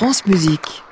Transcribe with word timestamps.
France 0.00 0.24
Musique. 0.24 0.82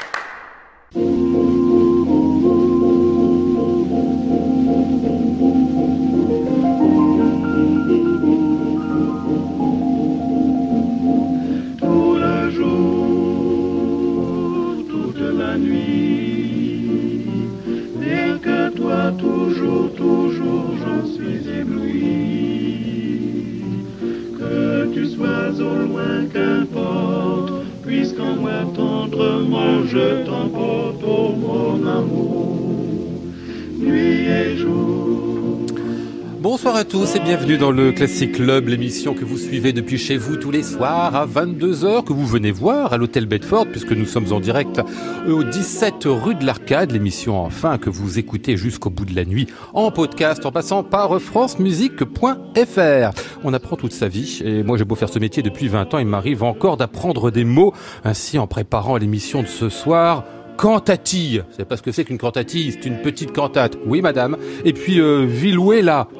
À 36.79 36.85
tous 36.85 37.17
et 37.17 37.19
bienvenue 37.19 37.59
dans 37.59 37.73
le 37.73 37.91
Classic 37.91 38.31
Club, 38.31 38.69
l'émission 38.69 39.13
que 39.13 39.25
vous 39.25 39.37
suivez 39.37 39.73
depuis 39.73 39.99
chez 39.99 40.17
vous 40.17 40.37
tous 40.37 40.53
les 40.53 40.63
soirs 40.63 41.17
à 41.17 41.27
22h, 41.27 42.05
que 42.05 42.13
vous 42.13 42.25
venez 42.25 42.53
voir 42.53 42.93
à 42.93 42.99
l'hôtel 42.99 43.27
Bedford, 43.27 43.67
puisque 43.67 43.91
nous 43.91 44.07
sommes 44.07 44.33
en 44.33 44.39
direct 44.39 44.81
au 45.27 45.43
17 45.43 46.05
rue 46.05 46.37
de 46.37 46.47
l'Arcade, 46.47 46.93
l'émission 46.93 47.37
enfin 47.41 47.79
que 47.79 47.91
vous 47.91 48.21
écoutez 48.21 48.57
jusqu'au 48.57 48.91
bout 48.91 49.07
de 49.07 49.17
la 49.17 49.25
nuit 49.25 49.49
en 49.75 49.91
podcast 49.91 50.47
en 50.47 50.53
passant 50.53 50.85
par 50.85 51.21
francemusique.fr. 51.21 53.11
On 53.43 53.53
apprend 53.53 53.75
toute 53.75 53.93
sa 53.93 54.07
vie 54.07 54.41
et 54.45 54.63
moi 54.63 54.79
j'ai 54.79 54.85
beau 54.85 54.95
faire 54.95 55.09
ce 55.09 55.19
métier 55.19 55.43
depuis 55.43 55.67
20 55.67 55.95
ans, 55.95 55.99
il 55.99 56.07
m'arrive 56.07 56.45
encore 56.45 56.77
d'apprendre 56.77 57.33
des 57.33 57.43
mots. 57.43 57.75
Ainsi 58.05 58.39
en 58.39 58.47
préparant 58.47 58.97
l'émission 58.99 59.43
de 59.43 59.49
ce 59.49 59.69
soir, 59.69 60.23
cantatille. 60.59 61.45
C'est 61.57 61.65
pas 61.65 61.77
ce 61.77 61.83
que 61.83 61.93
c'est 61.93 62.05
qu'une 62.05 62.19
cantatille, 62.19 62.73
c'est 62.73 62.85
une 62.85 63.01
petite 63.01 63.33
cantate. 63.33 63.79
Oui, 63.87 64.03
madame. 64.03 64.37
Et 64.65 64.73
puis, 64.73 65.01
euh. 65.01 65.27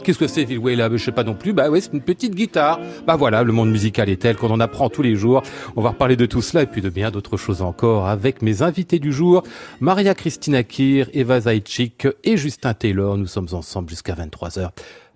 Qu'est-ce 0.05 0.19
que 0.19 0.29
c'est, 0.29 0.45
Vilouela? 0.45 0.89
Je 0.93 1.05
sais 1.05 1.13
pas 1.13 1.25
non 1.25 1.35
plus. 1.35 1.53
Bah 1.53 1.69
oui, 1.71 1.81
c'est 1.83 1.93
une 1.93 2.01
petite 2.01 2.35
guitare. 2.35 2.79
Bah 3.07 3.17
voilà, 3.17 3.43
le 3.43 3.53
monde 3.53 3.71
musical 3.71 4.09
est 4.09 4.23
tel 4.23 4.37
qu'on 4.37 4.51
en 4.51 4.61
apprend 4.61 4.89
tous 4.89 5.03
les 5.03 5.17
jours. 5.17 5.43
On 5.77 5.83
va 5.83 5.91
reparler 5.91 6.17
de 6.17 6.25
tout 6.25 6.41
cela 6.41 6.63
et 6.63 6.67
puis 6.67 6.81
de 6.81 6.89
bien 6.89 7.11
d'autres 7.11 7.37
choses 7.37 7.63
encore 7.63 8.07
avec 8.07 8.41
mes 8.41 8.63
invités 8.63 9.01
du 9.01 9.13
jour. 9.13 9.43
Maria 9.81 10.15
Christina 10.15 10.63
Kir, 10.63 11.11
Eva 11.13 11.41
Zaitchik 11.41 12.07
et 12.23 12.37
Justin 12.37 12.75
Taylor. 12.75 13.19
Nous 13.19 13.27
sommes 13.27 13.49
ensemble 13.53 13.91
jusqu'à 13.91 14.15
23h. 14.15 14.71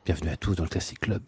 Bienvenue 0.04 0.30
à 0.30 0.36
tous 0.36 0.56
dans 0.56 0.64
le 0.64 0.68
Classic 0.68 0.98
Club. 0.98 1.22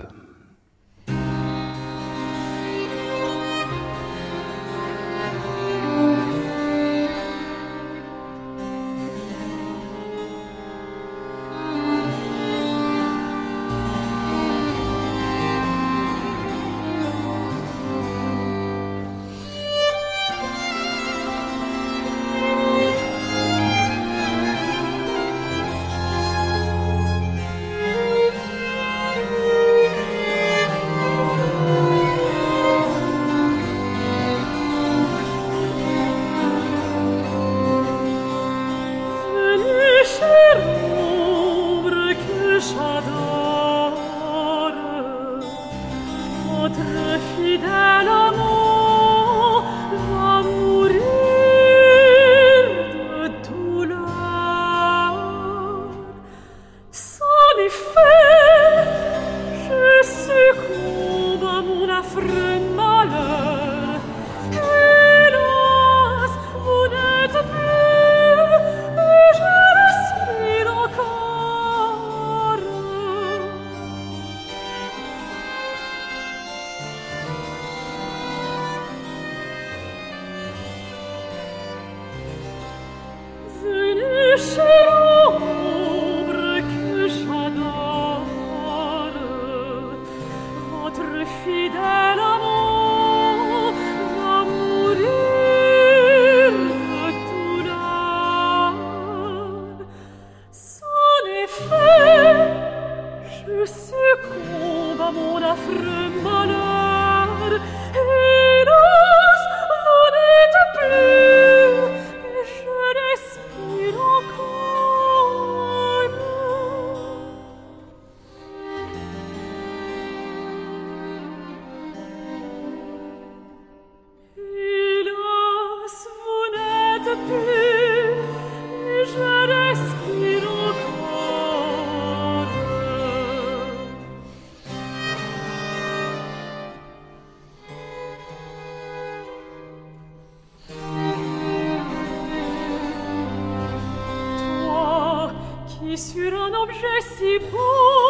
Un 146.84 146.97
objet 146.97 147.09
si 147.17 147.39
beau, 147.50 148.03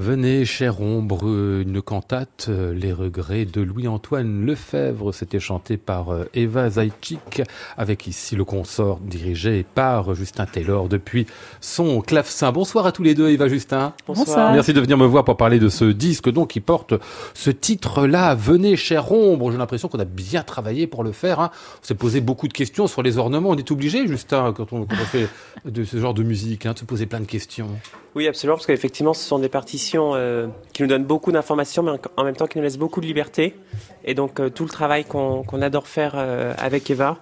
Venez, 0.00 0.46
chère 0.46 0.80
ombre, 0.80 1.26
une 1.26 1.82
cantate, 1.82 2.46
euh, 2.48 2.72
Les 2.72 2.90
regrets 2.90 3.44
de 3.44 3.60
Louis-Antoine 3.60 4.46
Lefebvre. 4.46 5.12
C'était 5.12 5.40
chanté 5.40 5.76
par 5.76 6.08
euh, 6.08 6.24
Eva 6.32 6.70
Zaitchik, 6.70 7.42
avec 7.76 8.06
ici 8.06 8.34
le 8.34 8.46
consort 8.46 8.98
dirigé 9.00 9.62
par 9.74 10.14
Justin 10.14 10.46
Taylor 10.46 10.88
depuis 10.88 11.26
son 11.60 12.00
clavecin. 12.00 12.50
Bonsoir 12.50 12.86
à 12.86 12.92
tous 12.92 13.02
les 13.02 13.14
deux, 13.14 13.28
Eva 13.28 13.46
Justin. 13.46 13.92
Bonsoir. 14.06 14.54
Merci 14.54 14.72
de 14.72 14.80
venir 14.80 14.96
me 14.96 15.04
voir 15.04 15.22
pour 15.22 15.36
parler 15.36 15.58
de 15.58 15.68
ce 15.68 15.84
disque 15.84 16.30
donc 16.30 16.48
qui 16.48 16.60
porte 16.60 16.94
ce 17.34 17.50
titre-là. 17.50 18.34
Venez, 18.34 18.76
chère 18.76 19.12
ombre. 19.12 19.52
J'ai 19.52 19.58
l'impression 19.58 19.88
qu'on 19.88 20.00
a 20.00 20.06
bien 20.06 20.42
travaillé 20.42 20.86
pour 20.86 21.04
le 21.04 21.12
faire. 21.12 21.40
Hein. 21.40 21.50
On 21.82 21.86
s'est 21.86 21.94
posé 21.94 22.22
beaucoup 22.22 22.48
de 22.48 22.54
questions 22.54 22.86
sur 22.86 23.02
les 23.02 23.18
ornements. 23.18 23.50
On 23.50 23.56
est 23.58 23.70
obligé, 23.70 24.06
Justin, 24.06 24.54
quand 24.56 24.72
on, 24.72 24.86
quand 24.86 24.96
on 24.98 25.04
fait 25.04 25.28
de 25.66 25.84
ce 25.84 25.98
genre 25.98 26.14
de 26.14 26.22
musique, 26.22 26.64
hein, 26.64 26.72
de 26.72 26.78
se 26.78 26.86
poser 26.86 27.04
plein 27.04 27.20
de 27.20 27.26
questions. 27.26 27.68
Oui, 28.16 28.26
absolument, 28.26 28.56
parce 28.56 28.66
qu'effectivement, 28.66 29.14
ce 29.14 29.22
sont 29.22 29.38
des 29.38 29.48
partitions 29.48 29.89
euh, 29.96 30.46
qui 30.72 30.82
nous 30.82 30.88
donnent 30.88 31.04
beaucoup 31.04 31.32
d'informations, 31.32 31.82
mais 31.82 31.92
en- 32.16 32.24
même 32.24 32.36
temps 32.36 32.46
qui 32.46 32.58
nous 32.58 32.64
laissent 32.64 32.78
beaucoup 32.78 33.00
de 33.00 33.06
liberté. 33.06 33.56
Et 34.04 34.14
donc, 34.14 34.40
euh, 34.40 34.48
tout 34.50 34.64
le 34.64 34.70
travail 34.70 35.04
qu'on 35.04 35.62
adore 35.62 35.86
faire 35.86 36.12
euh, 36.16 36.54
avec 36.58 36.90
Eva, 36.90 37.18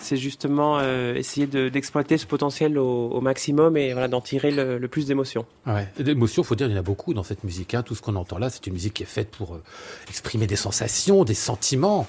c'est 0.00 0.16
justement 0.16 0.78
euh, 0.80 1.14
essayer 1.14 1.46
de- 1.46 1.68
d'exploiter 1.68 2.18
ce 2.18 2.26
potentiel 2.26 2.76
au, 2.78 3.08
au 3.10 3.20
maximum 3.20 3.76
et 3.76 3.92
voilà, 3.92 4.08
d'en 4.08 4.20
tirer 4.20 4.50
le, 4.50 4.78
le 4.78 4.88
plus 4.88 5.06
d'émotions. 5.06 5.46
Ouais. 5.66 5.86
Et 5.98 6.02
D'émotions, 6.02 6.42
faut 6.42 6.54
dire, 6.56 6.66
il 6.66 6.72
y 6.72 6.76
en 6.76 6.78
a 6.80 6.82
beaucoup 6.82 7.14
dans 7.14 7.22
cette 7.22 7.44
musique. 7.44 7.74
Hein. 7.74 7.82
Tout 7.82 7.94
ce 7.94 8.02
qu'on 8.02 8.16
entend 8.16 8.38
là, 8.38 8.50
c'est 8.50 8.66
une 8.66 8.72
musique 8.74 8.94
qui 8.94 9.02
est 9.04 9.06
faite 9.06 9.30
pour 9.30 9.54
euh, 9.54 9.62
exprimer 10.08 10.46
des 10.46 10.56
sensations, 10.56 11.24
des 11.24 11.34
sentiments. 11.34 12.06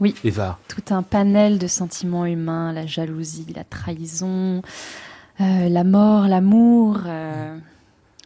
Oui. 0.00 0.14
Eva. 0.24 0.58
Tout 0.68 0.94
un 0.94 1.02
panel 1.02 1.58
de 1.58 1.66
sentiments 1.66 2.24
humains, 2.24 2.72
la 2.72 2.86
jalousie, 2.86 3.46
la 3.54 3.64
trahison, 3.64 4.62
euh, 5.42 5.68
la 5.68 5.84
mort, 5.84 6.26
l'amour. 6.26 7.00
euh, 7.06 7.54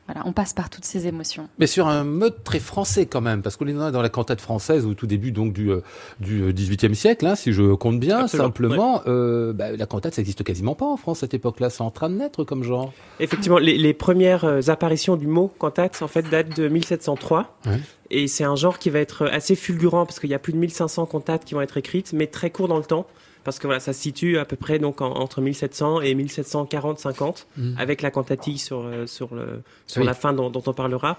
voilà, 0.06 0.22
on 0.26 0.32
passe 0.32 0.52
par 0.52 0.68
toutes 0.68 0.84
ces 0.84 1.06
émotions. 1.06 1.48
Mais 1.58 1.66
sur 1.66 1.88
un 1.88 2.04
mode 2.04 2.44
très 2.44 2.58
français 2.58 3.06
quand 3.06 3.22
même, 3.22 3.40
parce 3.40 3.56
qu'on 3.56 3.66
est 3.66 3.72
dans 3.72 4.02
la 4.02 4.08
cantate 4.10 4.40
française 4.40 4.84
au 4.84 4.92
tout 4.92 5.06
début 5.06 5.32
donc 5.32 5.54
du, 5.54 5.70
euh, 5.70 5.80
du 6.20 6.52
XVIIIe 6.52 6.94
siècle, 6.94 7.26
hein, 7.26 7.34
si 7.34 7.52
je 7.52 7.74
compte 7.74 7.98
bien. 7.98 8.20
Absolument, 8.20 8.46
simplement, 8.46 9.02
euh, 9.06 9.54
bah, 9.54 9.72
la 9.72 9.86
cantate, 9.86 10.14
ça 10.14 10.20
n'existe 10.20 10.44
quasiment 10.44 10.74
pas 10.74 10.84
en 10.84 10.98
France 10.98 11.18
à 11.18 11.20
cette 11.20 11.34
époque-là. 11.34 11.70
C'est 11.70 11.82
en 11.82 11.90
train 11.90 12.10
de 12.10 12.16
naître 12.16 12.44
comme 12.44 12.64
genre. 12.64 12.92
Effectivement, 13.18 13.58
les, 13.58 13.78
les 13.78 13.94
premières 13.94 14.44
euh, 14.44 14.60
apparitions 14.68 15.16
du 15.16 15.26
mot 15.26 15.50
cantate, 15.58 16.02
en 16.02 16.08
fait, 16.08 16.28
datent 16.28 16.54
de 16.54 16.68
1703. 16.68 17.58
Ouais. 17.64 17.80
Et 18.10 18.28
c'est 18.28 18.44
un 18.44 18.56
genre 18.56 18.78
qui 18.78 18.90
va 18.90 18.98
être 18.98 19.26
assez 19.26 19.54
fulgurant 19.54 20.04
parce 20.04 20.20
qu'il 20.20 20.30
y 20.30 20.34
a 20.34 20.38
plus 20.38 20.52
de 20.52 20.58
1500 20.58 21.06
cantates 21.06 21.44
qui 21.46 21.54
vont 21.54 21.62
être 21.62 21.78
écrites, 21.78 22.12
mais 22.12 22.26
très 22.26 22.50
court 22.50 22.68
dans 22.68 22.76
le 22.76 22.84
temps. 22.84 23.06
Parce 23.44 23.58
que 23.58 23.66
voilà, 23.66 23.80
ça 23.80 23.92
se 23.92 24.00
situe 24.00 24.38
à 24.38 24.44
peu 24.44 24.56
près 24.56 24.78
donc 24.78 25.00
en- 25.00 25.12
entre 25.12 25.40
1700 25.40 26.00
et 26.00 26.14
1740-50, 26.14 27.46
Mhm. 27.56 27.76
avec 27.78 28.02
la 28.02 28.10
cantatille 28.10 28.58
sur, 28.58 28.80
euh, 28.80 29.06
sur, 29.06 29.34
le, 29.34 29.62
sur 29.86 30.00
Oui. 30.00 30.06
la 30.06 30.14
fin 30.14 30.32
dont, 30.32 30.50
dont 30.50 30.62
on 30.66 30.72
parlera. 30.72 31.18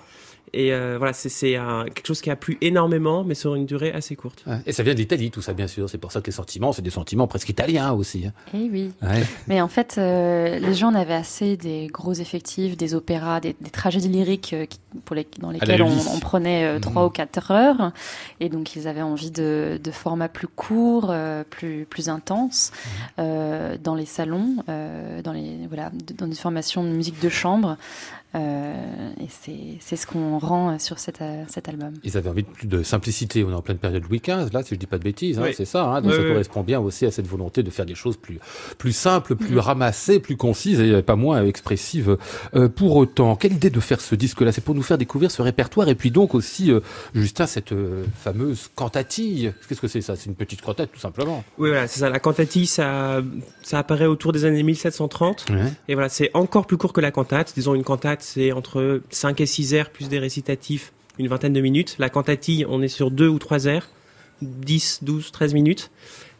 Et 0.53 0.71
euh, 0.73 0.95
voilà, 0.97 1.11
c'est 1.13 1.29
quelque 1.29 2.05
chose 2.05 2.21
qui 2.21 2.29
a 2.31 2.35
plu 2.35 2.57
énormément, 2.61 3.23
mais 3.23 3.35
sur 3.35 3.55
une 3.55 3.65
durée 3.65 3.91
assez 3.91 4.15
courte. 4.15 4.43
Ouais. 4.47 4.59
Et 4.65 4.71
ça 4.71 4.83
vient 4.83 4.93
de 4.93 4.99
l'Italie, 4.99 5.29
tout 5.31 5.41
ça, 5.41 5.53
bien 5.53 5.67
sûr. 5.67 5.89
C'est 5.89 5.97
pour 5.97 6.11
ça 6.11 6.21
que 6.21 6.27
les 6.27 6.31
sentiments, 6.31 6.71
c'est 6.71 6.81
des 6.81 6.89
sentiments 6.91 7.27
presque 7.27 7.49
italiens 7.49 7.91
aussi. 7.91 8.25
hein. 8.27 8.31
Eh 8.53 8.69
oui. 8.71 8.91
Ouais. 9.01 9.23
Mais 9.47 9.59
en 9.59 9.67
fait, 9.67 9.95
euh, 9.97 10.57
les 10.59 10.73
gens 10.73 10.89
en 10.89 10.95
avaient 10.95 11.13
assez 11.13 11.57
des 11.57 11.87
gros 11.87 12.13
effectifs, 12.13 12.77
des 12.77 12.95
opéras, 12.95 13.41
des, 13.41 13.55
des 13.59 13.69
tragédies 13.69 14.07
lyriques 14.07 14.53
euh, 14.53 14.65
pour 15.03 15.15
les, 15.15 15.27
dans 15.39 15.51
lesquelles 15.51 15.81
on, 15.81 16.19
prenait 16.19 16.79
trois 16.79 17.05
ou 17.05 17.09
quatre 17.09 17.51
heures. 17.51 17.91
Et 18.39 18.47
donc, 18.49 18.75
ils 18.75 18.87
avaient 18.87 19.01
envie 19.01 19.31
de, 19.31 19.79
de 19.83 19.91
formats 19.91 20.29
plus 20.29 20.47
courts, 20.47 21.07
euh, 21.09 21.43
plus, 21.49 21.85
plus 21.89 22.07
intenses, 22.07 22.71
euh, 23.19 23.77
dans 23.83 23.95
les 23.95 24.05
salons, 24.05 24.55
euh, 24.69 25.21
dans, 25.21 25.33
les, 25.33 25.67
voilà, 25.67 25.89
de- 25.89 26.13
dans 26.13 26.27
des 26.27 26.35
formations 26.35 26.83
de 26.83 26.89
musique 26.89 27.19
de 27.21 27.29
chambre. 27.29 27.75
Euh, 28.33 28.73
et 29.21 29.27
c'est 29.29 29.77
c'est 29.79 29.95
ce 29.95 30.05
qu'on 30.05 30.34
rend 30.39 30.71
euh, 30.71 30.79
sur 30.79 30.99
cet, 30.99 31.21
euh, 31.21 31.43
cet 31.47 31.69
album. 31.69 31.93
Ils 32.03 32.17
avaient 32.17 32.29
envie 32.29 32.43
de 32.43 32.47
plus 32.47 32.67
de 32.67 32.83
simplicité. 32.83 33.43
On 33.43 33.51
est 33.51 33.55
en 33.55 33.61
pleine 33.61 33.77
période 33.77 34.03
Louis 34.07 34.19
XV, 34.19 34.51
là, 34.53 34.63
si 34.63 34.75
je 34.75 34.79
dis 34.79 34.85
pas 34.85 34.97
de 34.97 35.03
bêtises. 35.03 35.39
Hein, 35.39 35.43
Oui. 35.45 35.53
C'est 35.55 35.65
ça. 35.65 35.83
Hein, 35.85 36.01
donc 36.01 36.11
Oui, 36.11 36.17
ça 36.17 36.23
oui, 36.23 36.29
correspond 36.29 36.63
bien 36.63 36.79
aussi 36.79 37.05
à 37.05 37.11
cette 37.11 37.27
volonté 37.27 37.63
de 37.63 37.69
faire 37.69 37.85
des 37.85 37.95
choses 37.95 38.17
plus, 38.17 38.39
plus 38.77 38.93
simples, 38.93 39.35
plus 39.35 39.57
ramassées, 39.59 40.19
plus 40.19 40.37
concises 40.37 40.79
et 40.79 41.01
pas 41.01 41.15
moins 41.15 41.43
expressives. 41.45 42.17
Euh, 42.55 42.69
pour 42.69 42.95
autant, 42.95 43.35
quelle 43.35 43.53
idée 43.53 43.69
de 43.69 43.79
faire 43.79 44.01
ce 44.01 44.15
disque-là? 44.15 44.51
C'est 44.51 44.63
pour 44.63 44.75
nous 44.75 44.83
faire 44.83 44.97
découvrir 44.97 45.31
ce 45.31 45.41
répertoire 45.41 45.89
et 45.89 45.95
puis 45.95 46.11
donc 46.11 46.35
aussi, 46.35 46.71
euh, 46.71 46.79
Justin, 47.13 47.47
cette 47.47 47.71
euh, 47.71 48.03
fameuse 48.17 48.69
cantatille. 48.75 49.53
Qu'est-ce 49.67 49.81
que 49.81 49.87
c'est 49.87 50.01
ça? 50.01 50.15
C'est 50.15 50.27
une 50.27 50.35
petite 50.35 50.61
cantate, 50.61 50.91
tout 50.91 50.99
simplement. 50.99 51.43
Oui, 51.57 51.69
voilà, 51.69 51.87
c'est 51.87 51.99
ça. 51.99 52.09
La 52.09 52.19
cantatille, 52.19 52.67
ça, 52.67 53.21
ça 53.61 53.79
apparaît 53.79 54.05
autour 54.05 54.31
des 54.31 54.45
années 54.45 54.63
1730. 54.63 55.45
Ouais. 55.49 55.55
Et 55.87 55.93
voilà, 55.93 56.09
c'est 56.09 56.31
encore 56.33 56.65
plus 56.67 56.77
court 56.77 56.93
que 56.93 57.01
la 57.01 57.11
cantate. 57.11 57.53
Disons, 57.55 57.75
une 57.75 57.83
cantate, 57.83 58.21
c'est 58.21 58.51
entre 58.51 59.01
5 59.09 59.41
et 59.41 59.45
6 59.45 59.73
airs, 59.73 59.89
plus 59.89 60.09
des 60.09 60.19
récitatifs, 60.25 60.91
une 61.19 61.27
vingtaine 61.27 61.53
de 61.53 61.61
minutes. 61.61 61.95
La 61.99 62.09
cantatille, 62.09 62.65
on 62.67 62.81
est 62.81 62.87
sur 62.87 63.11
2 63.11 63.27
ou 63.27 63.39
3 63.39 63.65
airs, 63.65 63.89
10, 64.41 64.99
12, 65.03 65.31
13 65.31 65.53
minutes. 65.53 65.91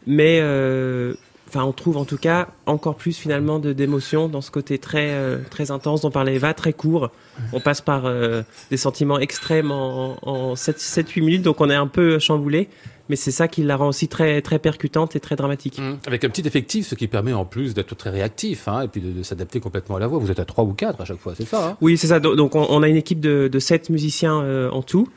Mais, 0.08 0.40
euh, 0.42 1.14
enfin, 1.56 1.66
on 1.66 1.72
trouve 1.72 1.98
en 1.98 2.06
tout 2.06 2.18
cas 2.18 2.48
encore 2.66 2.96
plus 2.96 3.18
finalement 3.18 3.60
de 3.60 3.72
d'émotions 3.74 4.28
dans 4.28 4.42
ce 4.42 4.52
côté 4.52 4.78
très, 4.78 5.12
euh, 5.12 5.38
très 5.50 5.72
intense 5.72 6.02
dont 6.02 6.12
parlait 6.12 6.36
Eva, 6.36 6.54
très 6.54 6.74
court. 6.74 7.12
On 7.54 7.60
passe 7.60 7.82
par 7.82 8.06
euh, 8.06 8.44
des 8.72 8.78
sentiments 8.78 9.20
extrêmes 9.20 9.72
en, 9.72 10.18
en 10.22 10.56
7, 10.56 10.80
7, 10.80 11.10
8 11.10 11.22
minutes, 11.22 11.42
donc 11.44 11.62
on 11.62 11.70
est 11.70 11.76
un 11.76 11.88
peu 11.88 12.20
chamboulé. 12.20 12.70
Mais 13.08 13.16
c'est 13.16 13.30
ça 13.30 13.48
qui 13.48 13.62
la 13.62 13.76
rend 13.78 13.90
aussi 13.90 14.08
très, 14.08 14.42
très 14.42 14.58
percutante 14.58 15.16
et 15.16 15.20
très 15.20 15.36
dramatique. 15.36 15.78
Mmh. 15.78 15.98
Avec 16.08 16.24
un 16.24 16.30
petit 16.30 16.48
effectif, 16.48 16.88
ce 16.88 16.96
qui 16.96 17.08
permet 17.08 17.34
en 17.34 17.46
plus 17.46 17.76
d'être 17.76 17.94
très 17.96 18.10
réactif 18.10 18.68
hein, 18.68 18.82
et 18.82 18.88
puis 18.88 19.00
de, 19.00 19.12
de 19.12 19.22
s'adapter 19.22 19.60
complètement 19.60 19.98
à 19.98 20.00
la 20.00 20.08
voix. 20.08 20.18
Vous 20.18 20.32
êtes 20.32 20.40
à 20.40 20.46
trois 20.46 20.64
ou 20.64 20.74
quatre 20.74 21.02
à 21.02 21.06
chaque 21.06 21.20
fois, 21.20 21.36
c'est 21.38 21.46
ça 21.46 21.68
hein? 21.68 21.78
Oui, 21.82 21.98
c'est 22.00 22.08
ça. 22.08 22.20
Do- 22.20 22.36
Donc, 22.36 22.56
on, 22.56 22.66
on 22.68 22.82
a 22.82 22.88
une 22.90 22.96
équipe 22.96 23.20
de, 23.20 23.48
de 23.48 23.60
sept 23.60 23.92
musiciens 23.92 24.42
euh, 24.42 24.72
en 24.72 24.82
tout, 24.82 25.08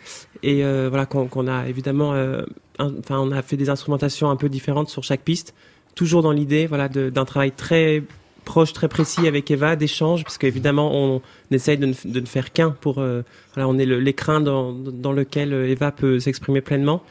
et 0.42 0.62
euh, 0.66 0.88
voilà 0.90 1.06
qu'on 1.06 1.48
a 1.48 1.66
évidemment, 1.66 2.12
euh, 2.12 2.42
enfin, 2.78 3.20
on 3.20 3.32
a 3.32 3.40
fait 3.40 3.56
des 3.56 3.70
instrumentations 3.70 4.28
un 4.28 4.36
peu 4.36 4.50
différentes 4.50 4.90
sur 4.90 5.02
chaque 5.02 5.22
piste, 5.22 5.54
toujours 5.98 6.22
dans 6.22 6.30
l'idée, 6.30 6.68
voilà, 6.68 6.88
d'un 6.88 7.24
travail 7.24 7.50
très 7.50 8.04
proche, 8.44 8.72
très 8.72 8.86
précis 8.86 9.26
avec 9.26 9.50
Eva, 9.50 9.74
d'échange, 9.74 10.22
parce 10.22 10.38
qu'évidemment, 10.38 10.92
on, 10.94 11.20
essaye 11.50 11.76
de 11.76 11.86
ne, 11.86 12.24
faire 12.24 12.52
qu'un 12.52 12.70
pour, 12.70 13.00
euh, 13.00 13.22
voilà, 13.52 13.68
on 13.68 13.76
est 13.78 13.84
l'écrin 13.84 14.40
dans 14.40 15.12
lequel 15.12 15.52
Eva 15.52 15.90
peut 15.90 16.20
s'exprimer 16.20 16.60
pleinement. 16.60 17.02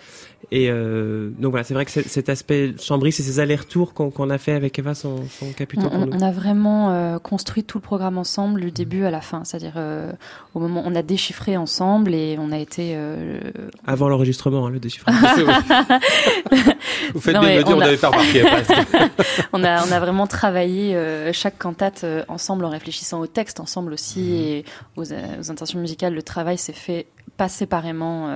Et 0.52 0.70
euh, 0.70 1.30
donc 1.40 1.52
voilà, 1.52 1.64
c'est 1.66 1.74
vrai 1.74 1.84
que 1.84 1.92
cet 1.92 2.30
aspect 2.30 2.74
chambris 2.80 3.10
et 3.10 3.12
ces 3.12 3.40
allers-retours 3.42 3.94
qu'on 3.94 4.30
a 4.30 4.38
fait 4.38 4.54
avec 4.54 4.80
Eva 4.80 4.94
sont, 4.94 5.26
sont 5.28 5.48
On, 5.48 5.52
capitaux 5.52 5.90
pour 5.90 5.98
nous. 6.00 6.10
on 6.14 6.22
a 6.22 6.32
vraiment 6.32 6.92
euh, 6.92 7.20
construit 7.20 7.64
tout 7.66 7.80
le 7.80 7.82
programme 7.82 8.18
ensemble 8.18 8.62
du 8.62 8.72
début 8.72 9.04
à 9.04 9.12
la 9.12 9.20
fin. 9.20 9.44
C'est-à-dire, 9.44 9.74
euh, 9.76 10.12
au 10.54 10.60
moment 10.60 10.84
on 10.86 10.96
a 10.96 11.02
déchiffré 11.02 11.58
ensemble 11.58 12.14
et 12.14 12.38
on 12.40 12.52
a 12.54 12.58
été. 12.58 12.94
euh, 12.96 13.40
Avant 13.86 14.08
l'enregistrement, 14.08 14.68
hein, 14.68 14.70
le 14.70 14.80
déchiffrage. 14.80 15.16
Vous 17.14 17.20
faites 17.20 17.36
Non, 17.36 17.42
bien 17.42 17.50
de 17.52 17.58
me 17.58 17.64
dire, 17.64 17.76
on 17.76 17.80
on 17.80 17.82
a- 17.82 18.10
remarqué 18.10 18.42
presque. 18.42 18.74
on, 19.54 19.64
a, 19.64 19.86
on 19.88 19.92
a 19.92 20.00
vraiment 20.00 20.28
travaillé 20.28 20.96
euh, 20.96 21.32
chaque 21.34 21.58
cantate 21.58 22.04
euh, 22.04 22.24
ensemble 22.28 22.64
en 22.66 22.70
réfléchissant 22.70 23.20
au 23.20 23.28
texte 23.28 23.60
ensemble 23.60 23.94
aussi 23.94 24.36
et 24.36 24.66
aux, 24.96 25.12
euh, 25.12 25.40
aux 25.42 25.52
intentions 25.52 25.80
musicales. 25.80 26.14
Le 26.14 26.24
travail 26.24 26.58
s'est 26.58 26.74
fait 26.74 27.08
pas 27.38 27.50
séparément. 27.50 28.30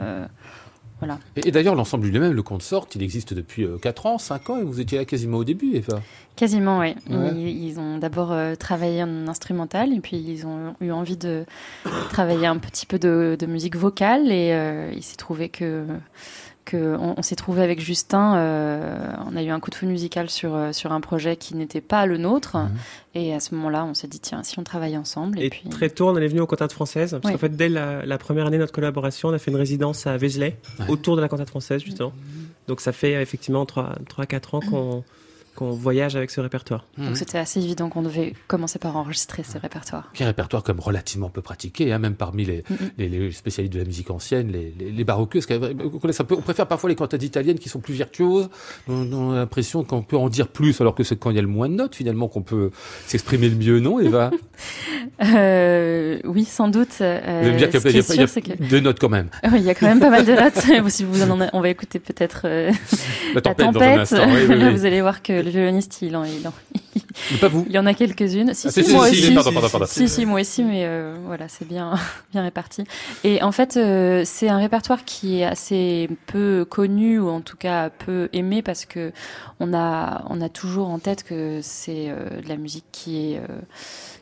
Euh, 1.02 1.06
voilà. 1.06 1.20
Et, 1.36 1.48
et 1.48 1.52
d'ailleurs, 1.52 1.76
l'ensemble 1.76 2.08
lui-même, 2.08 2.32
le 2.32 2.44
consort, 2.44 2.88
il 2.96 3.04
existe 3.04 3.34
depuis 3.34 3.66
4 3.82 4.06
ans, 4.06 4.18
5 4.18 4.50
ans, 4.50 4.58
et 4.58 4.64
vous 4.64 4.80
étiez 4.80 4.98
là 4.98 5.06
quasiment 5.06 5.38
au 5.38 5.44
début, 5.44 5.76
Eva. 5.76 6.02
Quasiment, 6.36 6.80
oui. 6.80 6.96
Ouais. 7.10 7.32
Ils, 7.36 7.66
ils 7.66 7.80
ont 7.80 7.98
d'abord 7.98 8.32
euh, 8.32 8.56
travaillé 8.56 9.04
en 9.04 9.28
instrumental 9.28 9.94
et 9.94 10.00
puis 10.00 10.18
ils 10.18 10.48
ont 10.48 10.74
eu 10.80 10.92
envie 10.92 11.18
de 11.18 11.46
travailler 12.10 12.48
un 12.48 12.58
petit 12.58 12.86
peu 12.86 12.98
de, 12.98 13.36
de 13.38 13.46
musique 13.46 13.76
vocale 13.76 14.32
et 14.32 14.52
euh, 14.54 14.92
il 14.96 15.04
s'est 15.04 15.18
trouvé 15.18 15.50
que, 15.50 15.86
que 16.72 16.96
on, 17.00 17.16
on 17.18 17.22
s'est 17.22 17.36
trouvé 17.36 17.62
avec 17.62 17.80
Justin. 17.80 18.36
euh, 18.36 19.08
on 19.32 19.36
a 19.36 19.44
eu 19.44 19.50
un 19.50 19.60
coup 19.60 19.70
de 19.70 19.76
feu 19.76 19.88
musical 19.88 20.30
sur, 20.30 20.56
euh, 20.56 20.72
sur 20.72 20.92
un 20.92 21.02
projet 21.02 21.36
qui 21.36 21.56
n'était 21.56 21.82
pas 21.82 22.06
le 22.06 22.18
nôtre 22.18 22.58
Mhm. 22.58 22.70
et 23.16 23.34
à 23.34 23.40
ce 23.40 23.54
moment-là, 23.56 23.86
on 23.86 23.94
s'est 23.94 24.08
dit 24.08 24.20
tiens, 24.20 24.44
si 24.44 24.58
on 24.60 24.64
travaillait 24.64 24.98
ensemble 24.98 25.40
et, 25.40 25.46
Et 25.46 25.50
puis 25.50 25.64
très 25.70 25.90
tôt, 25.90 26.10
on 26.10 26.16
est 26.18 26.28
venu 26.28 26.40
aux 26.42 26.48
cantates 26.48 26.72
françaises. 26.74 27.18
Parce 27.22 27.34
qu'en 27.34 27.38
fait, 27.40 27.56
dès 27.56 27.70
la, 27.70 28.06
la 28.06 28.18
première 28.18 28.46
année 28.48 28.58
de 28.58 28.62
notre 28.62 28.74
collaboration, 28.74 29.30
on 29.30 29.34
a 29.34 29.38
fait 29.40 29.52
une 29.52 29.58
résidence 29.58 30.08
à 30.08 30.18
Vézelay, 30.18 30.58
Ouais. 30.80 30.86
autour 30.90 31.16
de 31.16 31.22
la 31.22 31.28
cantate 31.28 31.50
française, 31.50 31.82
justement. 31.84 32.14
Donc 32.68 32.80
ça 32.82 32.92
fait 32.92 33.14
effectivement 33.22 33.66
3-4 33.66 34.56
ans 34.56 34.60
qu'on 34.62 35.04
qu'on 35.56 35.72
voyage 35.72 36.16
avec 36.16 36.32
ce 36.32 36.42
répertoire. 36.42 36.86
donc 36.98 37.18
c'était 37.18 37.38
assez 37.38 37.60
évident 37.62 37.90
qu'on 37.90 38.02
devait 38.02 38.34
commencer 38.48 38.80
par 38.80 38.96
enregistrer 38.98 39.44
ce 39.44 39.58
répertoire. 39.58 40.12
Qui 40.14 40.24
est 40.24 40.26
répertoire 40.26 40.64
comme 40.64 40.80
relativement 40.80 41.30
peu 41.30 41.42
pratiqué, 41.42 41.92
hein, 41.94 42.00
même 42.00 42.16
parmi 42.16 42.46
les, 42.46 42.64
Mhm. 42.70 42.78
les, 42.98 43.10
les 43.10 43.32
spécialistes 43.32 43.74
de 43.74 43.80
la 43.80 43.86
musique 43.86 44.10
ancienne, 44.12 44.52
les, 44.52 44.74
les, 44.80 44.92
les 44.92 45.04
baroqueuses. 45.04 45.48
On, 45.52 46.00
connaît 46.00 46.20
un 46.20 46.24
peu- 46.24 46.36
on 46.36 46.42
préfère 46.42 46.68
parfois 46.68 46.90
les 46.90 46.96
cantates 46.96 47.24
italiennes 47.24 47.60
qui 47.60 47.70
sont 47.70 47.80
plus 47.80 47.94
virtuoses. 47.94 48.50
On, 48.88 49.12
on 49.14 49.32
a 49.34 49.36
l'impression 49.36 49.84
qu'on 49.84 50.02
peut 50.02 50.18
en 50.18 50.30
dire 50.30 50.48
plus, 50.48 50.80
alors 50.82 50.96
que 50.96 51.04
c'est 51.04 51.18
quand 51.18 51.30
il 51.30 51.36
y 51.36 51.40
a 51.40 51.44
le 51.44 51.48
moins 51.48 51.70
de 51.70 51.76
notes, 51.76 51.96
finalement, 51.96 52.28
qu'on 52.28 52.42
peut 52.42 52.72
s'exprimer 53.08 53.50
le 53.50 53.56
mieux, 53.56 53.80
non, 53.80 54.00
Eva 54.00 54.32
Euh, 55.24 56.20
oui, 56.26 56.46
sans 56.46 56.68
doute. 56.68 56.98
euh, 57.02 57.42
Vous 57.44 57.58
dire 57.58 57.70
qu'il 57.70 57.80
y 57.82 57.88
a- 57.88 57.92
y 57.92 58.24
y 58.24 58.42
que 58.42 58.64
deux 58.70 58.80
notes 58.80 59.00
quand 59.00 59.10
même. 59.10 59.30
Oui, 59.46 59.58
il 59.60 59.64
y 59.64 59.70
a 59.70 59.76
quand 59.76 59.88
même 59.88 60.00
pas 60.00 60.10
mal 60.10 60.26
de 60.26 60.32
notes. 60.84 60.90
si 60.90 61.04
vous 61.04 61.22
en 61.24 61.32
on 61.54 61.62
va 61.62 61.70
écouter 61.70 62.00
peut-être 62.00 62.42
euh, 62.46 62.72
La 63.34 63.36
la 63.36 63.42
tempête, 63.42 63.66
tempête. 63.66 63.74
dans 63.74 63.82
un 63.82 64.00
instant. 64.00 64.26
Oui, 64.28 64.42
oui, 64.50 64.58
Là, 64.58 64.68
oui. 64.68 64.74
vous 64.76 64.86
allez 64.86 65.02
voir 65.02 65.22
que 65.22 65.34
le 65.44 65.50
violoniste, 65.50 66.02
il 66.02 66.16
en, 66.16 66.24
il 66.24 66.48
en, 66.48 66.54
Mais 67.32 67.38
pas 67.38 67.48
vous. 67.48 67.66
Il 67.68 67.74
y 67.74 67.80
en 67.80 67.86
a 67.86 67.94
quelques-unes. 67.94 68.54
Si, 68.54 68.68
Ah, 68.68 68.72
si, 68.72 68.84
si, 68.84 68.94
moi 68.94 69.08
si, 69.08 69.12
aussi. 69.14 69.28
si, 69.28 69.34
pardon, 69.34 69.52
pardon, 69.54 69.70
pardon. 69.70 69.86
Si, 69.88 70.08
si, 70.10 70.26
moi 70.26 70.42
aussi, 70.42 70.64
mais 70.64 70.84
euh, 70.86 71.16
voilà, 71.26 71.48
c'est 71.48 71.68
bien, 71.68 71.94
bien 72.32 72.42
réparti. 72.44 72.84
Et 73.24 73.42
en 73.44 73.52
fait, 73.52 73.78
euh, 73.78 74.24
c'est 74.26 74.50
un 74.50 74.58
répertoire 74.58 75.06
qui 75.06 75.40
est 75.40 75.46
assez 75.46 76.10
peu 76.28 76.66
connu 76.70 77.20
ou 77.20 77.30
en 77.30 77.42
tout 77.42 77.58
cas 77.58 77.90
peu 77.90 78.30
aimé 78.34 78.62
parce 78.62 78.86
que 78.86 79.12
on 79.60 79.74
a, 79.74 80.24
on 80.30 80.42
a 80.42 80.50
toujours 80.50 80.90
en 80.90 81.00
tête 81.00 81.24
que 81.24 81.60
c'est 81.62 82.08
euh, 82.10 82.42
de 82.42 82.50
la 82.50 82.58
musique 82.58 82.86
qui 82.92 83.34
est 83.34 83.42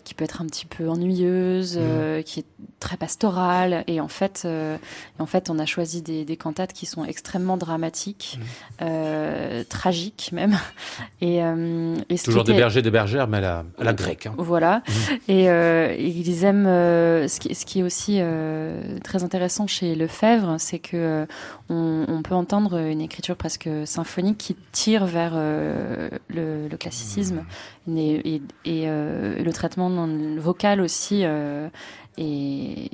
qui 0.09 0.15
peut 0.15 0.23
être 0.25 0.41
un 0.41 0.47
petit 0.47 0.65
peu 0.65 0.89
ennuyeuse, 0.89 1.77
euh, 1.79 2.23
qui 2.23 2.39
est 2.39 2.45
très 2.79 2.97
pastorale. 2.97 3.83
Et 3.85 4.01
en 4.01 4.07
fait, 4.07 4.41
euh, 4.45 4.75
en 5.19 5.27
fait, 5.27 5.51
on 5.51 5.59
a 5.59 5.67
choisi 5.67 6.01
des, 6.01 6.25
des 6.25 6.35
cantates 6.35 6.73
qui 6.73 6.87
sont 6.87 7.05
extrêmement 7.05 7.57
dramatiques, 7.57 8.39
euh, 8.81 9.63
tragiques 9.69 10.31
même. 10.33 10.57
Et, 11.21 11.41
Toujours 12.23 12.43
des 12.43 12.53
bergers, 12.53 12.81
des 12.81 12.89
bergères, 12.91 13.27
mais 13.27 13.37
à 13.37 13.41
la, 13.41 13.65
à 13.77 13.83
la 13.83 13.93
grecque. 13.93 14.25
hein. 14.25 14.33
voilà. 14.37 14.81
Et, 15.27 15.47
euh, 15.49 15.93
et 15.95 16.07
ils 16.07 16.43
aiment. 16.43 16.65
ce, 16.65 17.39
qui, 17.39 17.53
ce 17.53 17.65
qui 17.67 17.81
est 17.81 17.83
aussi 17.83 18.19
très 19.03 19.23
intéressant 19.23 19.67
chez 19.67 19.93
Lefebvre, 19.93 20.55
c'est 20.57 20.79
que 20.79 21.27
on, 21.69 22.05
on 22.07 22.21
peut 22.23 22.33
entendre 22.35 22.79
une 22.79 23.01
écriture 23.01 23.35
presque 23.35 23.69
symphonique 23.85 24.37
qui 24.39 24.55
tire 24.71 25.05
vers 25.05 25.35
le, 25.35 26.67
le 26.69 26.77
classicisme 26.77 27.43
et, 27.95 28.35
et- 28.35 28.41
et, 28.65 28.83
euh, 28.87 29.41
le 29.43 29.51
traitement 29.53 29.89
dans 30.07 30.13
le 30.35 30.39
vocal 30.39 30.81
aussi. 30.81 31.21
euh, 31.23 31.69
et, 32.17 32.89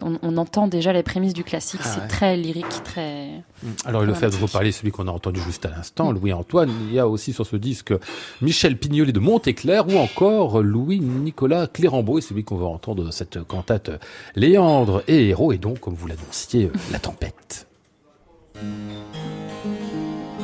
on, 0.00 0.18
on 0.22 0.38
entend 0.38 0.66
déjà 0.66 0.94
les 0.94 1.02
prémices 1.02 1.34
du 1.34 1.44
classique. 1.44 1.80
Ah 1.84 1.86
c'est 1.86 2.00
ouais. 2.00 2.08
très 2.08 2.36
lyrique, 2.38 2.82
très. 2.84 3.42
Alors, 3.84 4.02
le 4.02 4.14
fait 4.14 4.30
de 4.30 4.36
vous 4.36 4.48
parler, 4.48 4.72
celui 4.72 4.90
qu'on 4.92 5.08
a 5.08 5.10
entendu 5.10 5.40
juste 5.42 5.66
à 5.66 5.68
l'instant, 5.68 6.10
Louis-Antoine. 6.10 6.70
Il 6.88 6.94
y 6.94 6.98
a 6.98 7.06
aussi 7.06 7.34
sur 7.34 7.46
ce 7.46 7.56
disque 7.56 7.92
Michel 8.40 8.78
Pignoli 8.78 9.12
de 9.12 9.20
Montéclair 9.20 9.86
ou 9.88 9.98
encore 9.98 10.62
Louis-Nicolas 10.62 11.66
Clérambeau, 11.66 12.16
et 12.16 12.22
celui 12.22 12.44
qu'on 12.44 12.56
va 12.56 12.64
entendre 12.64 13.04
dans 13.04 13.10
cette 13.12 13.42
cantate 13.44 13.90
Léandre 14.36 15.02
et 15.06 15.28
Héros, 15.28 15.52
et 15.52 15.58
donc, 15.58 15.80
comme 15.80 15.94
vous 15.94 16.06
l'annonciez, 16.06 16.70
La 16.90 16.98
Tempête. 16.98 17.66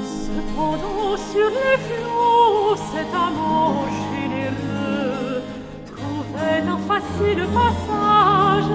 Cependant 0.02 1.16
sur 1.32 1.48
les 1.48 1.78
flots, 1.78 2.76
cet 2.92 3.14
trouvait 6.40 6.68
un 6.68 6.78
facile 6.88 7.46
passage. 7.54 8.70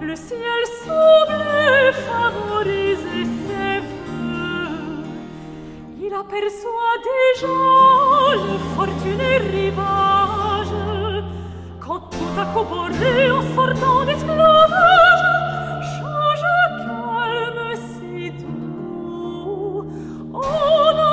Le 0.00 0.16
ciel 0.16 0.62
semblait 0.84 1.92
favoriser 1.92 3.24
ses 3.44 3.80
voeux. 3.80 5.04
Il 6.00 6.12
aperçoit 6.12 6.96
déjà 7.12 7.58
le 8.34 8.58
fortuné 8.76 9.36
rivage. 9.38 10.74
Quand 11.80 12.00
tout 12.10 12.40
a 12.40 12.44
comboré 12.46 13.30
en 13.30 13.42
sortant 13.54 14.04
d'esclavage, 14.04 15.22
change 15.96 16.46
calme 16.78 17.74
si 17.90 18.30
doux 18.42 19.86
en 20.32 20.96
un 20.96 21.11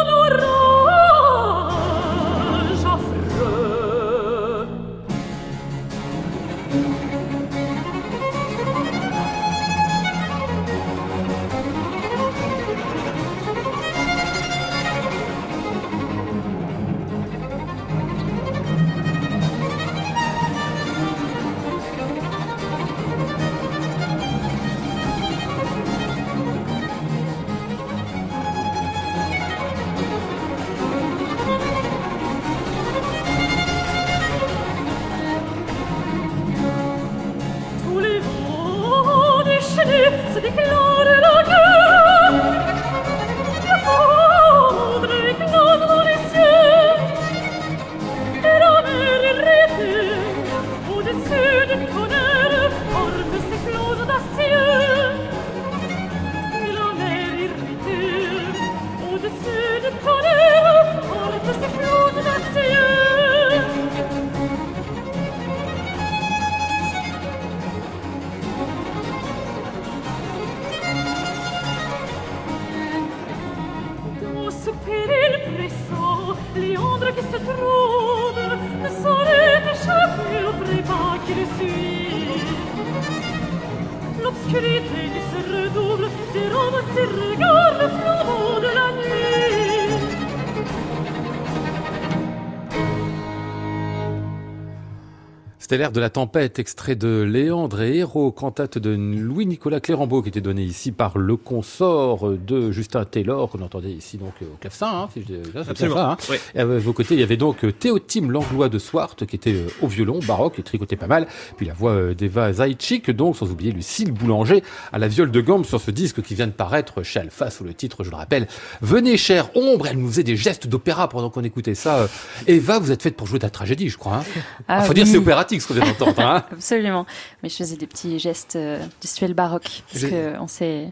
C'était 95.70 95.82
l'air 95.84 95.92
de 95.92 96.00
la 96.00 96.10
tempête, 96.10 96.58
extrait 96.58 96.96
de 96.96 97.22
Léandre 97.22 97.84
et 97.84 97.98
Héros, 97.98 98.32
cantate 98.32 98.80
de 98.80 98.90
Louis-Nicolas 98.90 99.80
Clérambeau, 99.80 100.24
qui 100.24 100.30
était 100.30 100.42
donné 100.42 100.64
ici 100.64 100.92
par 100.92 101.20
le 101.20 101.38
consort 101.38 102.28
de 102.32 102.72
Justin 102.72 103.06
Taylor, 103.06 103.52
qu'on 103.52 103.62
entendait 103.62 103.92
ici 103.92 104.18
donc 104.18 104.34
au 104.42 104.58
clavecin, 104.60 104.88
hein, 104.88 105.10
si 105.14 105.24
je, 105.30 105.36
là, 105.54 105.64
c'est 105.64 105.70
Absolument. 105.70 105.96
ça, 105.96 106.12
hein. 106.14 106.18
Oui. 106.32 106.38
Et 106.56 106.60
à 106.62 106.66
vos 106.66 106.92
côtés, 106.92 107.14
il 107.14 107.20
y 107.20 107.24
avait 107.24 107.38
donc 107.38 107.64
euh, 107.64 107.72
Théotime 107.72 108.32
Langlois 108.32 108.68
de 108.68 108.80
Swart, 108.80 109.16
qui 109.28 109.36
était 109.36 109.54
euh, 109.54 109.68
au 109.84 109.88
violon, 109.88 110.18
baroque, 110.28 110.58
et 110.58 110.64
tricotait 110.64 110.96
pas 110.96 111.06
mal. 111.06 111.28
Puis 111.56 111.68
la 111.68 111.76
voix 111.76 111.92
euh, 111.92 112.16
d'Eva 112.16 112.52
Zaitchik, 112.52 113.12
donc, 113.12 113.38
sans 113.38 113.52
oublier 113.52 113.72
Lucille 113.72 114.12
Boulanger, 114.12 114.64
à 114.92 114.98
la 114.98 115.08
viole 115.08 115.30
de 115.30 115.40
gambe 115.40 115.66
sur 115.68 115.80
ce 115.80 115.92
disque 115.92 116.24
qui 116.24 116.34
vient 116.34 116.48
de 116.48 116.52
paraître 116.52 117.04
chez 117.04 117.20
Alpha, 117.20 117.52
sous 117.52 117.64
le 117.64 117.76
titre, 117.76 118.04
je 118.04 118.10
le 118.10 118.16
rappelle, 118.16 118.48
Venez, 118.82 119.18
chère 119.18 119.56
ombre, 119.56 119.86
elle 119.86 120.00
nous 120.00 120.08
faisait 120.08 120.24
des 120.24 120.36
gestes 120.36 120.66
d'opéra 120.66 121.10
pendant 121.10 121.30
qu'on 121.30 121.44
écoutait 121.44 121.76
ça. 121.76 121.98
Euh, 122.00 122.08
Eva, 122.48 122.80
vous 122.80 122.92
êtes 122.92 123.04
faite 123.04 123.16
pour 123.16 123.28
jouer 123.28 123.38
de 123.38 123.44
la 123.44 123.52
tragédie, 123.52 123.90
je 123.90 124.00
crois. 124.00 124.16
Hein. 124.16 124.42
Ah 124.68 124.82
faut 124.82 124.96
dire 124.96 125.04
oui. 125.04 125.12
c'est 125.12 125.18
opératique 125.20 125.59
ce 125.60 125.68
qu'on 125.68 125.74
vient 125.76 125.86
d'entendre. 125.86 126.20
Hein. 126.20 126.44
Absolument. 126.52 127.06
Mais 127.44 127.50
je 127.50 127.56
faisais 127.56 127.76
des 127.78 127.88
petits 127.88 128.20
gestes 128.20 128.56
euh, 128.56 128.84
gestuels 129.02 129.34
baroques 129.34 129.84
parce 129.92 130.02
J'ai- 130.02 130.10
que 130.10 130.40
on 130.40 130.48
s'est 130.48 130.92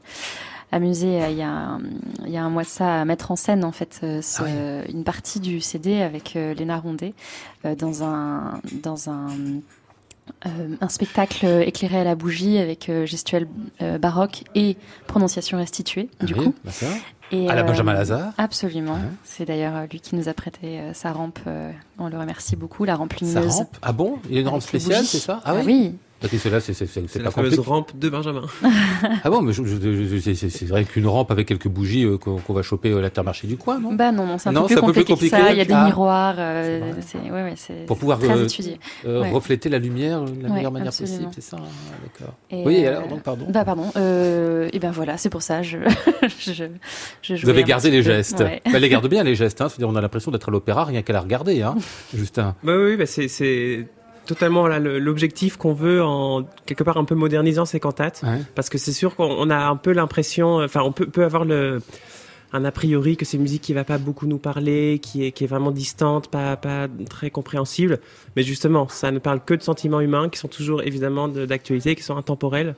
amusé 0.72 1.22
euh, 1.24 1.30
il 1.30 1.38
y, 1.38 1.42
a 1.44 1.50
un, 1.50 1.80
il 2.26 2.32
y 2.32 2.38
a 2.38 2.44
un 2.44 2.50
mois 2.50 2.64
de 2.64 2.68
ça 2.68 3.02
à 3.02 3.06
mettre 3.06 3.32
en 3.32 3.36
scène 3.38 3.64
en 3.64 3.72
fait 3.72 4.02
euh, 4.04 4.22
ce- 4.22 4.42
Ah 4.44 4.90
une 4.92 5.04
partie 5.06 5.40
du 5.40 5.62
CD 5.62 6.02
avec 6.02 6.36
euh, 6.36 6.54
Léna 6.54 6.84
euh, 7.66 7.76
dans 7.76 8.04
un 8.04 8.60
dans 8.84 9.10
un 9.10 9.28
euh, 10.46 10.76
un 10.82 10.90
spectacle 10.90 11.46
éclairé 11.66 12.00
à 12.00 12.04
la 12.04 12.16
bougie 12.16 12.58
avec 12.58 12.90
euh, 12.90 13.06
gestuelle 13.06 13.48
euh, 13.82 13.98
baroque 13.98 14.44
et 14.56 14.78
prononciation 15.08 15.58
restituée 15.58 16.10
du 16.24 16.34
Oui, 16.34 16.44
coup. 16.46 16.56
bah 16.66 16.72
ça. 16.72 16.88
Et, 17.32 17.50
À 17.50 17.56
la 17.56 17.62
euh, 17.62 17.66
Benjamin 17.66 17.94
Lazare. 17.94 18.32
Absolument. 18.38 18.94
Ouais. 18.94 19.00
C'est 19.26 19.44
d'ailleurs 19.46 19.76
euh, 19.76 19.86
lui 19.92 20.00
qui 20.00 20.16
nous 20.16 20.30
a 20.30 20.34
prêté 20.34 20.80
euh, 20.80 20.94
sa 20.94 21.12
rampe. 21.12 21.40
euh, 21.48 21.72
on 22.00 22.08
le 22.08 22.18
remercie 22.18 22.56
beaucoup, 22.56 22.86
la 22.86 22.96
rampe 22.96 23.14
lumineuse. 23.16 23.56
rampe? 23.58 23.78
Ah 23.82 23.92
bon? 23.92 24.20
Il 24.30 24.36
y 24.36 24.38
a 24.38 24.42
une 24.42 24.48
rampe 24.48 24.62
spéciale, 24.62 25.04
c'est 25.06 25.20
ça? 25.20 25.42
Ah 25.44 25.56
oui? 25.56 25.62
oui. 25.66 25.96
C'est 26.22 26.50
la 26.50 26.60
fameuse 27.32 27.56
compliqué. 27.56 27.62
rampe 27.70 27.96
de 27.98 28.10
Benjamin. 28.10 28.42
Ah 29.24 29.30
bon, 29.30 29.42
mais 29.42 29.54
c'est- 29.54 30.66
vrai 30.66 30.84
qu'une 30.86 31.06
rampe 31.08 31.32
avec 31.32 31.48
quelques 31.48 31.68
bougies 31.68 32.04
euh, 32.06 32.18
qu'on 32.18 32.54
va 32.54 32.62
choper 32.64 32.92
à 32.94 33.00
l'intermarché 33.02 33.48
du 33.48 33.56
coin, 33.58 33.80
non? 33.80 33.94
Bah 33.94 34.12
non, 34.12 34.26
non, 34.26 34.38
c'est 34.38 34.50
un 34.50 34.52
Non, 34.52 34.62
peu 34.62 34.68
plus 34.68 34.74
c'est 34.76 34.80
un 34.84 34.86
peu 34.88 34.94
plus 34.94 35.06
compliqué, 35.06 35.30
que 35.30 35.36
compliqué. 35.36 35.48
ça. 35.48 35.52
Il 35.54 35.58
y 35.58 35.62
a 35.62 35.66
des 35.66 35.74
Ah. 35.74 35.86
miroirs. 35.86 36.36
euh, 36.40 36.92
ouais, 37.14 37.32
ouais, 37.32 37.54
Pour 37.86 37.98
pouvoir 38.00 38.18
très 38.20 38.32
euh, 38.36 38.44
étudié. 38.46 38.80
euh, 39.06 39.22
Ouais. 39.22 39.32
refléter 39.32 39.70
la 39.70 39.78
lumière 39.80 40.22
de 40.24 40.42
la 40.42 40.50
Ouais, 40.50 40.56
meilleure 40.56 40.72
manière 40.72 40.88
absolument. 40.90 41.28
possible, 41.28 41.32
c'est 41.36 41.42
ça 41.42 41.58
hein, 41.58 42.00
D'accord. 42.20 42.34
Oui, 42.66 42.86
euh, 42.86 42.98
alors, 42.98 43.08
donc, 43.10 43.22
pardon. 43.22 43.46
Bah 43.50 43.64
pardon. 43.66 43.92
Euh, 43.96 44.70
et 44.74 44.80
ben 44.80 44.92
voilà, 44.92 45.18
c'est 45.18 45.30
pour 45.30 45.42
ça. 45.44 45.62
Je, 45.62 45.78
je, 46.40 46.64
je 47.22 47.36
Vous 47.44 47.50
avez 47.50 47.64
gardé 47.64 47.92
les 47.92 47.98
peu. 48.02 48.04
gestes. 48.12 48.40
Ouais. 48.40 48.62
Bah, 48.72 48.80
les 48.80 48.90
garde 48.90 49.08
bien, 49.10 49.24
les 49.24 49.36
gestes. 49.36 49.62
Hein. 49.62 49.70
C'est-à-dire, 49.70 49.90
on 49.90 49.96
a 49.96 50.02
l'impression 50.02 50.32
d'être 50.32 50.50
à 50.50 50.52
l'opéra 50.52 50.84
rien 50.86 51.02
qu'à 51.04 51.14
la 51.14 51.22
regarder, 51.22 51.62
hein, 51.62 51.76
Justin. 52.14 52.56
Bah 52.64 52.74
oui, 52.76 52.92
oui, 52.92 52.98
bah 52.98 53.06
c'est 53.06 53.88
totalement 54.28 54.68
là, 54.68 54.78
l'objectif 54.80 55.58
qu'on 55.58 55.74
veut 55.74 56.04
en 56.04 56.44
quelque 56.66 56.84
part 56.84 56.98
un 56.98 57.06
peu 57.06 57.16
modernisant 57.16 57.66
ces 57.66 57.80
cantates. 57.80 58.22
Ouais. 58.24 58.42
Parce 58.54 58.70
que 58.70 58.78
c'est 58.78 58.94
sûr 58.94 59.16
qu'on 59.16 59.26
on 59.26 59.50
a 59.50 59.58
un 59.58 59.76
peu 59.76 59.92
l'impression, 59.94 60.58
enfin 60.64 60.82
on 60.84 60.92
peut, 60.92 61.08
peut 61.08 61.24
avoir 61.24 61.46
le 61.46 61.82
un 62.54 62.64
a 62.64 62.72
priori 62.72 63.18
que 63.18 63.26
c'est 63.26 63.36
une 63.36 63.44
musique 63.44 63.62
qui 63.62 63.74
va 63.74 63.84
pas 63.84 63.98
beaucoup 63.98 64.26
nous 64.26 64.38
parler, 64.38 65.00
qui 65.02 65.26
est, 65.26 65.32
qui 65.34 65.44
est 65.44 65.48
vraiment 65.48 65.72
distante, 65.72 66.30
pas, 66.30 66.56
pas 66.56 66.88
très 67.10 67.30
compréhensible. 67.30 68.00
Mais 68.38 68.44
justement, 68.44 68.88
ça 68.88 69.12
ne 69.12 69.20
parle 69.20 69.42
que 69.44 69.54
de 69.54 69.62
sentiments 69.62 70.00
humains 70.00 70.30
qui 70.30 70.40
sont 70.40 70.48
toujours 70.48 70.82
évidemment 70.82 71.28
de- 71.28 71.46
d'actualité, 71.46 71.94
qui 71.96 72.04
sont 72.04 72.16
intemporels. 72.16 72.76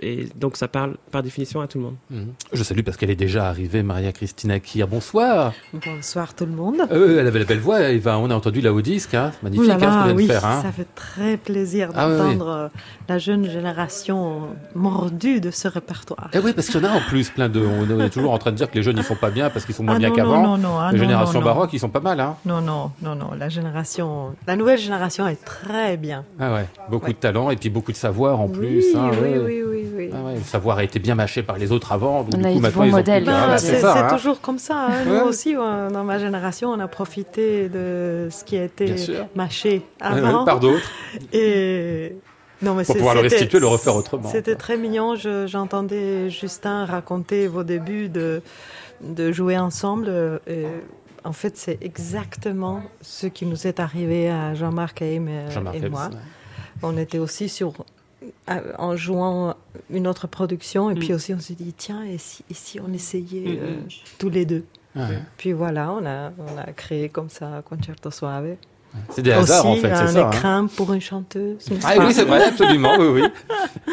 Et 0.00 0.28
donc 0.36 0.56
ça 0.56 0.68
parle 0.68 0.96
par 1.10 1.22
définition 1.22 1.60
à 1.60 1.66
tout 1.66 1.78
le 1.78 1.84
monde. 1.84 1.96
Mhm. 2.10 2.32
Je 2.52 2.62
salue 2.62 2.82
parce 2.82 2.96
qu'elle 2.96 3.10
est 3.10 3.16
déjà 3.16 3.48
arrivée, 3.48 3.82
Maria 3.82 4.12
Christina 4.12 4.60
Kir. 4.60 4.88
Bonsoir. 4.88 5.52
Bonsoir 5.72 6.34
tout 6.34 6.46
le 6.46 6.52
monde. 6.52 6.82
Euh, 6.90 7.20
elle 7.20 7.26
avait 7.26 7.40
la 7.40 7.44
belle 7.44 7.60
voix, 7.60 7.90
Eva. 7.90 8.18
On 8.18 8.30
a 8.30 8.34
entendu 8.34 8.60
là 8.60 8.72
au 8.72 8.80
disque, 8.80 9.14
hein. 9.14 9.32
magnifique 9.42 9.68
là 9.68 9.74
hein, 9.74 9.78
ce 9.78 9.84
qu'elle 9.84 10.04
vient 10.06 10.14
oui, 10.14 10.26
de 10.26 10.32
faire. 10.32 10.44
Hein. 10.44 10.62
ça 10.62 10.72
fait 10.72 10.88
très 10.94 11.36
plaisir 11.36 11.90
Ah 11.94 12.08
oui, 12.08 12.16
d'entendre 12.16 12.48
euh, 12.48 12.68
la 13.12 13.18
jeune 13.18 13.44
génération 13.50 14.40
mordue 14.74 15.40
de 15.42 15.50
ce 15.50 15.68
répertoire. 15.68 16.30
Eh 16.32 16.38
oui, 16.38 16.54
parce 16.54 16.68
qu'il 16.68 16.80
y 16.80 16.84
en 16.86 16.88
a 16.88 16.92
en 16.94 17.00
plus 17.00 17.28
plein 17.28 17.50
de. 17.50 17.60
On 17.60 18.00
est 18.00 18.08
toujours 18.08 18.32
en 18.32 18.38
train 18.38 18.52
de 18.52 18.56
dire 18.56 18.70
que 18.70 18.76
les 18.76 18.82
jeunes 18.82 18.96
ils 18.96 19.02
font 19.02 19.16
pas 19.16 19.28
bien 19.30 19.50
parce 19.50 19.66
qu'ils 19.66 19.74
sont 19.74 19.82
moins 19.82 19.96
Ah 19.96 19.98
bien 19.98 20.10
qu'avant. 20.12 20.40
non, 20.42 20.56
non, 20.56 20.68
non, 20.70 20.78
ah 20.78 20.86
La 20.86 20.92
non, 20.92 20.98
génération 20.98 21.40
non, 21.40 21.40
non. 21.40 21.44
baroque, 21.54 21.70
ils 21.74 21.78
sont 21.80 21.90
pas 21.90 22.00
mal, 22.00 22.20
hein. 22.20 22.36
Non, 22.46 22.62
non, 22.62 22.90
non, 23.02 23.14
non, 23.14 23.32
la 23.38 23.50
génération, 23.50 24.34
la 24.46 24.56
nouvelle 24.56 24.78
génération 24.78 25.28
est 25.28 25.44
très 25.44 25.98
bien. 25.98 26.24
Ah 26.40 26.54
ouais, 26.54 26.66
beaucoup 26.88 27.06
Ouais. 27.08 27.12
de 27.12 27.18
talent 27.18 27.50
et 27.50 27.56
puis 27.56 27.68
beaucoup 27.68 27.92
de 27.92 27.96
savoir 27.98 28.40
en 28.40 28.48
plus. 28.48 28.78
oui, 28.78 28.92
hein, 28.96 29.10
oui, 29.12 29.18
ouais. 29.28 29.38
oui, 29.44 29.62
oui, 29.68 29.86
oui. 29.94 30.10
Ah 30.14 30.24
ouais, 30.26 30.34
le 30.36 30.40
savoir 30.42 30.78
a 30.78 30.84
été 30.84 30.98
bien 30.98 31.14
mâché 31.14 31.42
par 31.42 31.58
les 31.58 31.70
autres 31.70 31.92
avant. 31.92 32.22
Donc 32.22 32.34
On 32.34 32.38
du 32.38 32.44
a 32.46 32.48
coup, 32.48 32.52
eu 32.52 32.56
de 32.56 32.60
maintenant, 32.62 32.80
bons 32.80 32.86
ils 32.86 32.92
ont 32.94 32.96
modèles, 32.96 33.24
plus-. 33.24 33.32
Ah, 33.34 33.46
Bah, 33.48 33.58
c'est 33.58 33.84
hein. 33.84 34.06
toujours 34.16 34.40
comme 34.40 34.58
ça. 34.58 34.86
hein. 34.88 35.04
Nous 35.06 35.28
aussi, 35.28 35.54
euh, 35.54 35.90
dans 35.90 36.04
ma 36.04 36.18
génération, 36.18 36.70
on 36.70 36.80
a 36.80 36.88
profité 36.88 37.68
de 37.68 38.28
ce 38.30 38.42
qui 38.44 38.56
a 38.56 38.64
été 38.64 38.94
mâché 39.34 39.70
ouais, 39.72 39.82
avant. 40.00 40.44
par 40.46 40.60
d'autres. 40.60 40.88
Et 41.32 42.16
non, 42.62 42.74
mais 42.74 42.84
Pour 42.84 42.96
pouvoir 42.96 43.14
le 43.14 43.20
restituer, 43.22 43.58
le 43.60 43.66
refaire 43.66 43.96
autrement. 43.96 44.28
C'était 44.30 44.54
très 44.56 44.76
mignon. 44.76 45.16
Je- 45.16 45.46
J'entendais 45.46 46.30
Justin 46.30 46.84
raconter 46.86 47.46
vos 47.48 47.64
débuts 47.64 48.08
de, 48.08 48.42
de 49.02 49.32
jouer 49.32 49.58
ensemble. 49.58 50.06
euh, 50.08 50.38
et 50.46 50.64
en 51.24 51.32
fait, 51.32 51.56
c'est 51.56 51.78
exactement 51.82 52.82
ce 53.00 53.26
qui 53.26 53.46
nous 53.46 53.66
est 53.66 53.78
arrivé 53.80 54.30
à 54.30 54.54
Jean-Marc 54.54 55.02
et, 55.02 55.14
et 55.14 55.18
moi. 55.18 56.08
ouais. 56.08 56.16
On 56.82 56.96
était 56.96 57.18
aussi 57.18 57.48
sur 57.48 57.72
en 58.78 58.96
jouant 58.96 59.54
une 59.90 60.06
autre 60.06 60.26
production 60.28 60.90
et 60.90 60.94
Mm. 60.94 60.98
puis 60.98 61.12
aussi 61.14 61.34
on 61.34 61.40
s'est 61.40 61.54
dit 61.54 61.72
tiens 61.72 62.04
et 62.04 62.18
si, 62.18 62.44
et 62.50 62.54
si 62.54 62.78
on 62.80 62.92
essayait 62.92 63.54
Mm, 63.56 63.58
euh, 63.62 63.76
mm. 63.76 63.88
tous 64.18 64.30
les 64.30 64.44
deux? 64.44 64.64
Ouais. 64.94 65.18
puis 65.38 65.52
voilà 65.52 65.90
on 65.92 66.04
a 66.06 66.32
on 66.38 66.58
a 66.58 66.70
créé 66.72 67.08
comme 67.08 67.30
ça 67.30 67.62
Concerto 67.68 68.10
Suave 68.10 68.56
C'est 69.10 69.22
des 69.22 69.32
hasards 69.32 69.66
en 69.66 69.74
fait, 69.76 69.80
c'est 69.82 69.90
un 69.92 70.06
ça. 70.06 70.26
hein. 70.26 70.30
écrin 70.30 70.66
pour 70.76 70.92
une 70.92 71.00
chanteuse 71.00 71.64
Ah 71.84 71.94
oui, 71.98 72.12
c'est 72.12 72.24
vrai, 72.24 72.44
absolument, 72.44 72.92
oui, 72.98 73.06
oui. 73.22 73.22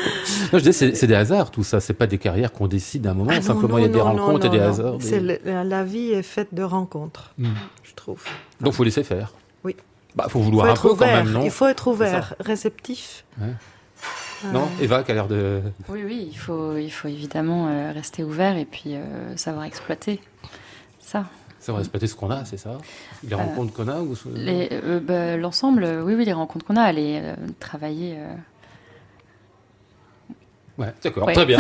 Non, 0.52 0.60
je 0.60 0.64
disais, 0.64 0.72
c'est 0.74 0.96
c'est 0.96 1.08
des 1.08 1.16
hasards, 1.16 1.52
tout 1.52 1.64
ça. 1.64 1.80
C'est 1.80 1.94
pas 1.94 2.08
des 2.08 2.18
carrières 2.18 2.52
qu'on 2.52 2.68
décide 2.68 3.08
à 3.08 3.12
un 3.12 3.14
moment. 3.14 3.30
Ah 3.34 3.38
non, 3.38 3.42
simplement, 3.42 3.74
non, 3.76 3.78
il 3.80 3.82
y 3.84 3.86
a 3.86 3.88
des 3.90 3.98
non, 4.00 4.14
non, 4.14 4.26
rencontres 4.26 4.46
et 4.48 4.50
des 4.50 4.58
non. 4.60 4.68
hasards. 4.70 4.98
des- 4.98 5.06
C'est 5.06 5.20
le- 5.20 5.40
la, 5.64 5.84
vie 5.84 6.12
est 6.12 6.22
faite 6.24 6.50
de 6.54 6.64
rencontres, 6.64 7.34
Mm. 7.38 7.48
je 7.84 7.94
trouve. 7.96 8.22
Donc, 8.60 8.74
faut 8.74 8.84
laisser 8.84 9.04
faire. 9.04 9.32
Oui. 9.64 9.76
Bah, 10.16 10.26
faut 10.28 10.40
vouloir 10.40 10.66
faut 10.66 10.72
un 10.72 10.76
peu 10.76 10.90
ouvert. 10.96 11.08
quand 11.20 11.24
même, 11.26 11.32
non 11.34 11.42
Il 11.44 11.52
faut 11.52 11.68
être 11.68 11.88
ouvert, 11.88 12.34
réceptif. 12.40 13.24
Ouais. 13.40 13.48
Euh, 14.46 14.52
Non, 14.54 14.68
Eva 14.82 15.04
qui 15.04 15.12
a 15.12 15.14
l'air 15.16 15.28
de. 15.28 15.62
Oui, 15.90 16.02
oui, 16.06 16.30
il 16.32 16.38
faut, 16.38 16.76
il 16.78 16.90
faut 16.90 17.08
évidemment 17.10 17.68
euh, 17.70 17.92
rester 17.94 18.24
ouvert 18.24 18.58
et 18.58 18.66
puis 18.66 18.96
euh, 18.96 19.36
savoir 19.38 19.66
exploiter 19.66 20.20
ça. 21.00 21.26
Ça 21.69 21.73
va 21.73 21.79
exploiter 21.82 22.08
ce 22.08 22.15
qu'on 22.15 22.32
a, 22.32 22.45
c'est 22.45 22.58
ça 22.58 22.79
Les 23.27 23.36
rencontres 23.36 23.73
qu'on 23.73 23.88
a 23.88 23.99
ou 24.01 24.15
euh, 24.36 24.99
bah, 24.99 25.38
L'ensemble, 25.38 25.84
euh, 25.84 26.01
oui, 26.03 26.15
oui, 26.15 26.25
les 26.25 26.34
rencontres 26.34 26.65
qu'on 26.65 26.75
a, 26.77 26.82
aller 26.82 27.19
euh, 27.21 27.36
travailler. 27.60 28.15
euh, 28.17 28.34
Ouais, 30.79 30.93
d'accord, 31.03 31.27
Ouais. 31.27 31.34
très 31.34 31.45
bien. 31.45 31.60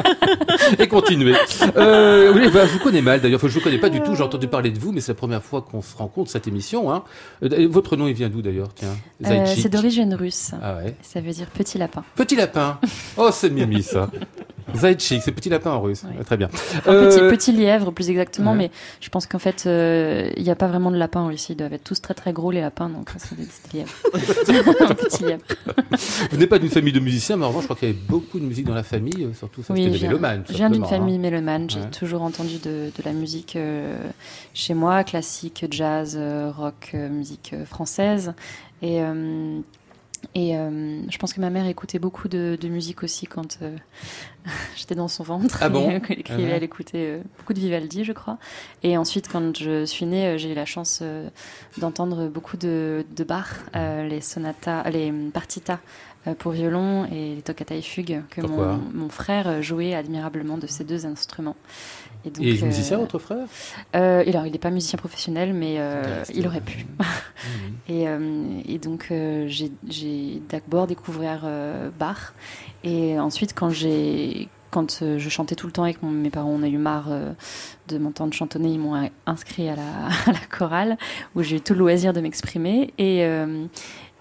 Et 0.78 0.88
continuez. 0.88 1.34
Euh, 1.76 2.32
oui, 2.34 2.48
bah, 2.52 2.64
je 2.66 2.72
vous 2.72 2.78
connais 2.78 3.02
mal 3.02 3.20
d'ailleurs. 3.20 3.36
Enfin, 3.38 3.48
je 3.48 3.52
vous 3.54 3.60
connais 3.60 3.78
pas 3.78 3.90
du 3.90 4.00
tout. 4.00 4.16
J'ai 4.16 4.22
entendu 4.22 4.48
parler 4.48 4.70
de 4.70 4.78
vous, 4.78 4.92
mais 4.92 5.00
c'est 5.02 5.12
la 5.12 5.16
première 5.16 5.42
fois 5.44 5.60
qu'on 5.60 5.82
se 5.82 5.94
rencontre 5.96 6.30
cette 6.30 6.48
émission. 6.48 6.90
Hein. 6.90 7.04
Euh, 7.42 7.68
votre 7.70 7.96
nom, 7.96 8.08
il 8.08 8.14
vient 8.14 8.30
d'où 8.30 8.40
d'ailleurs 8.40 8.72
Tiens, 8.74 8.96
euh, 9.26 9.44
c'est 9.46 9.68
d'origine 9.68 10.14
russe. 10.14 10.52
Ah 10.62 10.76
ouais. 10.78 10.96
Ça 11.02 11.20
veut 11.20 11.32
dire 11.32 11.46
petit 11.48 11.76
lapin. 11.76 12.02
Petit 12.16 12.34
lapin. 12.34 12.80
Oh, 13.18 13.28
c'est 13.30 13.50
mimi 13.50 13.82
ça. 13.82 14.10
Zaïtchik, 14.76 15.22
c'est 15.22 15.32
petit 15.32 15.48
lapin 15.48 15.70
en 15.72 15.80
russe. 15.80 16.02
Ouais, 16.04 16.24
Très 16.24 16.36
bien. 16.36 16.48
Euh, 16.86 17.08
petit, 17.08 17.36
petit 17.36 17.52
lièvre, 17.52 17.90
plus 17.92 18.10
exactement, 18.10 18.52
ouais. 18.52 18.56
mais 18.58 18.70
je 19.00 19.08
pense 19.08 19.26
qu'en 19.26 19.38
fait, 19.38 19.64
euh, 19.66 20.30
il 20.36 20.42
n'y 20.42 20.50
a 20.50 20.54
pas 20.56 20.68
vraiment 20.68 20.90
de 20.90 20.96
lapins 20.96 21.20
en 21.20 21.26
Russie. 21.28 21.52
Ils 21.52 21.56
doivent 21.56 21.72
être 21.72 21.84
tous 21.84 22.00
très 22.00 22.14
très 22.14 22.32
gros, 22.32 22.50
les 22.50 22.60
lapins, 22.60 22.88
donc 22.88 23.10
c'est 23.18 23.36
des, 23.36 23.46
lièvres. 23.74 23.92
Petit 24.94 25.24
lièvre. 25.24 25.42
Vous 26.30 26.36
n'êtes 26.36 26.48
pas 26.48 26.58
d'une 26.58 26.70
famille 26.70 26.92
de 26.92 27.00
musiciens, 27.00 27.36
mais 27.36 27.44
en 27.44 27.48
revanche, 27.48 27.62
je 27.62 27.66
crois 27.68 27.76
qu'il 27.76 27.88
y 27.88 27.90
avait 27.90 28.00
beaucoup 28.08 28.38
de 28.38 28.44
musique 28.44 28.66
dans 28.66 28.74
la 28.74 28.82
famille, 28.82 29.24
euh, 29.24 29.34
surtout 29.34 29.62
ça, 29.62 29.72
Oui, 29.72 29.80
c'était 29.84 29.88
je 29.88 29.92
des 29.94 29.98
viens, 30.00 30.08
mélomanes. 30.10 30.42
tout 30.44 30.52
je 30.52 30.56
viens 30.58 30.70
d'une 30.70 30.82
simplement, 30.82 31.00
famille 31.02 31.16
hein. 31.16 31.20
mélomane. 31.20 31.70
J'ai 31.70 31.80
Ouais. 31.80 31.90
toujours 31.90 32.22
entendu 32.22 32.58
de, 32.58 32.90
de 32.96 33.02
la 33.04 33.12
musique 33.12 33.56
euh, 33.56 33.96
chez 34.54 34.74
moi, 34.74 35.02
classique, 35.04 35.64
jazz, 35.70 36.16
euh, 36.18 36.50
rock, 36.56 36.90
euh, 36.94 37.08
musique 37.08 37.52
euh, 37.54 37.64
française. 37.64 38.34
Et, 38.82 39.00
euh, 39.02 39.58
et 40.34 40.56
euh, 40.56 41.02
je 41.10 41.18
pense 41.18 41.32
que 41.32 41.40
ma 41.40 41.50
mère 41.50 41.66
écoutait 41.66 41.98
beaucoup 41.98 42.28
de, 42.28 42.56
de 42.60 42.68
musique 42.68 43.02
aussi 43.02 43.26
quand 43.26 43.58
euh, 43.62 43.76
j'étais 44.76 44.94
dans 44.94 45.08
son 45.08 45.24
ventre. 45.24 45.58
Ah 45.60 45.68
bon 45.68 45.90
Et, 46.08 46.22
elle, 46.28 46.36
ouais. 46.36 46.50
elle 46.50 46.62
écoutait 46.62 47.18
euh, 47.18 47.22
beaucoup 47.38 47.52
de 47.52 47.58
Vivaldi, 47.58 48.04
je 48.04 48.12
crois. 48.12 48.38
Et 48.82 48.96
ensuite, 48.96 49.28
quand 49.28 49.58
je 49.58 49.84
suis 49.84 50.06
née, 50.06 50.26
euh, 50.26 50.38
j'ai 50.38 50.52
eu 50.52 50.54
la 50.54 50.66
chance 50.66 51.00
euh, 51.02 51.28
d'entendre 51.78 52.28
beaucoup 52.28 52.56
de, 52.56 53.04
de 53.16 53.24
Bach, 53.24 53.46
euh, 53.74 54.06
les 54.06 54.20
sonatas, 54.20 54.88
les 54.90 55.12
partitas 55.32 55.80
euh, 56.26 56.34
pour 56.34 56.52
violon 56.52 57.06
et 57.06 57.34
les 57.36 57.42
toccata 57.42 57.74
et 57.74 57.82
fugues 57.82 58.22
que 58.30 58.42
mon, 58.42 58.76
mon 58.92 59.08
frère 59.08 59.48
euh, 59.48 59.62
jouait 59.62 59.94
admirablement 59.94 60.58
de 60.58 60.66
ces 60.66 60.84
deux 60.84 61.06
instruments. 61.06 61.56
Et 62.24 62.30
donc, 62.30 62.44
Et 62.44 62.48
il 62.50 62.56
est 62.58 62.62
euh, 62.62 62.66
musicien, 62.66 62.98
votre 62.98 63.18
frère? 63.18 63.46
Euh, 63.96 64.22
alors, 64.26 64.46
il 64.46 64.52
n'est 64.52 64.58
pas 64.58 64.70
musicien 64.70 64.98
professionnel, 64.98 65.54
mais 65.54 65.76
euh, 65.78 66.22
il 66.34 66.46
aurait 66.46 66.60
pu. 66.60 66.84
Mhm. 66.98 67.06
Et, 67.88 68.06
euh, 68.08 68.60
et 68.68 68.78
donc, 68.78 69.08
euh, 69.10 69.48
j'ai- 69.48 70.42
d'abord 70.48 70.86
découvert 70.86 71.42
euh, 71.44 71.90
Bach. 71.98 72.34
Et 72.84 73.18
ensuite, 73.18 73.54
quand 73.54 73.70
j'ai. 73.70 74.48
Quand 74.70 75.00
euh, 75.02 75.18
je 75.18 75.28
chantais 75.28 75.56
tout 75.56 75.66
le 75.66 75.72
temps 75.72 75.82
avec 75.82 76.00
mon- 76.00 76.12
mes 76.12 76.30
parents, 76.30 76.50
on 76.50 76.62
a 76.62 76.68
eu 76.68 76.78
marre 76.78 77.06
euh, 77.10 77.32
de 77.88 77.98
m'entendre 77.98 78.32
chantonner, 78.32 78.68
ils 78.68 78.78
m'ont 78.78 79.10
inscrit 79.26 79.68
à 79.68 79.74
la, 79.74 79.82
à 80.26 80.32
la 80.32 80.38
chorale, 80.48 80.96
où 81.34 81.42
j'ai 81.42 81.56
eu 81.56 81.60
tout 81.60 81.72
le 81.72 81.80
loisir 81.80 82.12
de 82.12 82.20
m'exprimer. 82.20 82.94
Et, 82.96 83.24
euh, 83.24 83.64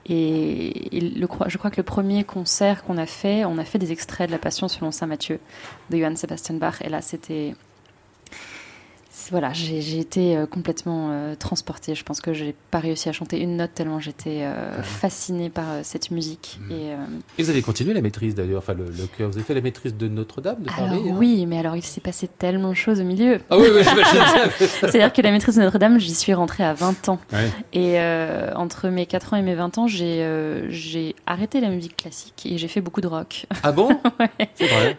et, 0.07 0.97
et 0.97 1.01
le, 1.01 1.27
je 1.47 1.57
crois 1.59 1.69
que 1.69 1.77
le 1.77 1.83
premier 1.83 2.23
concert 2.23 2.83
qu'on 2.83 2.97
a 2.97 3.05
fait, 3.05 3.45
on 3.45 3.57
a 3.59 3.65
fait 3.65 3.77
des 3.77 3.91
extraits 3.91 4.27
de 4.27 4.31
La 4.31 4.39
Passion 4.39 4.67
selon 4.67 4.89
Saint 4.91 5.05
Matthieu 5.05 5.39
de 5.91 5.97
Johann 5.97 6.15
Sebastian 6.15 6.55
Bach. 6.55 6.81
Et 6.81 6.89
là, 6.89 7.01
c'était. 7.01 7.53
Voilà, 9.31 9.51
j'ai 9.53 9.99
été 9.99 10.35
euh, 10.37 10.45
complètement 10.45 11.09
euh, 11.11 11.35
transportée. 11.35 11.93
Je 11.95 12.03
pense 12.03 12.21
que 12.21 12.33
j'ai 12.33 12.55
pas 12.71 12.79
réussi 12.79 13.09
à 13.09 13.11
chanter 13.11 13.39
une 13.39 13.57
note 13.57 13.71
tellement 13.73 13.99
j'étais 13.99 14.39
euh, 14.41 14.81
fascinée 14.81 15.49
par 15.49 15.65
euh, 15.69 15.79
cette 15.83 16.11
musique. 16.11 16.59
Mhm. 16.61 16.71
Et, 16.71 16.91
Et 17.37 17.43
vous 17.43 17.49
avez 17.49 17.61
continué 17.61 17.93
la 17.93 18.01
maîtrise 18.01 18.33
d'ailleurs, 18.35 18.59
enfin 18.59 18.73
le, 18.73 18.85
le 18.85 19.07
chœur. 19.17 19.29
Vous 19.29 19.35
avez 19.37 19.45
fait 19.45 19.53
la 19.53 19.61
maîtrise 19.61 19.95
de 19.95 20.07
Notre-Dame 20.07 20.63
de 20.63 20.69
alors 20.69 20.89
Paris 20.89 21.01
hein 21.09 21.15
oui, 21.15 21.45
mais 21.45 21.59
alors 21.59 21.75
il 21.75 21.83
s'est 21.83 22.01
passé 22.01 22.27
tellement 22.27 22.69
de 22.69 22.73
choses 22.75 23.01
au 23.01 23.03
milieu. 23.03 23.39
Ah 23.49 23.57
oui, 23.57 23.67
oui. 23.73 23.83
C'est-à-dire 24.57 25.13
que 25.13 25.21
la 25.21 25.31
maîtrise 25.31 25.55
de 25.57 25.61
Notre-Dame, 25.61 25.99
j'y 25.99 26.15
suis 26.15 26.33
rentrée 26.33 26.63
à 26.63 26.73
20 26.73 27.09
ans. 27.09 27.19
Ouais. 27.33 27.49
Et 27.73 27.99
entre 28.55 28.89
mes 28.89 29.05
4 29.05 29.33
ans 29.33 29.37
et 29.37 29.41
mes 29.41 29.55
20 29.55 29.77
ans, 29.77 29.87
j'ai 29.87 31.15
arrêté 31.25 31.61
la 31.61 31.69
musique 31.69 31.97
classique 31.97 32.45
et 32.45 32.57
j'ai 32.57 32.67
fait 32.67 32.81
beaucoup 32.81 33.01
de 33.01 33.07
rock. 33.07 33.45
Ah 33.63 33.71
bon 33.71 33.89
Ouais. 34.19 34.49
C'est 34.55 34.67
vrai. 34.67 34.97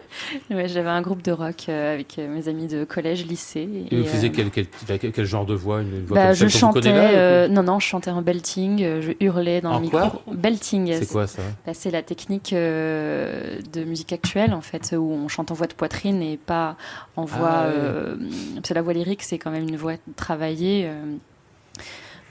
Ouais, 0.49 0.67
J'avais 0.67 0.89
un 0.89 1.01
groupe 1.01 1.21
de 1.21 1.31
rock 1.31 1.69
avec 1.69 2.17
mes 2.17 2.47
amis 2.47 2.67
de 2.67 2.83
collège, 2.83 3.25
lycée. 3.25 3.67
Et 3.91 4.03
euh, 4.17 4.49
quel, 4.97 5.11
quel, 5.11 5.25
genre 5.25 5.45
de 5.45 5.53
voix 5.53 5.81
Une 5.81 6.05
voix 6.05 6.15
bah, 6.15 6.25
comme 6.27 6.33
je 6.35 6.39
celle 6.47 6.49
chantais. 6.59 6.91
là, 6.91 7.09
euh, 7.11 7.47
non, 7.47 7.63
non, 7.63 7.79
je 7.79 7.87
chantais 7.87 8.09
en 8.11 8.21
belting. 8.21 8.81
euh, 8.83 9.01
Je 9.01 9.11
hurlais 9.19 9.61
dans 9.61 9.71
En 9.73 9.75
le 9.77 9.81
micro. 9.81 9.99
quoi 9.99 10.21
belting. 10.33 10.93
C'est 10.93 11.09
quoi 11.11 11.27
ça? 11.27 11.41
Bah, 11.65 11.73
C'est 11.73 11.91
la 11.91 12.01
technique 12.01 12.53
euh, 12.53 13.59
de 13.73 13.83
musique 13.83 14.13
actuelle, 14.13 14.53
en 14.53 14.61
fait, 14.61 14.93
où 14.97 15.11
on 15.11 15.27
chante 15.27 15.51
en 15.51 15.53
voix 15.53 15.67
de 15.67 15.73
poitrine 15.73 16.21
et 16.21 16.37
pas 16.37 16.75
en 17.15 17.25
voix. 17.25 17.49
Ah 17.51 17.67
ouais. 17.67 17.73
euh, 17.75 18.15
parce 18.55 18.69
que 18.69 18.73
la 18.73 18.81
voix 18.81 18.93
lyrique, 18.93 19.23
c'est 19.23 19.37
quand 19.37 19.51
même 19.51 19.67
une 19.67 19.77
voix 19.77 19.93
travaillée. 20.15 20.89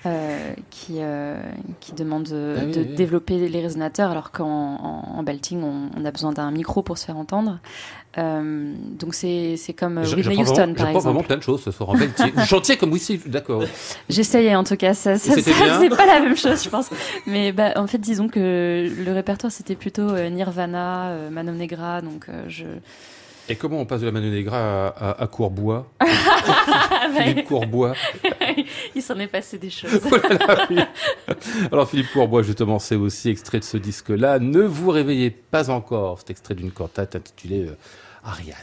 Euh, 0.06 0.08
euh, 0.10 0.54
qui, 0.70 0.96
euh, 1.00 1.40
qui 1.80 1.92
demande 1.92 2.24
de, 2.24 2.56
Ah 2.58 2.62
oui, 2.66 2.72
de 2.72 2.80
oui. 2.80 2.94
développer 2.94 3.48
les 3.48 3.60
résonateurs, 3.60 4.10
alors 4.10 4.30
qu'en 4.30 4.46
en, 4.48 5.18
en 5.18 5.22
belting, 5.22 5.62
on, 5.62 5.90
on 5.96 6.04
a 6.04 6.10
besoin 6.10 6.32
d'un 6.32 6.50
micro 6.50 6.82
pour 6.82 6.96
se 6.98 7.04
faire 7.06 7.16
entendre. 7.16 7.58
Euh, 8.18 8.72
donc 8.98 9.14
c'est 9.14 9.56
comme 9.78 9.98
euh, 9.98 10.04
Je- 10.04 10.16
Whitney 10.16 10.38
Houston, 10.38 10.52
vraiment, 10.54 10.74
par 10.74 10.84
vraiment 10.84 10.96
exemple. 10.96 11.26
plein 11.26 11.36
de 11.36 11.42
choses 11.42 11.62
ce 11.62 11.70
soir 11.70 11.90
en 11.90 11.94
belting. 11.96 12.32
Vous 12.34 12.44
chantiez 12.44 12.76
comme 12.76 12.92
oui, 12.92 13.20
d'accord. 13.26 13.62
J'essayais 14.08 14.56
en 14.56 14.64
tout 14.64 14.76
cas, 14.76 14.94
ça, 14.94 15.16
ça, 15.18 15.34
c'est 15.40 15.88
pas 15.90 16.06
la 16.06 16.20
même 16.20 16.36
chose, 16.36 16.64
je 16.64 16.68
pense. 16.70 16.90
Mais 17.26 17.52
bah, 17.52 17.72
en 17.76 17.86
fait, 17.86 17.98
disons 17.98 18.28
que 18.28 18.90
le 19.04 19.12
répertoire 19.12 19.52
c'était 19.52 19.76
plutôt 19.76 20.08
euh, 20.10 20.28
Nirvana, 20.28 21.10
euh, 21.10 21.30
Manon 21.30 21.52
Negra, 21.52 22.00
donc 22.02 22.26
euh, 22.28 22.44
je. 22.48 22.64
Et 23.50 23.56
comment 23.56 23.80
on 23.80 23.84
passe 23.84 24.00
de 24.00 24.06
la 24.06 24.12
Manu 24.12 24.30
Negra 24.30 24.86
à, 24.88 25.10
à, 25.10 25.22
à 25.24 25.26
Courbois 25.26 25.90
Ah, 26.00 27.08
Philippe 27.12 27.46
Courbois. 27.48 27.94
il 28.94 29.02
s'en 29.02 29.18
est 29.18 29.26
passé 29.26 29.58
des 29.58 29.70
choses. 29.70 30.00
Oh 30.12 30.16
là 30.16 30.46
là, 30.46 30.66
oui. 30.70 30.78
Alors 31.72 31.88
Philippe 31.90 32.12
Courbois, 32.12 32.42
justement, 32.42 32.78
c'est 32.78 32.94
aussi 32.94 33.28
extrait 33.28 33.58
de 33.58 33.64
ce 33.64 33.76
disque-là. 33.76 34.38
Ne 34.38 34.60
vous 34.60 34.90
réveillez 34.90 35.30
pas 35.30 35.68
encore. 35.68 36.20
C'est 36.20 36.30
extrait 36.30 36.54
d'une 36.54 36.70
cantate 36.70 37.16
intitulée 37.16 37.66
euh, 37.66 37.76
Ariane. 38.22 38.54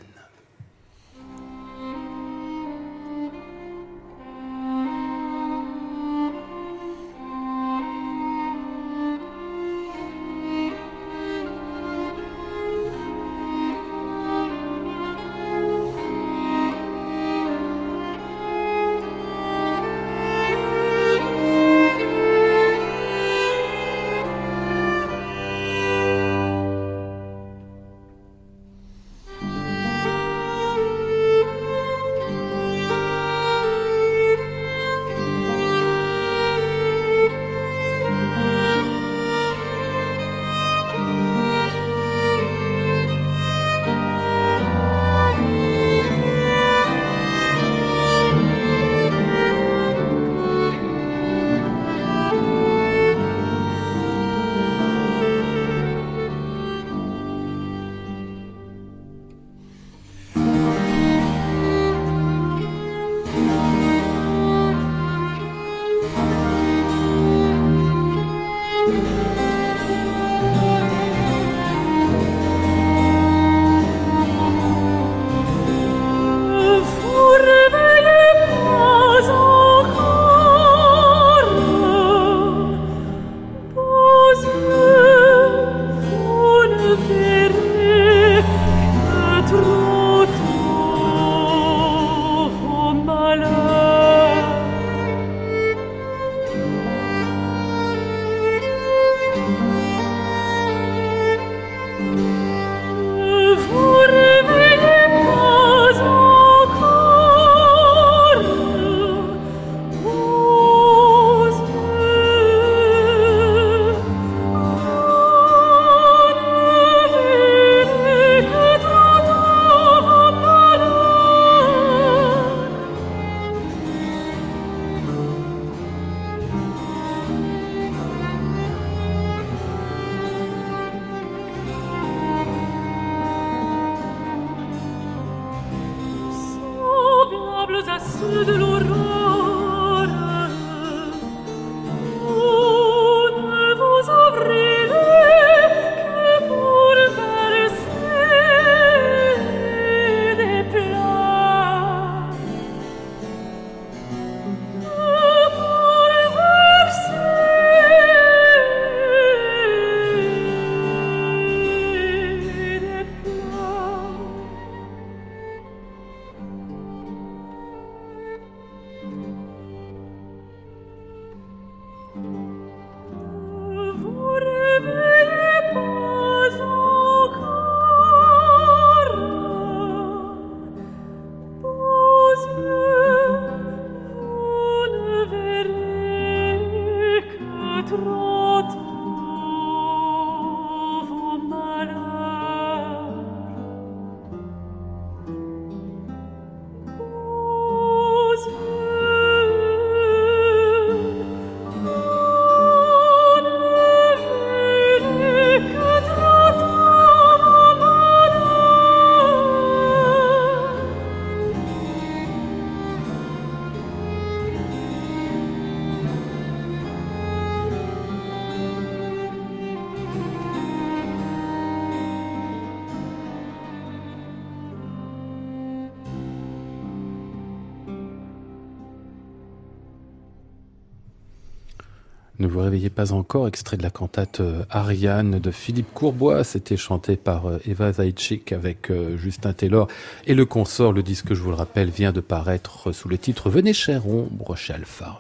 Ne 232.39 232.45
vous 232.45 232.59
réveillez 232.59 232.91
pas 232.91 233.13
encore, 233.13 233.47
extrait 233.47 233.77
de 233.77 233.83
la 233.83 233.89
cantate 233.89 234.41
euh, 234.41 234.63
Ariane 234.69 235.39
de 235.39 235.49
Philippe 235.49 235.91
Courbois. 235.93 236.43
C'était 236.43 236.77
chanté 236.77 237.15
par 237.15 237.47
euh, 237.47 237.59
Eva 237.65 237.91
Zaitchik 237.93 238.51
avec 238.51 238.91
euh, 238.91 239.17
Justin 239.17 239.53
Taylor. 239.53 239.87
Et 240.27 240.35
le 240.35 240.45
consort, 240.45 240.93
le 240.93 241.01
disque, 241.01 241.33
je 241.33 241.41
vous 241.41 241.49
le 241.49 241.55
rappelle, 241.55 241.89
vient 241.89 242.11
de 242.11 242.19
paraître 242.19 242.91
sous 242.91 243.09
le 243.09 243.17
titre 243.17 243.49
Venez 243.49 243.73
chère 243.73 244.07
ombre 244.07 244.55
chez 244.55 244.73
Alpha. 244.73 245.19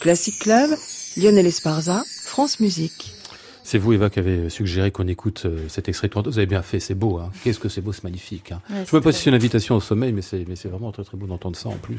Classic 0.00 0.38
Club, 0.38 0.70
Lionel 1.16 1.46
Esparza, 1.46 2.02
France 2.26 2.60
Musique. 2.60 3.14
C'est 3.62 3.78
vous, 3.78 3.92
Eva, 3.92 4.10
qui 4.10 4.18
avez 4.18 4.48
suggéré 4.50 4.90
qu'on 4.90 5.06
écoute 5.06 5.42
euh, 5.44 5.58
cet 5.68 5.88
extrait. 5.88 6.08
Vous 6.14 6.38
avez 6.38 6.46
bien 6.46 6.62
fait, 6.62 6.80
c'est 6.80 6.94
beau. 6.94 7.18
Hein. 7.18 7.30
Qu'est-ce 7.44 7.58
que 7.60 7.68
c'est 7.68 7.80
beau, 7.80 7.92
c'est 7.92 8.04
magnifique. 8.04 8.52
Hein. 8.52 8.60
Ouais, 8.70 8.76
Je 8.80 8.84
c'est 8.84 8.90
sais 8.96 9.00
pas 9.00 9.12
si 9.12 9.22
c'est 9.22 9.30
une 9.30 9.36
invitation 9.36 9.76
au 9.76 9.80
sommeil, 9.80 10.12
mais 10.12 10.22
c'est 10.22 10.44
mais 10.48 10.56
c'est 10.56 10.68
vraiment 10.68 10.90
très 10.92 11.04
très 11.04 11.16
beau 11.16 11.26
d'entendre 11.26 11.56
ça 11.56 11.68
en 11.68 11.76
plus. 11.76 11.98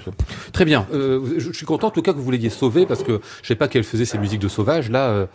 Très 0.51 0.65
bien. 0.65 0.85
Euh, 0.93 1.21
je, 1.37 1.51
je 1.51 1.57
suis 1.57 1.65
content 1.65 1.87
en 1.87 1.91
tout 1.91 2.01
cas 2.01 2.13
que 2.13 2.19
vous 2.19 2.31
l'ayez 2.31 2.49
sauvé 2.49 2.85
parce 2.85 3.03
que 3.03 3.21
je 3.41 3.47
sais 3.47 3.55
pas 3.55 3.67
qu'elle 3.67 3.83
faisait 3.83 4.05
ses 4.05 4.17
musiques 4.17 4.41
de 4.41 4.47
sauvage. 4.47 4.89
Là, 4.89 5.09
euh, 5.09 5.25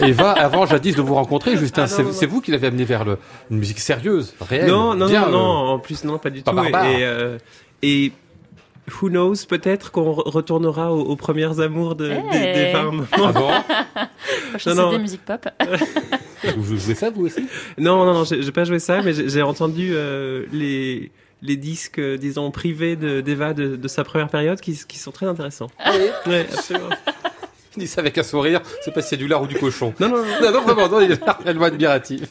Eva, 0.00 0.30
avant 0.38 0.66
jadis 0.66 0.94
de 0.96 1.02
vous 1.02 1.14
rencontrer, 1.14 1.56
Justin, 1.56 1.82
Ah 1.84 2.02
c'est 2.12 2.26
vous 2.26 2.40
qui 2.40 2.50
l'avez 2.52 2.68
amené 2.68 2.84
vers 2.84 3.04
le, 3.04 3.18
une 3.50 3.58
musique 3.58 3.80
sérieuse, 3.80 4.34
réelle. 4.40 4.68
Non, 4.70 4.94
non, 4.94 5.06
bien, 5.08 5.28
non, 5.28 5.38
euh, 5.38 5.68
en 5.74 5.78
plus, 5.78 6.04
non, 6.04 6.18
pas 6.18 6.30
du 6.30 6.42
pas 6.42 6.50
tout. 6.52 6.56
barbare. 6.56 6.86
Et, 6.86 7.04
euh, 7.04 7.38
et 7.82 8.12
who 9.00 9.08
knows, 9.08 9.34
peut-être 9.48 9.90
qu'on 9.92 10.12
re- 10.12 10.28
retournera 10.30 10.92
aux, 10.92 11.00
aux 11.02 11.16
premières 11.16 11.60
amours 11.60 11.94
de, 11.94 12.08
des, 12.32 12.72
femmes. 12.72 13.06
Ah 13.12 13.32
bon? 13.32 13.50
Je 14.58 14.68
Non, 14.70 14.74
sais 14.76 14.82
non. 14.82 14.90
des 14.92 14.98
musiques 14.98 15.24
pop. 15.24 15.46
Vous 16.56 16.76
jouez 16.76 16.94
ça 16.94 17.10
vous 17.10 17.26
aussi? 17.26 17.46
Non, 17.78 18.04
non, 18.04 18.12
non, 18.14 18.24
j'ai 18.24 18.50
pas 18.52 18.64
joué 18.64 18.78
ça, 18.80 19.00
mais 19.02 19.12
j'ai 19.28 19.42
entendu 19.42 19.90
euh, 19.94 20.44
les 20.52 21.10
les 21.44 21.56
disques, 21.56 21.98
euh, 21.98 22.16
disons, 22.16 22.50
privés 22.52 22.94
de- 22.94 23.20
d'Eva 23.20 23.52
de, 23.52 23.74
de 23.74 23.88
sa 23.88 24.04
première 24.04 24.28
période 24.28 24.60
qui, 24.60 24.78
qui 24.86 24.96
sont 24.98 25.10
très 25.10 25.26
intéressants. 25.26 25.66
Ouais, 26.26 26.46
absolument. 26.52 26.88
Je 27.74 27.80
dis 27.80 27.86
ça 27.88 28.00
avec 28.00 28.16
un 28.16 28.22
sourire. 28.22 28.60
C'est 28.84 28.94
pas 28.94 29.02
si 29.02 29.08
c'est 29.08 29.16
du 29.16 29.26
lard 29.26 29.42
ou 29.42 29.46
du 29.48 29.56
cochon. 29.56 29.92
Non, 29.98 30.08
non, 30.08 30.16
non. 30.18 30.24
Non, 30.40 30.52
non, 30.52 30.60
vraiment, 30.62 30.88
non, 30.88 31.00
il 31.00 31.10
est 31.10 31.20
réellement 31.44 31.64
admiratif. 31.64 32.22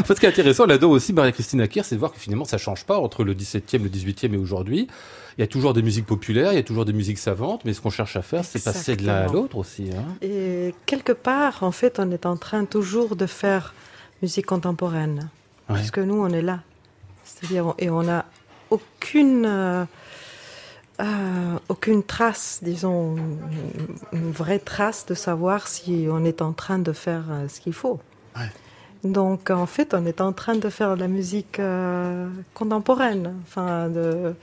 En 0.00 0.02
fait, 0.04 0.14
ce 0.16 0.20
qui 0.20 0.26
est 0.26 0.30
intéressant 0.30 0.66
là-dedans 0.66 0.90
aussi, 0.90 1.12
Maria-Christine 1.12 1.60
Akir, 1.60 1.84
c'est 1.84 1.94
de 1.94 2.00
voir 2.00 2.12
que 2.12 2.18
finalement, 2.18 2.44
ça 2.44 2.58
change 2.58 2.84
pas 2.84 2.98
entre 2.98 3.22
le 3.22 3.32
17e, 3.34 3.82
le 3.84 3.88
18e 3.88 4.34
et 4.34 4.36
aujourd'hui. 4.36 4.88
Il 5.38 5.42
y 5.42 5.44
a 5.44 5.46
toujours 5.46 5.72
des 5.72 5.82
musiques 5.82 6.04
populaires, 6.06 6.52
il 6.52 6.56
y 6.56 6.58
a 6.58 6.64
toujours 6.64 6.84
des 6.84 6.92
musiques 6.92 7.18
savantes, 7.20 7.64
mais 7.64 7.72
ce 7.72 7.80
qu'on 7.80 7.90
cherche 7.90 8.16
à 8.16 8.22
faire, 8.22 8.44
c'est 8.44 8.62
passer 8.62 8.96
de 8.96 9.06
l'un 9.06 9.14
à 9.14 9.26
l'autre 9.28 9.56
aussi. 9.56 9.88
Hein. 9.96 10.04
Et 10.20 10.74
quelque 10.84 11.12
part, 11.12 11.62
en 11.62 11.70
fait, 11.70 12.00
on 12.00 12.10
est 12.10 12.26
en 12.26 12.36
train 12.36 12.64
toujours 12.64 13.14
de 13.14 13.26
faire 13.26 13.72
musique 14.20 14.46
contemporaine. 14.46 15.28
Ouais. 15.68 15.76
Parce 15.76 15.92
que 15.92 16.00
nous, 16.00 16.20
on 16.20 16.28
est 16.30 16.42
là. 16.42 16.58
C'est-à-dire, 17.24 17.72
et 17.78 17.88
on 17.88 18.02
n'a 18.02 18.24
aucune, 18.70 19.44
euh, 19.46 19.84
euh, 21.00 21.58
aucune 21.68 22.02
trace, 22.02 22.58
disons, 22.62 23.14
une- 24.12 24.32
vraie 24.32 24.58
trace 24.58 25.06
de 25.06 25.14
savoir 25.14 25.68
si 25.68 26.08
on 26.10 26.24
est 26.24 26.42
en 26.42 26.52
train 26.52 26.80
de 26.80 26.92
faire 26.92 27.22
euh, 27.30 27.46
ce 27.48 27.60
qu'il 27.60 27.74
faut. 27.74 28.00
Ouais. 28.36 28.50
Donc, 29.04 29.50
en 29.50 29.66
fait, 29.66 29.94
on 29.94 30.04
est 30.04 30.20
en 30.20 30.32
train 30.32 30.56
de 30.56 30.68
faire 30.68 30.96
de 30.96 31.00
la 31.00 31.06
musique 31.06 31.60
contemporaine. 32.54 33.34
Enfin, 33.46 33.88
de, 33.88 34.34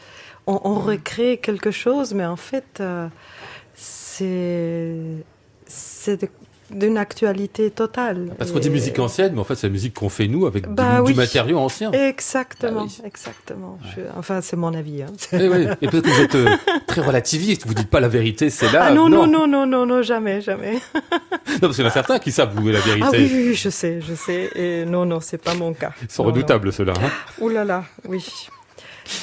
on, 0.48 0.60
on 0.64 0.76
recrée 0.80 1.38
quelque 1.38 1.72
chose, 1.72 2.14
mais 2.14 2.26
en 2.26 2.36
fait, 2.36 2.80
euh, 2.80 3.08
c'est 3.76 4.98
d'une 6.72 6.98
actualité 6.98 7.70
totale. 7.70 8.32
Parce 8.40 8.52
qu'on 8.52 8.58
dit 8.58 8.72
musique 8.72 8.98
ancienne, 8.98 9.34
mais 9.34 9.40
en 9.40 9.44
fait, 9.44 9.54
c'est 9.56 9.68
la 9.68 9.74
musique 9.74 9.94
qu'on 9.94 10.10
fait 10.10 10.28
nous 10.28 10.48
avec 10.48 10.68
du- 10.68 10.74
Bah 10.74 10.96
du, 11.02 11.12
oui. 11.12 11.14
matériau 11.14 11.60
ancien. 11.60 11.92
Exactement, 11.92 12.82
Ah 12.82 12.86
oui. 12.88 13.02
exactement. 13.06 13.78
Je- 13.96 14.02
enfin, 14.18 14.42
c'est 14.42 14.56
mon 14.56 14.74
avis. 14.74 15.04
hein. 15.04 15.08
Oui. 15.32 15.68
Et 15.82 15.88
peut-être 15.88 16.06
que 16.06 16.10
vous 16.10 16.22
êtes 16.22 16.36
euh, 16.36 16.50
très 16.88 17.02
relativiste, 17.02 17.68
vous 17.68 17.76
dites 17.76 17.90
pas 17.90 18.00
la 18.00 18.08
vérité, 18.08 18.50
c'est 18.50 18.72
là. 18.72 18.86
Ah 18.86 18.92
non, 18.92 19.10
non, 19.10 19.28
non, 19.28 19.46
non, 19.46 19.68
non, 19.68 19.86
non, 19.86 20.02
jamais, 20.02 20.42
jamais. 20.42 20.80
Non, 21.56 21.60
parce 21.70 21.76
qu'il 21.76 21.84
y 21.84 21.88
en 21.88 21.90
a 21.90 21.94
certains 21.94 22.20
qui 22.20 22.32
savent 22.34 22.60
où 22.60 22.68
est 22.68 22.74
la 22.74 22.80
vérité. 22.82 23.06
Ah 23.08 23.12
oui, 23.14 23.30
oui, 23.32 23.54
je 23.56 23.70
sais, 23.70 24.02
je 24.02 24.14
sais. 24.16 24.50
Et 24.56 24.84
non, 24.86 25.06
non, 25.06 25.20
c'est 25.22 25.38
pas 25.38 25.54
mon 25.54 25.74
cas. 25.74 25.92
Ils 26.02 26.10
sont 26.12 26.24
Non, 26.24 26.30
redoutables, 26.32 26.74
ceux-là. 26.74 26.94
hein. 26.98 27.10
Ouh 27.40 27.48
là 27.50 27.64
là, 27.64 27.86
oui. 28.10 28.26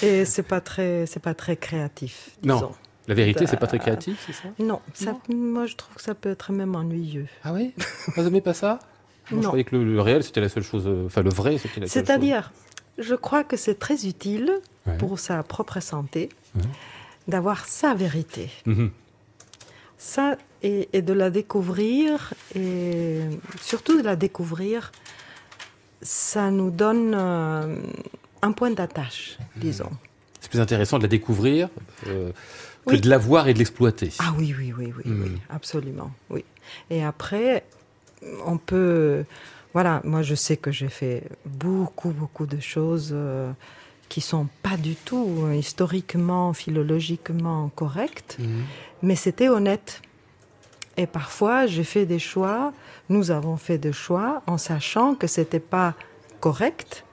Et 0.03 0.25
c'est 0.25 0.43
pas 0.43 0.61
très, 0.61 1.07
c'est 1.07 1.21
pas 1.21 1.35
très 1.35 1.57
créatif. 1.57 2.31
Non. 2.45 2.73
La 3.09 3.15
vérité, 3.15 3.47
c'est 3.49 3.57
pas 3.57 3.67
très 3.67 3.81
créatif, 3.81 4.23
c'est 4.27 4.33
ça? 4.33 4.49
Non, 4.61 4.81
ça, 4.95 5.17
moi 5.29 5.67
je 5.67 5.75
trouve 5.75 5.97
que 5.97 6.03
ça 6.03 6.15
peut 6.15 6.31
être 6.31 6.53
même 6.53 6.77
ennuyeux. 6.77 7.27
Ah 7.43 7.53
oui? 7.53 7.75
Vous 8.17 8.27
aimez 8.27 8.41
pas 8.41 8.55
ça? 8.55 8.79
Moi, 8.79 8.81
Je 9.31 9.35
Non. 9.37 9.43
croyais 9.49 9.65
que 9.65 9.75
le, 9.77 9.85
le 9.95 10.01
réel, 10.01 10.23
c'était 10.23 10.41
la 10.41 10.49
seule 10.49 10.63
chose. 10.63 10.85
euh, 10.87 11.07
Enfin, 11.07 11.23
le 11.23 11.31
vrai, 11.31 11.59
c'était 11.59 11.81
la 11.81 11.87
seule 11.89 12.03
chose. 12.03 12.07
C'est-à-dire, 12.07 12.53
je 12.99 13.15
crois 13.17 13.43
que 13.43 13.57
c'est 13.57 13.79
très 13.79 14.07
utile 14.07 14.53
Ouais. 14.87 14.97
pour 14.99 15.19
sa 15.19 15.43
propre 15.45 15.79
santé 15.81 16.29
Ouais. 16.57 16.63
d'avoir 17.29 17.67
sa 17.67 17.95
vérité. 17.95 18.51
Mhm. 18.67 18.91
Ça, 19.99 20.37
et, 20.63 20.89
et 20.93 21.03
de 21.03 21.13
la 21.13 21.31
découvrir, 21.31 22.35
et 22.57 23.21
surtout 23.61 23.99
de 23.99 24.05
la 24.05 24.15
découvrir, 24.17 24.91
ça 26.03 26.51
nous 26.51 26.71
donne 26.71 27.15
euh, 27.17 27.77
un 28.43 28.53
point 28.53 28.71
d'attache, 28.71 29.39
disons. 29.57 29.91
C'est 30.41 30.51
plus 30.51 30.61
intéressant 30.61 30.99
de 30.99 31.03
la 31.05 31.09
découvrir 31.09 31.69
euh, 32.09 32.31
que 32.87 32.95
Oui. 32.95 33.01
de 33.01 33.09
la 33.09 33.19
voir 33.19 33.47
et 33.49 33.55
de 33.55 33.59
l'exploiter. 33.59 34.11
Ah 34.19 34.35
oui, 34.37 34.55
oui, 34.59 34.73
oui, 34.77 34.93
oui, 34.97 35.05
oui, 35.07 35.33
absolument, 35.49 36.11
oui. 36.31 36.45
Et 36.91 37.05
après, 37.05 37.65
on 38.45 38.59
peut, 38.59 39.25
voilà, 39.73 40.01
moi 40.05 40.23
je 40.23 40.35
sais 40.35 40.57
que 40.57 40.73
j'ai 40.73 40.89
fait 40.89 41.23
beaucoup, 41.47 42.11
beaucoup 42.11 42.47
de 42.47 42.59
choses 42.61 43.11
euh, 43.13 43.53
qui 44.09 44.21
sont 44.21 44.49
pas 44.65 44.77
du 44.77 44.97
tout 44.97 45.45
euh, 45.45 45.55
historiquement, 45.55 46.53
philologiquement 46.53 47.69
correctes, 47.77 48.37
Mhm. 48.41 48.65
mais 49.03 49.15
c'était 49.17 49.49
honnête. 49.49 50.03
Et 50.97 51.07
parfois, 51.07 51.67
j'ai 51.67 51.85
fait 51.85 52.05
des 52.05 52.19
choix, 52.19 52.73
nous 53.09 53.31
avons 53.31 53.57
fait 53.57 53.79
des 53.79 53.93
choix 53.95 54.43
en 54.47 54.59
sachant 54.59 55.15
que 55.15 55.27
c'était 55.27 55.61
pas 55.61 55.95
correct, 56.41 57.05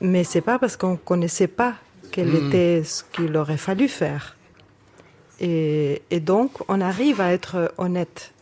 mais 0.00 0.24
c'est 0.24 0.40
pas 0.40 0.58
parce 0.58 0.76
qu'on 0.76 0.96
connaissait 0.96 1.46
pas 1.48 1.74
quel 2.12 2.28
Mm. 2.28 2.46
était 2.48 2.84
ce 2.84 3.02
qu'il 3.12 3.36
aurait 3.36 3.56
fallu 3.56 3.88
faire. 3.88 4.36
Et, 5.40 6.02
et 6.10 6.20
donc, 6.20 6.52
on 6.68 6.80
arrive 6.80 7.20
à 7.20 7.32
être 7.32 7.72
honnête 7.78 8.32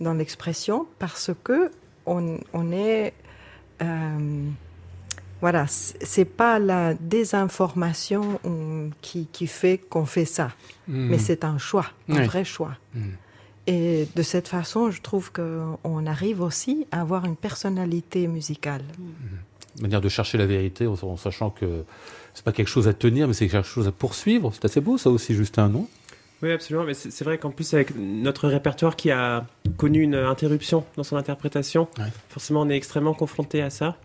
dans 0.00 0.14
l'expression 0.14 0.86
parce 0.98 1.30
que 1.42 1.70
on, 2.06 2.38
on 2.52 2.70
est, 2.72 3.12
euh, 3.82 4.44
voilà, 5.40 5.66
c'est 5.68 6.24
pas 6.24 6.58
la 6.58 6.94
désinformation 6.94 8.38
qui, 9.02 9.26
qui 9.32 9.46
fait 9.46 9.78
qu'on 9.78 10.06
fait 10.06 10.24
ça, 10.24 10.52
mais 10.88 11.18
c'est 11.18 11.44
un 11.44 11.58
choix, 11.58 11.86
un 12.08 12.18
Oui. 12.20 12.24
vrai 12.26 12.44
choix. 12.44 12.76
Mm. 12.94 13.00
Et 13.66 14.08
de 14.16 14.22
cette 14.22 14.48
façon, 14.48 14.90
je 14.90 15.00
trouve 15.00 15.30
qu'on 15.32 16.06
arrive 16.06 16.40
aussi 16.40 16.86
à 16.92 17.00
avoir 17.02 17.24
une 17.24 17.36
personnalité 17.36 18.26
musicale. 18.26 18.82
Manière 19.80 20.00
de 20.00 20.08
chercher 20.08 20.38
la 20.38 20.46
vérité 20.46 20.86
en, 20.86 20.94
en 21.02 21.16
sachant 21.16 21.50
que 21.50 21.84
c'est 22.34 22.44
pas 22.44 22.52
quelque 22.52 22.68
chose 22.68 22.88
à 22.88 22.92
tenir, 22.94 23.26
mais 23.28 23.34
c'est 23.34 23.48
quelque 23.48 23.66
chose 23.66 23.86
à 23.88 23.92
poursuivre. 23.92 24.50
C'est 24.54 24.64
assez 24.64 24.80
beau, 24.80 24.98
ça 24.98 25.10
aussi, 25.10 25.34
Justin, 25.34 25.68
non 25.68 25.86
Oui, 26.42 26.50
absolument. 26.52 26.84
Mais 26.84 26.94
c'est 26.94 27.24
vrai 27.24 27.38
qu'en 27.38 27.50
plus, 27.50 27.74
avec 27.74 27.94
notre 27.96 28.48
répertoire 28.48 28.96
qui 28.96 29.10
a 29.10 29.46
connu 29.76 30.02
une 30.02 30.14
interruption 30.14 30.84
dans 30.96 31.02
son 31.04 31.16
interprétation, 31.16 31.88
Ouais. 31.98 32.04
forcément, 32.28 32.62
on 32.62 32.68
est 32.70 32.76
extrêmement 32.76 33.14
confronté 33.14 33.62
à 33.62 33.70
ça. 33.70 33.96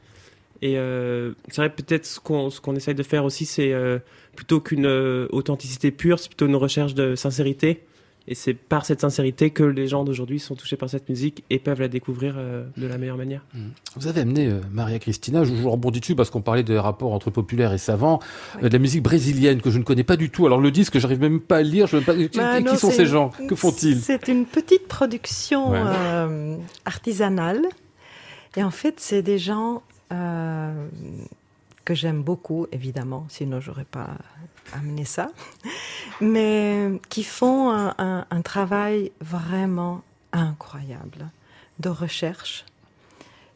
Et 0.61 0.77
euh, 0.77 1.33
c'est 1.49 1.57
vrai, 1.57 1.69
peut-être 1.69 2.05
ce 2.05 2.19
qu'on 2.19 2.49
ce 2.49 2.61
qu'on 2.61 2.75
essaye 2.75 2.95
de 2.95 3.03
faire 3.03 3.25
aussi, 3.25 3.45
c'est 3.45 3.73
euh, 3.73 3.99
plutôt 4.35 4.61
qu'une 4.61 4.85
euh, 4.85 5.27
authenticité 5.31 5.91
pure, 5.91 6.17
c'est 6.17 6.29
plutôt 6.29 6.45
une 6.47 6.55
recherche 6.55 6.93
de 6.95 7.15
sincérité. 7.15 7.83
Et 8.27 8.33
c'est 8.33 8.55
par 8.55 8.85
cette 8.85 9.01
sincérité 9.01 9.51
que 9.51 9.61
les 9.63 9.87
gens 9.87 10.03
d'aujourd'hui 10.03 10.39
sont 10.39 10.55
touchés 10.55 10.77
par 10.77 10.89
cette 10.89 11.07
musique 11.09 11.43
et 11.51 11.59
peuvent 11.59 11.79
la 11.79 11.87
découvrir 11.87 12.33
euh, 12.37 12.65
de 12.75 12.87
la 12.87 12.97
meilleure 12.97 13.17
manière. 13.17 13.45
Vous 13.95 14.07
avez 14.07 14.21
amené 14.21 14.47
euh, 14.47 14.61
Maria 14.71 14.97
Cristina, 14.97 15.43
je 15.43 15.53
vous 15.53 15.69
rebondis 15.69 15.99
dessus 15.99 16.15
parce 16.15 16.31
qu'on 16.31 16.41
parlait 16.41 16.63
des 16.63 16.79
rapports 16.79 17.13
entre 17.13 17.29
populaire 17.29 17.71
et 17.71 17.77
savant, 17.77 18.19
euh, 18.63 18.67
de 18.69 18.73
la 18.73 18.79
musique 18.79 19.03
brésilienne 19.03 19.61
que 19.61 19.69
je 19.69 19.77
ne 19.77 19.83
connais 19.83 20.03
pas 20.03 20.17
du 20.17 20.31
tout. 20.31 20.47
Alors 20.47 20.59
le 20.59 20.71
disque, 20.71 20.97
j'arrive 20.97 21.19
même 21.19 21.39
pas 21.39 21.57
à 21.57 21.61
le 21.61 21.69
lire. 21.69 21.85
Je 21.85 21.99
sais 21.99 22.03
pas... 22.03 22.15
Qui, 22.15 22.29
Bah, 22.35 22.57
qui 22.57 22.63
non, 22.63 22.75
sont 22.75 22.89
ces 22.89 23.05
gens? 23.05 23.29
Que 23.47 23.53
font-ils? 23.55 23.99
C'est 23.99 24.27
une 24.27 24.45
petite 24.47 24.87
production 24.87 25.69
Ouais. 25.69 25.79
euh, 25.83 26.57
artisanale. 26.85 27.61
Et 28.57 28.63
en 28.63 28.71
fait, 28.71 28.95
c'est 28.99 29.21
des 29.21 29.37
gens 29.37 29.83
euh, 30.11 30.71
que 31.85 31.93
j'aime 31.93 32.21
beaucoup, 32.23 32.67
évidemment, 32.71 33.25
sinon 33.29 33.61
j'aurais 33.61 33.85
pas 33.85 34.09
amené 34.73 35.05
ça, 35.05 35.29
mais 36.19 36.99
qui 37.09 37.23
font 37.23 37.69
un, 37.69 37.93
un- 37.97 38.25
un 38.29 38.41
travail 38.41 39.11
vraiment 39.21 40.01
incroyable 40.33 41.29
de 41.79 41.89
recherche, 41.89 42.65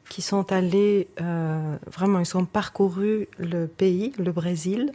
qui 0.09 0.21
sont 0.21 0.51
allés, 0.51 1.07
euh, 1.21 1.77
vraiment, 1.91 2.19
ils 2.19 2.37
ont 2.37 2.45
parcouru 2.45 3.27
le 3.37 3.67
pays, 3.67 4.11
le 4.17 4.31
Brésil, 4.31 4.91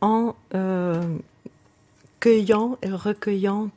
en 0.00 0.34
euh, 0.54 1.02
cueillant 2.20 2.78
et 2.82 2.90
recueillant 2.90 3.70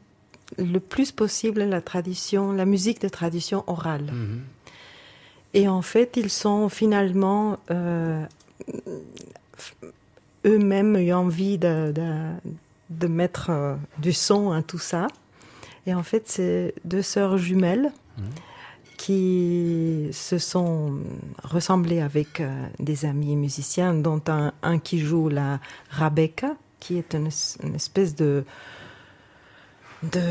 le 0.57 0.79
plus 0.79 1.11
possible 1.11 1.63
la 1.63 1.81
tradition, 1.81 2.51
la 2.51 2.65
musique 2.65 3.01
de 3.01 3.07
tradition 3.09 3.63
orale. 3.67 4.05
Mhm. 4.11 4.41
Et 5.53 5.67
en 5.67 5.81
fait, 5.81 6.15
ils 6.17 6.29
sont 6.29 6.69
finalement 6.69 7.57
euh, 7.71 8.23
eux-mêmes 10.45 10.95
eu 10.97 11.13
envie 11.13 11.57
de, 11.57 11.91
de, 11.91 12.11
de 12.89 13.07
mettre 13.07 13.49
euh, 13.49 13.75
du 13.97 14.13
son 14.13 14.51
à 14.51 14.61
tout 14.61 14.77
ça. 14.79 15.07
Et 15.85 15.93
en 15.93 16.03
fait, 16.03 16.23
c'est 16.27 16.73
deux 16.85 17.01
sœurs 17.01 17.37
jumelles 17.37 17.91
qui 18.97 20.09
se 20.11 20.37
sont 20.37 20.99
ressemblées 21.43 22.01
avec 22.01 22.41
euh, 22.41 22.67
des 22.79 23.05
amis 23.05 23.35
musiciens, 23.37 23.93
dont 23.93 24.21
un, 24.27 24.51
un 24.61 24.77
qui 24.77 24.99
joue 24.99 25.29
la 25.29 25.59
Rabeka, 25.89 26.55
qui 26.81 26.97
est 26.97 27.13
une, 27.13 27.29
une 27.63 27.75
espèce 27.75 28.15
de 28.15 28.43
de 30.03 30.21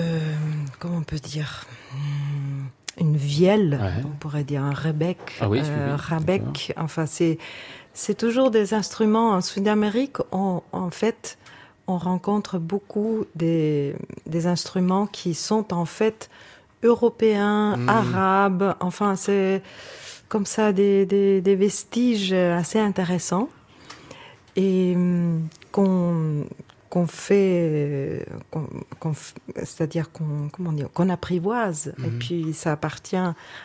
comment 0.79 0.97
on 0.99 1.03
peut 1.03 1.19
dire 1.19 1.67
une 2.99 3.17
vielle, 3.17 3.79
Ouais. 3.81 4.03
on 4.05 4.17
pourrait 4.17 4.45
dire 4.45 4.62
un 4.64 4.73
rebec, 4.73 5.19
Ah 5.41 5.49
oui, 5.49 5.61
oui, 5.62 5.95
rabec. 5.97 6.73
Enfin, 6.77 7.07
c'est 7.07 7.38
c'est 7.98 8.16
toujours 8.16 8.52
des 8.52 8.74
instruments 8.74 9.30
en 9.32 9.40
Sud-Amérique. 9.40 10.18
On, 10.30 10.62
en 10.70 10.90
fait, 10.90 11.37
on 11.88 11.98
rencontre 11.98 12.58
beaucoup 12.58 13.24
des, 13.34 13.96
des 14.26 14.46
instruments 14.46 15.06
qui 15.08 15.34
sont 15.34 15.74
en 15.74 15.84
fait 15.84 16.30
européens, 16.84 17.76
Mhm. 17.76 17.88
arabes. 17.88 18.74
Enfin, 18.78 19.16
c'est 19.16 19.62
comme 20.28 20.46
ça 20.46 20.72
des, 20.72 21.06
des, 21.06 21.40
des 21.40 21.56
vestiges 21.56 22.32
assez 22.32 22.78
intéressants 22.78 23.48
et 24.54 24.92
hum, 24.94 25.48
qu'on 25.72 26.44
qu'on 26.90 27.06
fait, 27.06 28.24
c'est-à-dire 29.56 30.11
qu'on 30.11 30.48
comment 30.50 30.72
dire, 30.72 30.88
qu'on 30.94 31.11
apprivoise. 31.11 31.92
Et 32.06 32.08
puis 32.11 32.54
ça 32.54 32.72
appartient 32.72 33.16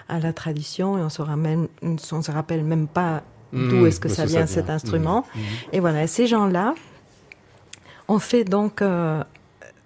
à 0.10 0.20
la 0.20 0.34
tradition 0.34 0.98
et 0.98 1.02
on 1.02 1.10
se 1.10 1.22
ramène, 1.22 1.68
on 1.84 1.98
se 1.98 2.32
rappelle 2.32 2.64
même 2.66 2.88
pas 2.88 3.22
d'où 3.54 3.78
Mhm, 3.82 3.88
est-ce 3.88 4.00
que 4.00 4.08
d'où 4.10 4.14
ça 4.16 4.26
vient 4.26 4.48
cet 4.48 4.70
instrument. 4.70 5.26
Mhm. 5.36 5.42
Et 5.74 5.80
voilà, 5.80 6.08
ces 6.08 6.28
gens-là 6.28 6.74
ont 8.08 8.20
fait 8.20 8.44
donc 8.44 8.82
euh, 8.82 9.24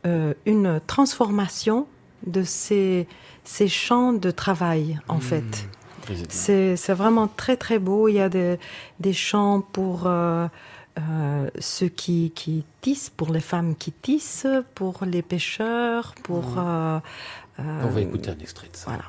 euh, 0.05 0.33
une 0.45 0.79
transformation 0.87 1.85
de 2.25 2.43
ces, 2.43 3.07
ces 3.43 3.67
champs 3.67 4.13
de 4.13 4.31
travail, 4.31 4.99
en 5.07 5.19
fait. 5.19 5.67
C'est 6.29 6.93
vraiment 6.93 7.27
très 7.27 7.57
très 7.57 7.79
beau. 7.79 8.07
Il 8.07 8.13
y 8.15 8.21
a 8.21 8.29
des, 8.29 8.57
des 8.99 9.13
chants 9.13 9.59
pour 9.61 10.03
euh, 10.07 10.47
euh, 10.97 11.49
ceux 11.59 11.89
qui, 11.89 12.31
qui 12.33 12.63
tissent, 12.81 13.09
pour 13.09 13.31
les 13.31 13.41
femmes 13.41 13.75
qui 13.75 13.91
tissent, 13.91 14.47
pour 14.73 15.03
les 15.05 15.21
pêcheurs, 15.21 16.15
pour... 16.23 16.55
euh, 16.57 16.99
On 17.59 17.89
va 17.89 18.01
écouter 18.01 18.29
un 18.29 18.39
extrait 18.39 18.69
de 18.71 18.75
ça. 18.77 18.85
Voilà. 18.87 19.03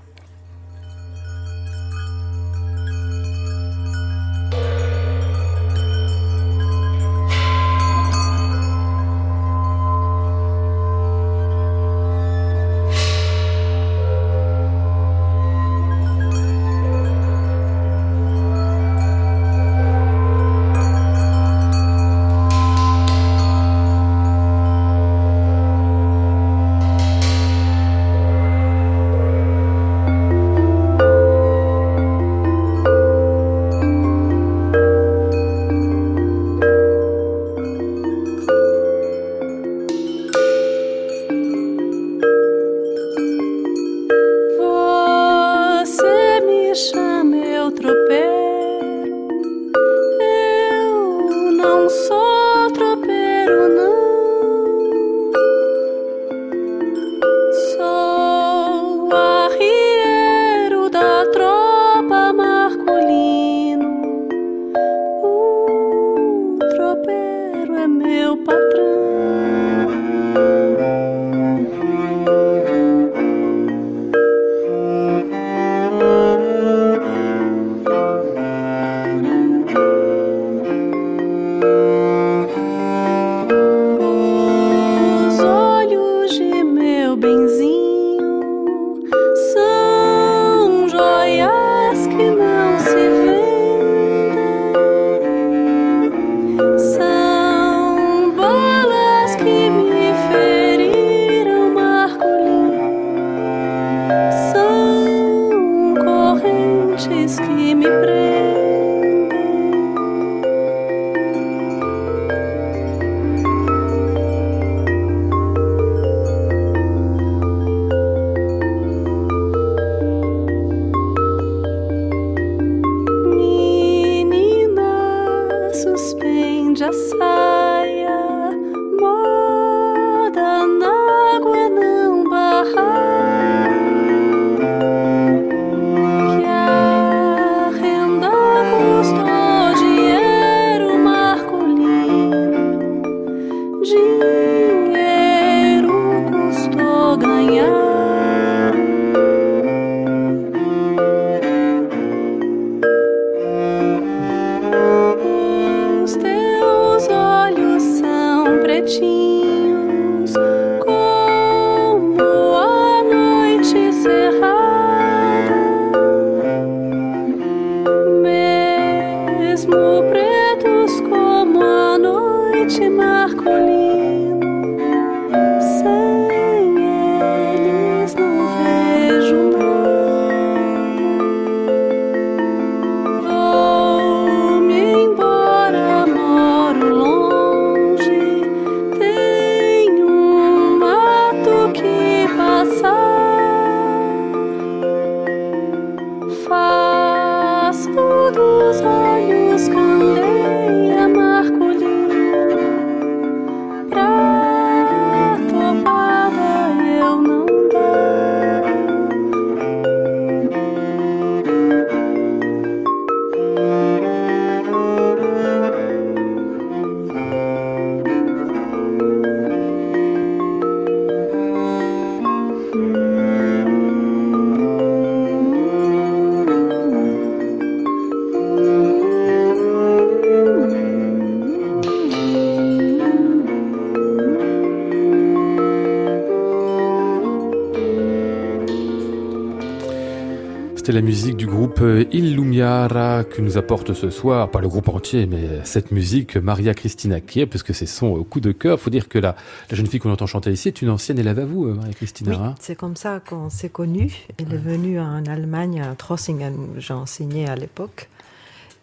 La 240.98 241.02
musique 241.02 241.36
du 241.36 241.46
groupe 241.46 241.80
Illumiara 242.10 243.22
que 243.22 243.40
nous 243.40 243.56
apporte 243.56 243.94
ce 243.94 244.10
soir, 244.10 244.50
pas 244.50 244.60
le 244.60 244.66
groupe 244.66 244.88
entier, 244.88 245.26
mais 245.26 245.60
cette 245.62 245.92
musique, 245.92 246.36
Maria 246.36 246.74
Cristina 246.74 247.20
Kier, 247.20 247.46
puisque 247.46 247.72
c'est 247.72 247.86
son 247.86 248.20
coup 248.24 248.40
de 248.40 248.50
cœur. 248.50 248.80
faut 248.80 248.90
dire 248.90 249.08
que 249.08 249.20
la, 249.20 249.36
la 249.70 249.76
jeune 249.76 249.86
fille 249.86 250.00
qu'on 250.00 250.10
entend 250.10 250.26
chanter 250.26 250.50
ici 250.50 250.66
est 250.66 250.82
une 250.82 250.90
ancienne 250.90 251.20
élève 251.20 251.38
à 251.38 251.44
vous, 251.44 251.66
euh, 251.66 251.74
Maria 251.74 251.92
Cristina. 251.92 252.30
Oui, 252.32 252.36
hein 252.42 252.54
c'est 252.58 252.74
comme 252.74 252.96
ça 252.96 253.20
qu'on 253.20 253.48
s'est 253.48 253.68
connus. 253.68 254.26
Elle 254.38 254.52
est 254.52 254.56
venue 254.56 254.98
en 254.98 255.24
Allemagne, 255.24 255.82
à 255.82 255.94
Trossingen, 255.94 256.56
où 256.56 256.80
j'ai 256.80 256.94
enseigné 256.94 257.46
à 257.46 257.54
l'époque. 257.54 258.08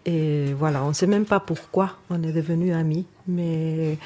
Et 0.05 0.53
voilà, 0.57 0.85
on 0.85 0.89
ne 0.89 0.93
sait 0.93 1.07
même 1.07 1.25
pas 1.25 1.41
pourquoi 1.41 1.97
on 2.09 2.23
est 2.23 2.31
devenus 2.31 2.73
amis, 2.73 3.05
mais 3.27 3.97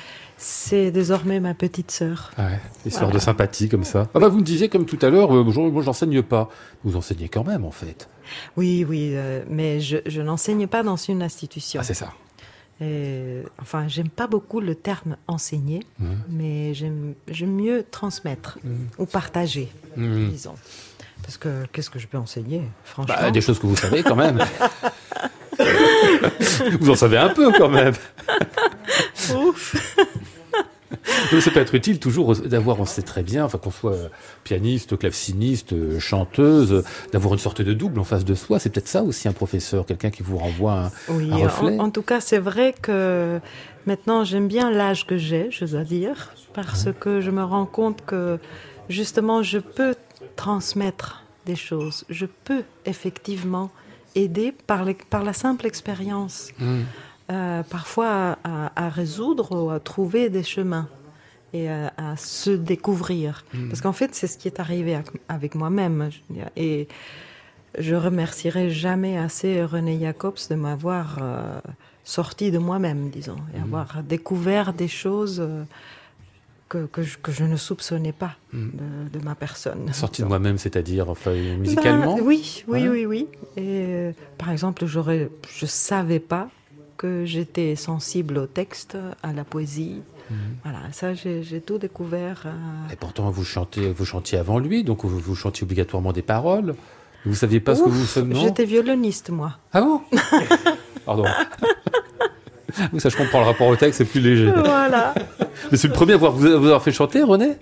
c'est 0.42 0.90
désormais 0.92 1.40
ma 1.42 1.54
petite 1.54 1.92
sœur. 1.92 2.32
Ouais, 2.38 2.60
histoire 2.86 3.12
de 3.12 3.20
sympathie 3.20 3.68
comme 3.68 3.84
ça. 3.84 4.08
Ah 4.14 4.20
bah 4.20 4.30
vous 4.30 4.38
me 4.38 4.44
disiez 4.44 4.70
comme 4.70 4.86
tout 4.86 4.98
à 5.02 5.10
l'heure, 5.10 5.36
euh, 5.36 5.44
moi 5.44 5.70
moi, 5.70 5.84
j'enseigne 5.84 6.22
pas. 6.24 6.50
Vous 6.84 6.96
enseignez 6.96 7.28
quand 7.28 7.44
même 7.46 7.66
en 7.66 7.72
fait. 7.72 8.10
Oui, 8.56 8.86
oui, 8.88 9.12
euh, 9.14 9.44
mais 9.50 9.82
je, 9.82 9.98
je 10.06 10.22
n'enseigne 10.22 10.66
pas 10.68 10.82
dans 10.82 10.96
une 10.96 11.22
institution. 11.22 11.82
Ah 11.82 11.84
c'est 11.84 11.94
ça. 11.94 12.14
Et, 12.82 13.44
enfin, 13.62 13.90
j'aime 13.90 14.08
pas 14.08 14.28
beaucoup 14.28 14.62
le 14.62 14.74
terme 14.74 15.18
enseigner, 15.28 15.82
Mhm. 16.00 16.18
mais 16.30 16.74
j'aime 16.74 17.16
mieux 17.42 17.84
transmettre 17.92 18.58
ou 18.98 19.06
partager, 19.06 19.70
Mhm. 19.98 20.30
disons. 20.30 20.56
Parce 21.22 21.38
que 21.38 21.66
qu'est-ce 21.74 21.90
que 21.90 22.00
je 22.00 22.08
peux 22.08 22.18
enseigner, 22.18 22.62
franchement? 22.86 23.16
Bah, 23.20 23.30
des 23.32 23.42
choses 23.42 23.60
que 23.60 23.68
vous 23.68 23.76
savez 23.76 24.02
quand 24.04 24.16
même. 24.16 24.40
vous 26.80 26.90
en 26.90 26.96
savez 26.96 27.18
un 27.18 27.30
peu 27.30 27.52
quand 27.58 27.68
même. 27.68 27.94
Ouf. 29.36 29.76
Ça 31.42 31.52
peut 31.52 31.60
être 31.60 31.76
utile 31.76 32.00
toujours 32.00 32.36
d'avoir, 32.36 32.80
on 32.80 32.86
sait 32.86 33.02
très 33.02 33.24
bien, 33.24 33.46
enfin 33.46 33.58
qu'on 33.58 33.72
soit 33.72 33.96
pianiste, 34.44 34.98
claveciniste, 34.98 36.00
chanteuse, 36.00 36.84
d'avoir 37.14 37.34
une 37.34 37.40
sorte 37.40 37.62
de 37.62 37.74
double 37.74 38.00
en 38.00 38.04
face 38.04 38.26
de 38.26 38.36
soi. 38.36 38.60
C'est 38.60 38.70
peut-être 38.70 38.88
ça 38.88 39.04
aussi 39.04 39.28
un 39.28 39.34
professeur, 39.34 39.86
quelqu'un 39.86 40.10
qui 40.10 40.24
vous 40.24 40.38
renvoie 40.38 40.74
un, 40.86 40.92
Oui, 41.10 41.30
un 41.32 41.38
reflet. 41.38 41.80
en, 41.80 41.86
en 41.86 41.90
tout 41.92 42.02
cas, 42.02 42.20
c'est 42.22 42.40
vrai 42.40 42.74
que 42.82 43.40
maintenant 43.86 44.24
j'aime 44.24 44.48
bien 44.48 44.72
l'âge 44.72 45.06
que 45.06 45.18
j'ai, 45.18 45.50
je 45.52 45.66
dois 45.66 45.84
dire, 45.84 46.34
parce 46.54 46.88
que 47.00 47.22
je 47.22 47.32
me 47.32 47.44
rends 47.44 47.66
compte 47.66 48.04
que 48.06 48.40
justement 48.90 49.44
je 49.44 49.60
peux 49.60 49.96
transmettre 50.36 51.24
des 51.46 51.56
choses. 51.56 52.06
Je 52.10 52.26
peux 52.44 52.64
effectivement 52.86 53.70
aider 54.16 54.54
par, 54.68 54.84
les- 54.86 54.96
par 55.10 55.24
la 55.24 55.34
simple 55.34 55.68
expérience, 55.68 56.50
Mm. 56.60 56.80
euh, 57.32 57.64
parfois 57.64 58.38
à, 58.44 58.72
à 58.86 58.90
résoudre 58.90 59.52
ou 59.66 59.70
à 59.70 59.80
trouver 59.80 60.30
des 60.30 60.44
chemins 60.44 60.88
et 61.54 61.70
à, 61.70 61.92
à 61.98 62.16
se 62.18 62.52
découvrir. 62.52 63.46
Parce 63.70 63.82
qu'en 63.82 63.94
fait, 63.94 64.14
c'est 64.16 64.28
ce 64.28 64.38
qui 64.38 64.48
est 64.48 64.60
arrivé 64.60 64.96
avec, 64.96 65.08
avec 65.28 65.56
moi-même. 65.56 66.10
Et 66.56 66.88
je 67.78 67.96
remercierai 67.96 68.70
jamais 68.70 69.18
assez 69.18 69.64
René 69.64 70.00
Jacobs 70.00 70.38
de 70.50 70.56
m'avoir 70.56 71.18
euh, 71.22 71.60
sorti 72.04 72.52
de 72.52 72.58
moi-même, 72.58 73.10
disons, 73.10 73.38
et 73.56 73.60
avoir 73.62 74.04
découvert 74.04 74.74
des 74.74 74.88
choses 74.88 75.40
euh, 75.40 75.64
que, 76.68 76.86
que, 76.86 77.02
je, 77.04 77.18
que 77.18 77.32
je 77.32 77.44
ne 77.44 77.56
soupçonnais 77.58 78.12
pas 78.12 78.36
de, 78.54 78.60
de 79.12 79.24
ma 79.26 79.34
personne. 79.36 79.92
Sorti 79.94 80.22
de 80.22 80.28
moi-même, 80.28 80.58
c'est-à-dire 80.58 81.10
enfin, 81.10 81.34
musicalement. 81.34 82.16
Ben, 82.18 82.24
oui, 82.24 82.64
oui, 82.68 82.82
Ouais. 82.84 82.90
oui, 82.90 83.06
oui. 83.06 83.28
Et 83.58 83.62
euh, 83.88 84.12
par 84.38 84.52
exemple, 84.52 84.86
je 84.86 85.66
savais 85.66 86.20
pas 86.20 86.50
que 86.98 87.24
j'étais 87.26 87.76
sensible 87.76 88.38
au 88.38 88.46
texte, 88.46 88.98
à 89.24 89.32
la 89.34 89.44
poésie. 89.44 90.02
Mhm. 90.30 90.38
Voilà, 90.64 90.80
ça, 90.92 91.14
j'ai, 91.14 91.62
tout 91.66 91.78
découvert. 91.78 92.44
euh, 92.46 92.94
Et 92.94 92.96
pourtant, 92.96 93.30
vous 93.32 93.44
chantez, 93.44 93.90
vous 93.92 94.06
chantiez 94.06 94.38
avant 94.38 94.60
lui, 94.60 94.84
donc 94.84 95.04
vous, 95.06 95.20
vous 95.20 95.36
chantiez 95.36 95.64
obligatoirement 95.64 96.14
des 96.14 96.22
paroles. 96.22 96.76
Vous 97.26 97.36
saviez 97.36 97.60
pas 97.60 97.76
ce 97.76 97.84
que 97.84 97.90
vous 97.90 98.06
faisiez, 98.06 98.28
non 98.34 98.40
J'étais 98.42 98.66
violoniste, 98.66 99.30
moi. 99.30 99.58
Ah 99.74 99.82
bon 99.82 100.02
Pardon. 101.06 101.26
Ça, 102.98 103.10
je 103.10 103.18
comprends. 103.18 103.40
Le 103.42 103.46
rapport 103.48 103.68
au 103.68 103.76
texte, 103.76 103.98
c'est 103.98 104.06
plus 104.06 104.22
léger. 104.22 104.52
voilà. 104.52 105.14
Mais 105.72 105.78
c'est 105.78 105.88
le 105.88 105.94
premier 105.94 106.14
à 106.14 106.18
vous, 106.18 106.32
vous 106.32 106.48
avoir 106.48 106.82
fait 106.84 106.92
chanter, 106.92 107.24
René? 107.24 107.58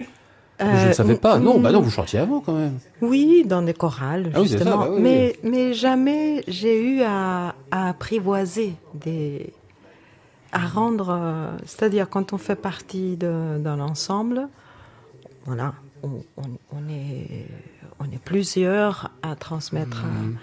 Je 0.59 0.65
ne 0.65 0.70
Euh, 0.72 0.93
savais 0.93 1.15
pas. 1.15 1.39
Non, 1.39 1.59
mm, 1.59 1.63
bah 1.63 1.72
non, 1.72 1.82
vous 1.82 1.89
chantiez 1.91 2.20
avant 2.20 2.39
quand 2.41 2.53
même. 2.53 2.78
Oui, 3.01 3.43
dans 3.45 3.61
des 3.61 3.74
chorales, 3.74 4.32
Ah 4.34 4.41
oui, 4.41 4.47
c'est 4.49 4.57
ça, 4.57 4.63
justement. 4.65 4.78
bah 4.86 4.89
oui, 4.91 5.01
mais, 5.01 5.36
mais 5.43 5.74
jamais 5.74 6.43
j'ai 6.47 6.82
eu 6.84 7.01
à, 7.03 7.53
à 7.72 7.89
apprivoiser 7.89 8.74
des. 8.95 9.53
À 10.58 10.68
rendre. 10.68 11.10
euh, 11.10 11.58
c'est-à-dire, 11.66 12.10
quand 12.10 12.34
on 12.34 12.38
fait 12.38 12.55
partie 12.55 13.16
d'un 13.18 13.80
ensemble, 13.80 14.47
voilà, 15.45 15.74
on, 16.03 16.24
on- 16.38 16.58
on 16.72 16.89
est, 16.89 17.47
on 17.99 18.05
est 18.05 18.22
plusieurs 18.24 19.12
à 19.22 19.36
transmettre 19.36 20.03
Mhm. 20.05 20.38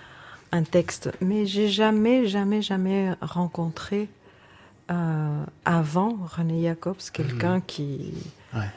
un, 0.52 0.58
un 0.58 0.62
texte. 0.62 1.10
Mais 1.20 1.46
j'ai 1.46 1.68
jamais, 1.68 2.26
jamais, 2.26 2.62
jamais 2.62 3.12
rencontré 3.20 4.08
euh, 4.90 5.44
avant 5.64 6.16
René 6.36 6.62
Jacobs 6.62 6.96
quelqu'un 7.12 7.60
qui 7.60 8.12
Mhm. 8.52 8.60
Ouais. 8.60 8.70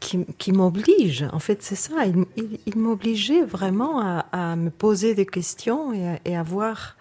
qui, 0.00 0.24
qui 0.36 0.52
m'oblige. 0.52 1.24
En 1.32 1.38
fait, 1.38 1.62
c'est 1.62 1.76
ça. 1.76 2.04
Il, 2.06 2.24
il- 2.36 2.58
il 2.66 2.76
m'obligeait 2.78 3.44
vraiment 3.44 4.00
à, 4.00 4.26
à 4.32 4.56
me 4.56 4.68
poser 4.70 5.14
des 5.14 5.26
questions 5.26 5.92
et, 5.92 6.08
à- 6.08 6.18
et 6.24 6.36
avoir, 6.36 6.96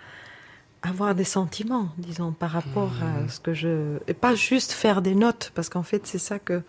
avoir 0.83 1.13
des 1.15 1.23
sentiments, 1.23 1.89
disons, 1.97 2.31
par 2.31 2.51
rapport 2.51 2.91
Mmh. 2.91 3.25
à 3.25 3.29
ce 3.29 3.39
que 3.39 3.53
je. 3.53 3.97
Et 4.07 4.13
pas 4.13 4.35
juste 4.35 4.71
faire 4.71 5.01
des 5.01 5.15
notes, 5.15 5.51
parce 5.55 5.69
qu'en 5.69 5.83
fait, 5.83 6.05
c'est 6.07 6.17
ça 6.19 6.39
que. 6.39 6.61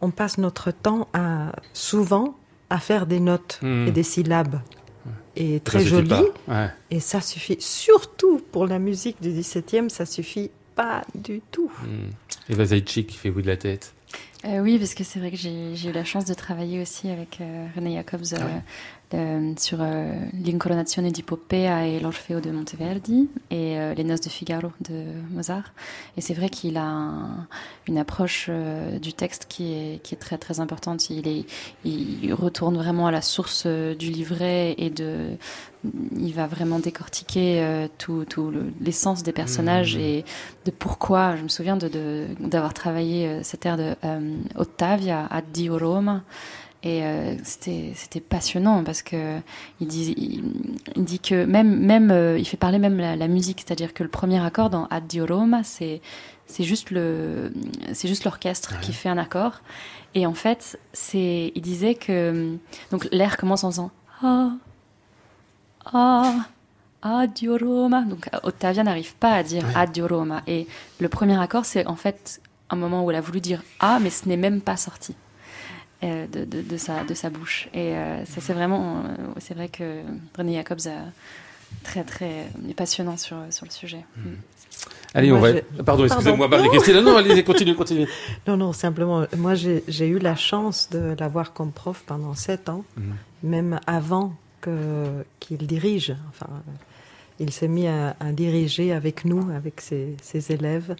On 0.00 0.10
passe 0.12 0.38
notre 0.38 0.70
temps 0.70 1.08
à, 1.12 1.50
souvent 1.72 2.36
à 2.70 2.78
faire 2.78 3.06
des 3.06 3.18
notes 3.20 3.58
Mmh. 3.62 3.88
et 3.88 3.90
des 3.90 4.02
syllabes. 4.04 4.60
Et 5.34 5.60
très 5.60 5.84
jolies. 5.84 6.12
Ouais. 6.48 6.68
Et 6.90 7.00
ça 7.00 7.20
suffit. 7.20 7.56
Surtout 7.60 8.40
pour 8.52 8.66
la 8.66 8.78
musique 8.78 9.20
du 9.20 9.30
17e, 9.30 9.88
ça 9.88 10.04
suffit 10.06 10.50
pas 10.74 11.02
du 11.14 11.40
tout. 11.52 11.70
Mm. 11.84 12.52
Eva 12.52 12.64
Zaitchik 12.64 13.06
qui 13.08 13.16
fait 13.16 13.30
oui 13.30 13.42
de 13.42 13.46
la 13.48 13.56
tête. 13.56 13.94
Euh, 14.44 14.60
oui, 14.60 14.78
parce 14.78 14.94
que 14.94 15.02
c'est 15.02 15.18
vrai 15.18 15.32
que 15.32 15.36
j'ai 15.36 15.74
eu 15.88 15.92
la 15.92 16.04
chance 16.04 16.24
de 16.24 16.32
travailler 16.34 16.80
aussi 16.80 17.08
avec 17.10 17.40
euh, 17.40 17.66
René 17.74 17.94
Jacobs 17.94 18.20
euh, 18.34 18.58
euh, 19.14 19.52
sur 19.58 19.78
L'Incoronazione 20.32 21.10
di 21.10 21.22
Poppea 21.24 21.86
et 21.88 21.98
l'Orfeo 21.98 22.38
de 22.40 22.50
Monteverdi 22.52 23.28
et 23.50 23.76
Les 23.96 24.04
Noces 24.04 24.20
de 24.20 24.28
Figaro 24.28 24.68
de 24.88 25.02
Mozart. 25.32 25.72
Et 26.16 26.20
c'est 26.20 26.34
vrai 26.34 26.50
qu'il 26.50 26.76
a 26.76 26.84
un- 26.84 27.48
une 27.88 27.98
approche 27.98 28.48
du 29.02 29.12
texte 29.12 29.46
qui 29.48 29.72
est, 29.72 30.02
qui 30.04 30.14
est 30.14 30.18
très 30.18 30.38
très 30.38 30.60
importante. 30.60 31.10
Il, 31.10 31.26
est, 31.26 31.44
il 31.84 32.32
retourne 32.32 32.76
vraiment 32.76 33.06
à 33.08 33.10
la 33.10 33.22
source 33.22 33.66
du 33.66 34.10
livret 34.10 34.74
et 34.78 34.90
de, 34.90 35.30
il 36.16 36.34
va 36.34 36.46
vraiment 36.46 36.78
décortiquer 36.78 37.62
euh, 37.62 37.88
tout, 37.96 38.26
tout 38.28 38.50
le- 38.50 38.72
l'essence 38.82 39.22
des 39.22 39.32
personnages 39.32 39.96
Mhm. 39.96 40.02
et 40.02 40.24
de 40.66 40.70
pourquoi. 40.70 41.34
Je 41.36 41.42
me 41.44 41.48
souviens 41.48 41.76
de- 41.78 41.88
de- 41.88 42.26
d'avoir 42.40 42.74
travaillé 42.74 43.26
euh, 43.26 43.40
cette 43.42 43.64
air 43.64 43.78
de 43.78 43.94
euh, 44.04 44.27
Ottavia 44.56 45.26
à 45.30 45.42
Dio 45.42 45.78
Roma. 45.78 46.22
Et 46.84 47.02
euh, 47.02 47.34
c'était 47.42 48.20
passionnant 48.20 48.84
parce 48.84 49.02
que 49.02 49.40
il 49.80 49.88
dit 49.88 50.14
il, 50.16 50.44
il 50.94 51.04
dit 51.04 51.18
que 51.18 51.44
même 51.44 51.76
même 51.76 52.12
euh, 52.12 52.38
il 52.38 52.44
fait 52.46 52.56
parler 52.56 52.78
même 52.78 52.98
la, 52.98 53.16
la 53.16 53.26
musique, 53.26 53.64
c'est-à-dire 53.66 53.92
que 53.92 54.04
le 54.04 54.08
premier 54.08 54.40
accord 54.44 54.70
dans 54.70 54.86
Addio 54.86 55.26
Roma, 55.26 55.64
c'est 55.64 56.00
c'est 56.46 56.62
juste 56.62 56.92
le 56.92 57.52
c'est 57.94 58.06
juste 58.06 58.22
l'orchestre 58.24 58.78
qui 58.78 58.92
fait 58.92 59.08
un 59.08 59.18
accord. 59.18 59.60
Et 60.14 60.24
en 60.24 60.34
fait, 60.34 60.78
c'est 60.92 61.50
il 61.56 61.62
disait 61.62 61.96
que 61.96 62.56
donc 62.92 63.08
l'air 63.10 63.36
commence 63.38 63.64
en 63.64 63.70
faisant 63.70 63.90
ah 64.22 64.52
ah 65.92 66.34
Addio 67.02 67.58
Roma. 67.58 68.02
Donc 68.02 68.28
Ottavia 68.44 68.84
n'arrive 68.84 69.16
pas 69.16 69.32
à 69.32 69.42
dire 69.42 69.64
Addio 69.74 70.06
Roma 70.06 70.42
et 70.46 70.68
le 71.00 71.08
premier 71.08 71.40
accord 71.40 71.64
c'est 71.64 71.88
en 71.88 71.96
fait 71.96 72.40
un 72.70 72.76
moment 72.76 73.04
où 73.04 73.10
elle 73.10 73.16
a 73.16 73.20
voulu 73.20 73.40
dire 73.40 73.62
ah 73.80 73.98
mais 74.00 74.10
ce 74.10 74.28
n'est 74.28 74.36
même 74.36 74.60
pas 74.60 74.76
sorti 74.76 75.14
euh, 76.04 76.26
de, 76.28 76.44
de, 76.44 76.62
de 76.62 76.76
sa, 76.76 77.02
de 77.04 77.14
sa 77.14 77.28
bouche. 77.30 77.68
Et 77.74 77.96
euh, 77.96 78.24
ça, 78.24 78.40
c'est 78.40 78.52
vraiment. 78.52 78.98
euh, 78.98 79.08
c'est 79.38 79.54
vrai 79.54 79.68
que 79.68 80.02
René 80.36 80.54
Jacobs 80.54 80.86
a 80.86 81.10
très, 81.82 82.04
très. 82.04 82.46
est 82.68 82.74
passionnant 82.74 83.16
sur, 83.16 83.36
sur 83.50 83.66
le 83.66 83.70
sujet. 83.72 84.04
Mm. 84.16 84.20
Allez, 85.14 85.32
on 85.32 85.40
va. 85.40 85.48
Pardon, 85.84 86.04
excusez-moi, 86.04 86.48
Pardon. 86.48 86.64
Marie-Christine. 86.66 87.02
Non, 87.02 87.12
non, 87.12 87.16
allez, 87.16 87.42
continuez, 87.42 87.74
continuez. 87.74 88.06
Non, 88.46 88.56
non, 88.56 88.72
simplement, 88.72 89.24
moi 89.36 89.54
j'ai 89.56 89.82
j'ai 89.88 90.06
eu 90.06 90.18
la 90.20 90.36
chance 90.36 90.88
de 90.90 91.16
l'avoir 91.18 91.52
comme 91.52 91.72
prof 91.72 92.04
pendant 92.06 92.34
sept 92.34 92.68
ans, 92.68 92.84
Mhm. 92.96 93.14
même 93.42 93.80
avant 93.86 94.34
que 94.60 95.24
qu'il 95.40 95.66
dirige. 95.66 96.14
Enfin, 96.30 96.62
il 97.40 97.50
s'est 97.52 97.68
mis 97.68 97.88
à, 97.88 98.14
à 98.20 98.30
diriger 98.32 98.92
avec 98.92 99.24
nous, 99.24 99.50
avec 99.50 99.80
ses, 99.80 100.16
ses 100.22 100.52
élèves, 100.52 100.94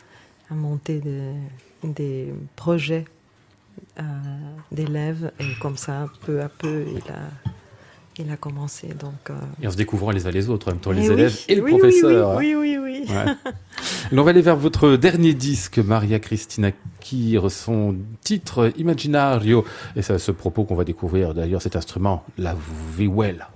à 0.51 0.55
monter 0.55 0.99
des, 0.99 1.33
des 1.85 2.33
projets 2.57 3.05
euh, 3.99 4.03
d'élèves. 4.73 5.31
Et 5.41 5.59
comme 5.61 5.77
ça, 5.77 6.07
peu 6.25 6.41
à 6.41 6.49
peu, 6.49 6.85
il 6.91 7.13
a, 7.13 7.21
il 8.19 8.31
a 8.31 8.37
commencé. 8.37 8.89
Donc, 8.89 9.31
euh, 9.31 9.35
Et 9.63 9.67
en 9.67 9.71
se 9.71 9.77
découvrant 9.77 10.11
les 10.11 10.27
uns 10.27 10.31
les 10.31 10.49
autres, 10.49 10.69
en 10.69 10.73
même 10.73 10.81
temps, 10.81 10.93
les 10.93 11.07
eh 11.07 11.09
oui, 11.09 11.15
élèves 11.15 11.39
et 11.49 11.55
le 11.55 11.63
oui, 11.63 11.73
oui, 11.73 11.79
professeur. 11.79 12.37
Oui, 12.37 12.55
oui, 12.55 12.79
oui. 12.79 13.03
oui. 13.07 13.15
Ouais. 13.15 13.15
Alors, 14.13 14.23
on 14.23 14.23
va 14.23 14.31
aller 14.31 14.43
vers 14.43 14.57
votre 14.57 14.97
dernier 14.97 15.35
disque, 15.35 15.79
Maria 15.79 16.19
Cristina 16.19 16.71
Kir, 17.01 17.51
son 17.51 17.97
titre 18.23 18.73
Imaginario. 18.77 19.65
Et 19.97 20.03
c'est 20.03 20.15
à 20.15 20.19
ce 20.19 20.33
propos 20.33 20.65
qu'on 20.65 20.75
va 20.75 20.85
découvrir 20.85 21.35
d'ailleurs 21.35 21.63
cet 21.63 21.77
instrument, 21.77 22.25
la 22.37 22.57
vihuela. 22.97 23.51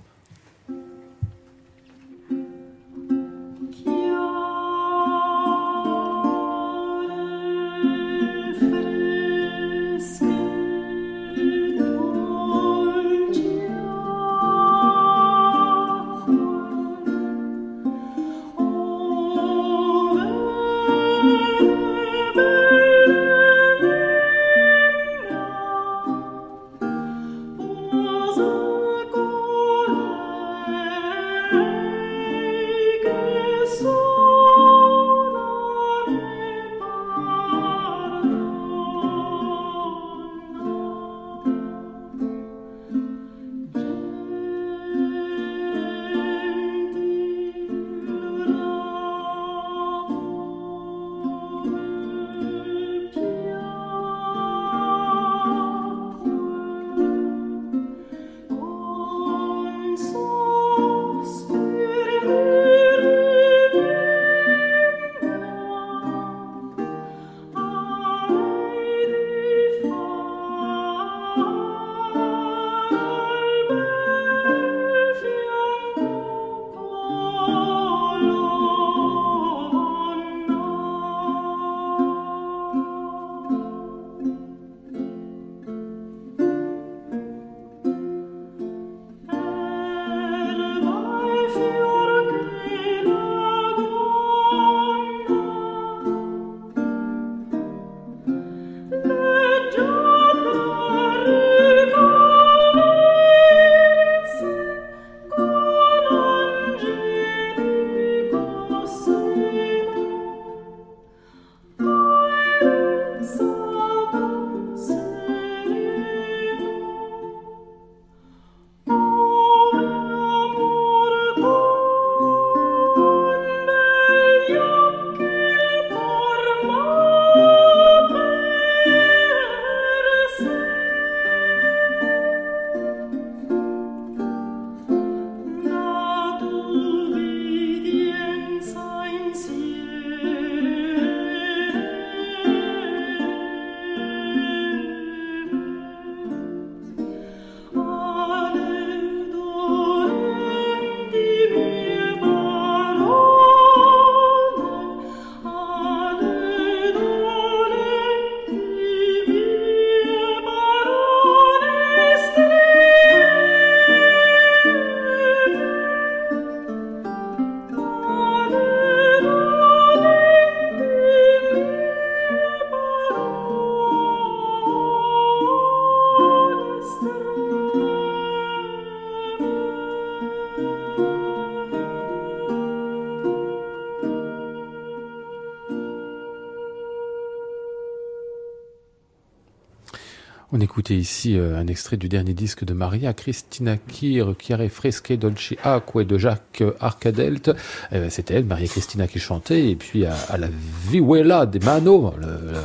Écoutait 190.93 191.01
ici 191.01 191.39
euh, 191.39 191.59
un 191.59 191.67
extrait 191.67 191.97
du 191.97 192.09
dernier 192.09 192.35
disque 192.35 192.65
de 192.65 192.73
Maria 192.73 193.13
Cristina 193.13 193.77
Kir, 193.77 194.35
Chiare 194.39 194.69
Fresche 194.71 195.13
Dolce 195.19 195.55
Acque 195.63 195.99
de 196.07 196.19
Jacques 196.19 196.63
Arcadelt. 196.81 197.51
Eh 197.93 197.99
ben, 197.99 198.11
C'était 198.11 198.35
elle, 198.35 198.45
Maria 198.45 198.67
Cristina, 198.67 199.07
qui 199.07 199.19
chantait. 199.19 199.69
Et 199.71 199.77
puis 199.77 200.05
à, 200.07 200.15
à 200.29 200.37
la 200.39 200.49
vihuela 200.89 201.47
des 201.47 201.61
Mano, 201.61 202.15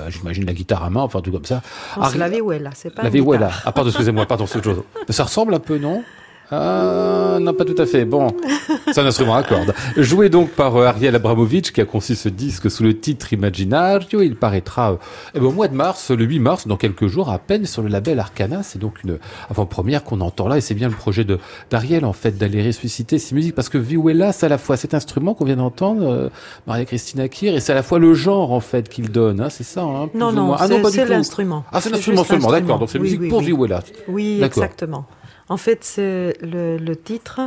j'imagine 0.10 0.46
la 0.46 0.54
guitare 0.54 0.84
à 0.84 0.90
main, 0.90 1.02
enfin 1.02 1.22
tout 1.22 1.32
comme 1.32 1.46
ça. 1.46 1.62
Non, 1.96 2.04
c'est 2.04 2.10
Ari- 2.10 2.18
la 2.20 2.30
vihuela, 2.30 2.72
c'est 2.76 2.94
pas 2.94 3.04
La 3.04 3.10
vihuela. 3.10 3.52
Ah 3.66 3.72
pardon, 3.72 3.90
excusez-moi, 3.90 4.26
pardon, 4.26 4.46
c'est 4.48 4.58
autre 4.58 4.74
chose. 4.74 4.84
Ça 5.10 5.24
ressemble 5.24 5.54
un 5.54 5.60
peu, 5.60 5.78
non? 5.78 6.04
Ah, 6.50 7.40
non, 7.42 7.54
pas 7.54 7.66
tout 7.66 7.76
à 7.78 7.86
fait. 7.86 8.06
Bon, 8.06 8.28
c'est 8.92 9.02
un 9.02 9.06
instrument 9.06 9.36
à 9.36 9.44
cordes. 9.44 9.74
Joué 9.98 10.30
donc 10.30 10.52
par 10.52 10.78
euh, 10.78 10.86
Ariel 10.86 11.14
Abramovich, 11.14 11.74
qui 11.74 11.82
a 11.82 11.86
conçu 11.86 12.16
ce 12.16 12.30
disque 12.30 12.72
sous 12.72 12.84
le 12.84 12.98
titre 12.98 13.34
Imaginario. 13.34 14.22
Il 14.22 14.38
paraîtra 14.38 14.94
euh, 14.94 14.98
eh 15.36 15.40
ben, 15.40 15.48
au 15.48 15.52
mois 15.52 15.68
de 15.68 15.76
mars, 15.76 16.10
le 16.12 16.24
8 16.24 16.40
mars, 16.40 16.68
dans 16.68 16.78
quelques 16.78 17.08
jours 17.08 17.30
à 17.30 17.38
peine, 17.38 17.66
sur 17.66 17.82
le 17.82 17.90
label 17.90 18.20
Arcana. 18.20 18.64
C'est 18.64 18.80
donc 18.80 19.04
une 19.04 19.18
avant-première 19.50 20.06
qu'on 20.06 20.22
entend 20.22 20.48
là, 20.48 20.58
et 20.58 20.62
c'est 20.62 20.74
bien 20.74 20.88
le 20.88 20.96
projet 20.96 21.26
de 21.26 21.38
d'Ariel, 21.70 22.06
en 22.06 22.14
fait, 22.14 22.38
d'aller 22.38 22.66
ressusciter 22.66 23.20
ces 23.20 23.36
musiques, 23.36 23.56
parce 23.56 23.68
que 23.68 23.78
Vihuela, 23.78 24.32
c'est 24.32 24.46
à 24.46 24.50
la 24.50 24.58
fois 24.58 24.78
cet 24.78 24.94
instrument 24.94 25.34
qu'on 25.34 25.46
vient 25.46 25.58
d'entendre, 25.58 26.04
euh, 26.08 26.30
Maria 26.66 26.86
Cristina 26.86 27.28
Kir, 27.28 27.56
et 27.56 27.60
c'est 27.60 27.74
à 27.74 27.76
la 27.76 27.84
fois 27.84 28.00
le 28.00 28.14
genre, 28.14 28.54
en 28.54 28.62
fait, 28.62 28.88
qu'il 28.88 29.12
donne. 29.12 29.42
Hein, 29.42 29.50
c'est 29.50 29.66
ça, 29.66 29.84
hein, 29.84 30.08
plus 30.08 30.18
Non, 30.18 30.30
ou 30.30 30.32
non. 30.32 30.54
Ah 30.58 30.68
du 30.70 30.76
c'est 30.92 31.06
l'instrument. 31.06 31.66
Ah, 31.74 31.82
c'est 31.82 31.90
l'instrument 31.90 32.24
seulement, 32.24 32.52
d'accord. 32.52 32.80
Donc 32.80 32.90
c'est 32.90 33.00
Oui, 33.00 33.04
musique 33.04 33.22
oui, 33.22 33.30
pour 33.30 33.40
oui. 33.40 33.46
Vihuela. 33.48 33.84
Oui, 34.08 34.38
D'accord. 34.40 34.64
exactement. 34.64 35.06
En 35.50 35.58
fait, 35.58 35.84
c'est 35.84 36.38
le, 36.42 36.78
le 36.78 36.96
titre 36.96 37.40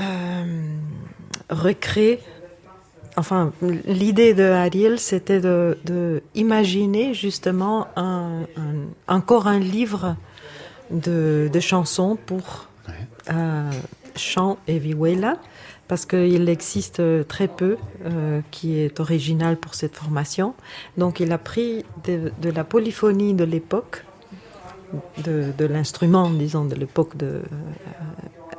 euh, 0.00 0.76
recrée. 1.50 2.20
Enfin, 3.16 3.52
l'idée 3.86 4.32
de 4.34 4.44
Ariel, 4.44 4.98
c'était 4.98 5.40
de, 5.40 5.76
de 5.84 6.22
imaginer 6.34 7.14
justement 7.14 7.88
un, 7.96 8.42
un- 8.56 8.86
encore 9.12 9.46
un 9.48 9.58
livre 9.58 10.16
de, 10.90 11.50
de 11.52 11.60
chansons 11.60 12.16
pour 12.16 12.66
Ouais. 12.88 12.94
euh, 13.34 13.70
chant 14.16 14.56
et 14.66 14.78
vihuela, 14.78 15.36
parce 15.88 16.06
qu'il 16.06 16.48
existe 16.48 17.02
très 17.28 17.48
peu 17.48 17.76
euh, 18.06 18.40
qui 18.50 18.78
est 18.78 18.98
original 19.00 19.56
pour 19.58 19.74
cette 19.74 19.94
formation. 19.96 20.54
Donc, 20.96 21.20
il 21.20 21.30
a 21.32 21.38
pris 21.38 21.84
de, 22.04 22.32
de 22.40 22.50
la 22.50 22.64
polyphonie 22.64 23.34
de 23.34 23.44
l'époque 23.44 24.04
de, 25.24 25.52
de 25.56 25.64
l'instrument, 25.66 26.30
disons, 26.30 26.64
de 26.64 26.74
l'époque 26.74 27.16
de. 27.16 27.42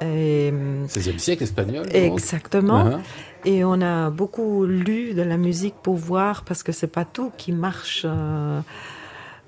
euh, 0.01 0.47
et, 0.47 0.51
16e 0.87 1.17
siècle 1.17 1.43
espagnol. 1.43 1.85
exactement. 1.93 2.85
Uh-huh. 2.85 2.99
Et 3.45 3.63
on 3.63 3.81
a 3.81 4.09
beaucoup 4.09 4.65
lu 4.65 5.13
de 5.13 5.21
la 5.21 5.37
musique 5.37 5.75
pour 5.81 5.95
voir, 5.95 6.43
parce 6.43 6.63
que 6.63 6.71
c'est 6.71 6.87
pas 6.87 7.05
tout 7.05 7.31
qui 7.37 7.51
marche. 7.51 8.03
euh, 8.05 8.61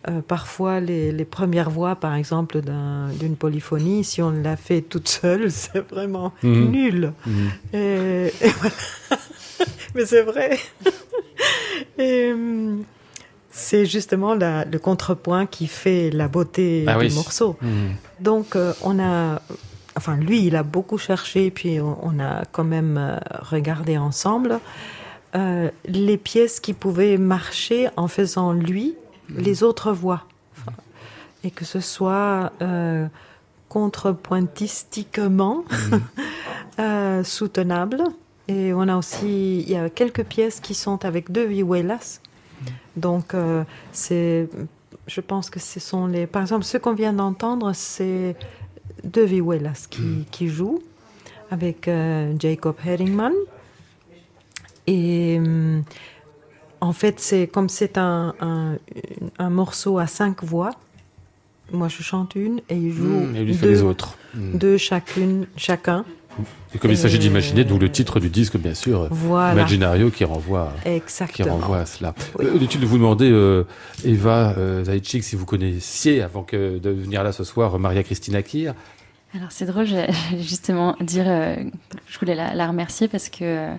euh, 0.10 0.22
parfois, 0.28 0.80
les, 0.80 1.12
les 1.12 1.26
premières 1.26 1.70
voix, 1.70 1.96
par 1.96 2.16
exemple, 2.16 2.62
d'un- 2.62 3.10
d'une 3.20 3.36
polyphonie, 3.36 4.04
si 4.04 4.20
on 4.24 4.32
l'a 4.32 4.58
fait 4.58 4.82
toute 4.82 5.08
seule, 5.08 5.52
c'est 5.62 5.88
vraiment 5.92 6.34
Mhm. 6.42 6.72
nul. 6.72 7.14
Mhm. 7.28 7.50
Et, 7.74 8.34
et 8.42 8.50
voilà. 8.60 8.76
Mais 9.96 10.06
c'est 10.06 10.24
vrai. 10.24 10.58
Et 12.00 12.34
c'est 13.52 13.86
justement 13.86 14.34
la- 14.34 14.66
le 14.66 14.80
contrepoint 14.80 15.46
qui 15.46 15.68
fait 15.68 16.10
la 16.12 16.28
beauté 16.28 16.86
Ah 16.88 16.94
du 16.98 17.08
oui. 17.08 17.14
morceau. 17.14 17.58
Mhm. 17.62 17.96
Donc, 18.20 18.56
euh, 18.56 18.74
on 18.82 18.98
a. 19.00 19.42
Enfin, 19.98 20.16
lui, 20.16 20.46
il 20.46 20.56
a 20.56 20.64
beaucoup 20.64 20.98
cherché, 20.98 21.52
puis 21.52 21.82
on, 21.82 21.98
on 22.02 22.20
a 22.20 22.46
quand 22.52 22.64
même 22.64 22.98
euh, 22.98 23.18
regardé 23.42 23.98
ensemble 23.98 24.60
euh, 25.36 25.70
les 25.86 26.18
pièces 26.18 26.60
qui 26.62 26.74
pouvaient 26.74 27.18
marcher 27.18 27.90
en 27.98 28.08
faisant 28.08 28.54
lui 28.54 28.96
les 29.36 29.64
autres 29.64 29.92
voix. 29.92 30.26
Enfin, 30.58 30.72
et 31.44 31.52
que 31.52 31.64
ce 31.66 31.80
soit 31.82 32.52
contrepointistiquement 33.70 35.64
euh, 36.80 37.24
soutenable. 37.24 38.04
Et 38.48 38.74
on 38.74 38.88
a 38.88 38.98
aussi, 38.98 39.60
il 39.62 39.70
y 39.70 39.76
a 39.76 39.90
quelques 39.90 40.24
pièces 40.24 40.60
qui 40.60 40.74
sont 40.74 41.06
avec 41.06 41.32
deux 41.32 41.46
vihuelas. 41.46 42.20
Donc, 42.96 43.34
euh, 43.34 43.64
c'est, 43.92 44.48
je 45.08 45.22
pense 45.22 45.50
que 45.50 45.60
ce 45.60 45.80
sont 45.80 46.08
les, 46.08 46.28
par 46.28 46.42
exemple, 46.42 46.64
ce 46.66 46.78
qu'on 46.78 46.94
vient 46.94 47.14
d'entendre, 47.14 47.72
c'est 47.74 48.36
deux 49.04 49.24
vihuelas 49.26 49.88
qui, 49.90 50.26
qui 50.32 50.48
jouent 50.48 50.82
avec 51.50 51.88
euh, 51.88 52.34
Jacob 52.40 52.76
Herringman. 52.86 53.34
Et 54.88 55.38
hum, 55.40 55.84
en 56.82 56.94
fait, 56.94 57.20
c'est 57.20 57.48
comme 57.48 57.70
c'est 57.70 57.98
un, 57.98 58.34
un, 58.42 58.78
un 59.38 59.50
morceau 59.50 60.00
à 60.00 60.08
cinq 60.08 60.44
voix. 60.44 60.72
Moi, 61.72 61.88
je 61.88 62.02
chante 62.04 62.36
une 62.36 62.60
et 62.70 62.76
il 62.76 62.92
joue 62.92 63.04
Mhm. 63.04 63.36
Et 63.36 63.44
lui 63.44 63.54
fait 63.54 63.68
deux, 63.68 63.72
les 63.72 63.84
autres. 63.84 64.18
Mhm. 64.34 64.58
deux 64.58 64.78
chacune, 64.78 65.48
chacun. 65.56 66.04
Et 66.74 66.78
comme 66.78 66.92
il 66.92 66.98
s'agit 66.98 67.18
Et- 67.18 67.20
d'imaginer, 67.20 67.64
d'où 67.66 67.78
le 67.78 67.92
titre 67.92 68.20
du 68.20 68.30
disque, 68.30 68.58
bien 68.58 68.74
sûr, 68.74 69.08
Voilà, 69.12 69.54
Imaginario, 69.54 70.10
qui 70.10 70.24
renvoie, 70.24 70.72
qui 70.84 70.90
exactement. 70.90 71.56
renvoie 71.58 71.80
à 71.80 71.86
cela. 71.86 72.14
Oui. 72.40 72.46
Euh, 72.46 72.56
Inutile 72.56 72.80
de 72.82 72.86
vous 72.86 72.98
demander, 72.98 73.30
euh, 73.30 73.66
Eva 74.06 74.56
euh, 74.58 74.84
Zaitchik, 74.86 75.24
si 75.24 75.36
vous 75.36 75.46
connaissiez, 75.46 76.22
avant 76.22 76.44
que 76.44 76.80
de 76.80 76.90
venir 76.90 77.24
là 77.24 77.32
ce 77.34 77.44
soir, 77.44 77.78
Maria 77.78 78.04
Cristina 78.04 78.42
Kir. 78.42 78.74
Alors 79.34 79.48
c'est 79.50 79.66
drôle, 79.66 79.86
j'allais 79.86 80.12
justement 80.40 80.98
dire, 81.00 81.24
euh, 81.26 81.56
je 82.10 82.20
voulais 82.20 82.36
la, 82.36 82.54
la 82.54 82.68
remercier 82.68 83.08
parce 83.08 83.30
que 83.30 83.38
euh, 83.44 83.74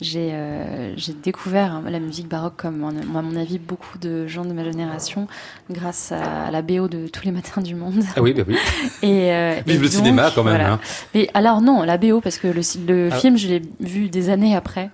j'ai 0.00 0.30
euh, 0.32 0.94
j'ai 0.96 1.12
découvert 1.12 1.72
hein, 1.72 1.82
la 1.88 1.98
musique 1.98 2.28
baroque 2.28 2.54
comme 2.56 2.84
à 2.84 3.22
mon 3.22 3.34
avis 3.34 3.58
beaucoup 3.58 3.98
de 3.98 4.28
gens 4.28 4.44
de 4.44 4.52
ma 4.52 4.62
génération 4.62 5.26
grâce 5.70 6.12
à 6.12 6.52
la 6.52 6.62
BO 6.62 6.86
de 6.86 7.08
tous 7.08 7.24
les 7.24 7.32
matins 7.32 7.60
du 7.62 7.74
monde. 7.74 8.04
Ah 8.14 8.22
oui, 8.22 8.32
bah 8.32 8.44
oui. 8.46 8.56
Et, 9.02 9.32
euh, 9.32 9.56
et 9.58 9.62
Vive 9.72 9.82
le 9.82 9.88
donc, 9.88 9.96
cinéma 9.96 10.30
quand 10.32 10.44
même. 10.44 10.54
voilà. 10.54 10.74
hein. 10.74 10.80
Mais 11.14 11.28
alors 11.34 11.62
non, 11.62 11.82
la 11.82 11.98
BO 11.98 12.20
parce 12.20 12.38
que 12.38 12.46
le, 12.46 12.60
le 12.86 13.08
Ah. 13.12 13.16
film 13.16 13.36
je 13.36 13.48
l'ai 13.48 13.62
vu 13.80 14.08
des 14.08 14.28
années 14.30 14.54
après 14.54 14.90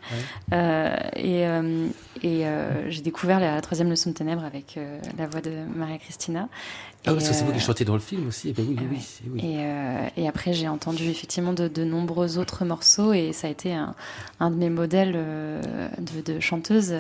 et, 1.17 1.43
et 2.23 2.45
j'ai 2.89 3.03
découvert 3.03 3.41
la 3.41 3.61
troisième 3.61 3.91
leçon 3.91 4.09
de 4.11 4.15
ténèbres 4.15 4.45
avec 4.45 4.79
la 5.19 5.27
voix 5.27 5.43
de 5.43 5.53
Maria 5.77 5.99
Christina. 5.99 6.49
Ah, 7.07 7.13
parce 7.15 7.29
que 7.29 7.35
c'est 7.35 7.45
vous 7.45 7.53
qui 7.53 7.59
euh, 7.59 7.61
chantiez 7.61 7.87
dans 7.87 7.95
le 7.95 8.01
film 8.01 8.29
aussi. 8.29 8.51
Eh 8.51 8.53
ben 8.53 8.67
oui, 8.69 8.77
oui, 8.79 8.87
oui. 8.91 9.31
oui. 9.35 9.41
et, 9.41 9.57
euh, 9.61 10.09
et 10.17 10.29
après, 10.29 10.53
j'ai 10.53 10.69
entendu 10.69 11.09
effectivement 11.09 11.53
de, 11.53 11.69
de 11.69 11.85
nombreux 11.85 12.39
autres 12.39 12.65
morceaux 12.65 13.13
et 13.13 13.33
ça 13.33 13.47
a 13.47 13.51
été 13.51 13.73
un, 13.73 13.95
un 14.41 14.51
de 14.51 14.57
mes 14.57 14.69
modèles 14.69 15.15
euh, 15.17 15.89
de, 15.99 16.33
de 16.35 16.41
chanteuse 16.41 16.95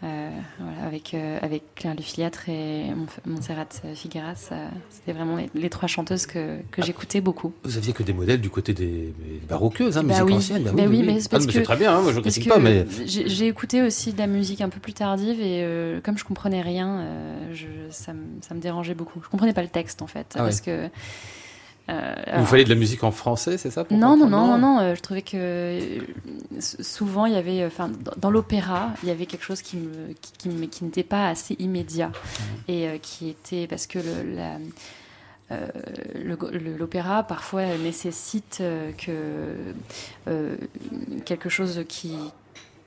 voilà, 0.00 0.82
avec, 0.86 1.12
euh, 1.14 1.38
avec 1.42 1.62
Claire 1.74 1.94
Le 1.96 2.02
Filiatre 2.02 2.48
et 2.48 2.84
Mont- 2.94 3.06
Montserrat 3.26 3.66
Figueras. 3.94 4.36
ça- 4.36 4.70
C'était 4.90 5.12
vraiment 5.12 5.36
les, 5.36 5.50
les 5.54 5.70
trois 5.70 5.88
chanteuses 5.88 6.26
que, 6.26 6.58
que 6.70 6.82
j'écoutais 6.82 7.20
beaucoup. 7.20 7.52
Vous 7.64 7.76
aviez 7.76 7.92
que 7.92 8.02
des 8.02 8.12
modèles 8.12 8.40
du 8.40 8.50
côté 8.50 8.74
des, 8.74 9.12
baroqueuses, 9.48 9.98
hein, 9.98 10.02
Bah 10.04 10.08
musique 10.14 10.26
oui. 10.26 10.34
ancienne. 10.34 10.62
Bah 10.64 10.70
Bah 10.74 10.84
oui, 10.88 11.02
mais 11.04 11.20
c'est 11.20 11.28
Ah, 11.34 11.62
très 11.62 11.76
bien, 11.76 11.96
hein, 11.96 12.02
moi 12.02 12.12
je 12.12 12.16
ne 12.18 12.22
critique 12.22 12.44
que 12.44 12.48
pas, 12.48 12.58
mais. 12.58 12.86
j'ai 13.06 13.46
écouté 13.46 13.82
aussi 13.82 14.12
de 14.12 14.18
la 14.18 14.26
musique 14.26 14.60
un 14.60 14.68
peu 14.68 14.80
plus 14.80 14.92
tardive 14.92 15.40
et 15.40 15.62
euh, 15.64 16.00
comme 16.00 16.16
je 16.16 16.24
comprenais 16.24 16.62
rien, 16.62 16.98
euh, 17.00 17.54
je, 17.54 17.66
ça, 17.90 18.12
me, 18.12 18.20
ça 18.42 18.54
me 18.54 18.60
dérangeait 18.60 18.94
beaucoup. 18.94 19.20
Je 19.24 19.28
comprenais 19.28 19.52
pas 19.52 19.62
le 19.62 19.68
texte 19.68 20.02
en 20.02 20.06
fait. 20.06 20.26
Ah 20.34 20.38
ouais. 20.38 20.44
parce 20.44 20.60
que, 20.60 20.88
euh, 21.88 22.14
alors- 22.26 22.40
vous 22.40 22.46
fallait 22.46 22.64
de 22.64 22.68
la 22.68 22.74
musique 22.74 23.02
en 23.04 23.10
français, 23.10 23.56
c'est 23.58 23.70
ça 23.70 23.84
pour 23.84 23.96
non, 23.96 24.16
non, 24.16 24.28
non, 24.28 24.46
non, 24.46 24.58
non. 24.58 24.80
euh, 24.80 24.94
je 24.94 25.00
trouvais 25.00 25.22
que 25.22 25.36
euh, 25.36 26.00
souvent 26.60 27.26
il 27.26 27.32
y 27.32 27.36
avait, 27.36 27.64
enfin, 27.64 27.88
dans, 27.88 28.12
dans 28.18 28.30
l'opéra, 28.30 28.90
il 29.02 29.08
y 29.08 29.12
avait 29.12 29.26
quelque 29.26 29.44
chose 29.44 29.62
qui 29.62 29.76
me, 29.78 30.12
qui, 30.20 30.32
qui 30.38 30.48
me- 30.50 30.66
qui 30.66 30.84
n'était 30.84 31.02
pas 31.02 31.28
assez 31.28 31.54
immédiat 31.58 32.12
et 32.68 32.88
euh, 32.88 32.98
qui 33.00 33.28
était 33.30 33.66
parce 33.66 33.86
que 33.86 33.98
le, 33.98 34.34
la, 34.36 34.56
euh, 35.50 35.66
le- 36.14 36.36
le- 36.58 36.76
l'opéra 36.76 37.22
parfois 37.22 37.62
nécessite 37.82 38.58
euh, 38.60 38.90
que 38.92 39.10
euh, 40.28 40.56
quelque 41.24 41.48
chose 41.48 41.84
qui 41.88 42.14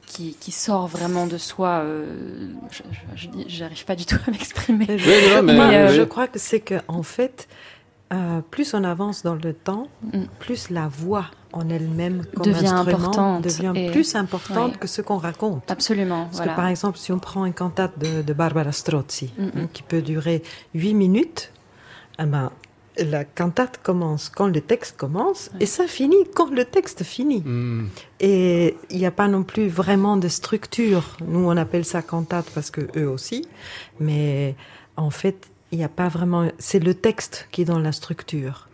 qui, 0.05 0.35
qui 0.41 0.51
sort 0.51 0.87
vraiment 0.87 1.25
de 1.25 1.37
soi. 1.37 1.79
euh, 1.85 2.05
je- 3.15 3.27
j'arrive 3.47 3.85
pas 3.85 3.95
du 3.95 4.05
tout 4.05 4.17
à 4.27 4.31
m'exprimer. 4.31 4.97
Je, 4.97 5.09
Oui, 5.09 5.35
non, 5.35 5.41
mais- 5.43 5.55
moi, 5.55 5.65
euh, 5.67 5.87
je 5.87 6.01
oui. 6.01 6.07
crois 6.07 6.27
que 6.27 6.37
c'est 6.37 6.59
que 6.59 6.75
en 6.89 7.01
fait, 7.01 7.47
euh, 8.11 8.41
plus 8.51 8.73
on 8.73 8.83
avance 8.83 9.23
dans 9.23 9.35
le 9.35 9.53
temps, 9.53 9.87
Mm. 10.13 10.23
plus 10.39 10.69
la 10.69 10.87
voix 10.87 11.25
en 11.53 11.69
elle-même 11.69 12.23
comme 12.35 12.45
Devient 12.45 12.67
instrument 12.67 12.81
importante 12.81 13.43
devient 13.43 13.73
et- 13.75 13.91
plus 13.91 14.15
importante 14.15 14.73
ouais. 14.73 14.77
que 14.79 14.87
ce 14.87 15.01
qu'on 15.01 15.17
raconte. 15.17 15.69
Absolument. 15.69 16.25
Parce 16.25 16.37
voilà. 16.37 16.51
que 16.53 16.55
par 16.57 16.67
exemple, 16.67 16.97
si 16.97 17.11
on 17.11 17.19
prend 17.19 17.45
une 17.45 17.53
cantate 17.53 17.97
de, 17.99 18.21
de 18.21 18.33
Barbara 18.33 18.71
Strozzi, 18.71 19.33
Mm, 19.37 19.43
mm. 19.43 19.51
hein, 19.57 19.67
qui 19.73 19.83
peut 19.83 20.01
durer 20.01 20.43
huit 20.73 20.93
minutes, 20.93 21.51
eh 22.19 22.23
ben, 22.25 22.51
la 22.97 23.23
cantate 23.23 23.79
commence 23.81 24.27
quand 24.29 24.47
le 24.47 24.59
texte 24.61 24.97
commence 24.97 25.49
et 25.61 25.65
ça 25.65 25.87
finit 25.87 26.25
quand 26.35 26.51
le 26.51 26.65
texte 26.65 27.03
finit. 27.03 27.41
Et 28.19 28.75
il 28.89 28.97
n'y 28.97 29.05
a 29.05 29.11
pas 29.11 29.27
non 29.29 29.43
plus 29.43 29.67
vraiment 29.69 30.17
de 30.17 30.27
structure. 30.27 31.15
Nous, 31.25 31.39
on 31.47 31.55
appelle 31.57 31.85
ça 31.85 32.01
cantate 32.01 32.49
parce 32.53 32.69
que 32.69 32.81
eux 32.97 33.07
aussi. 33.09 33.47
Mais 34.01 34.55
en 34.97 35.09
fait, 35.09 35.49
il 35.71 35.77
n'y 35.77 35.83
a 35.83 35.89
pas 35.89 36.07
vraiment. 36.09 36.49
C'est 36.59 36.79
le 36.79 36.93
texte 36.93 37.47
qui 37.51 37.63
donne 37.65 37.83
la 37.83 37.91
structure. 37.91 38.67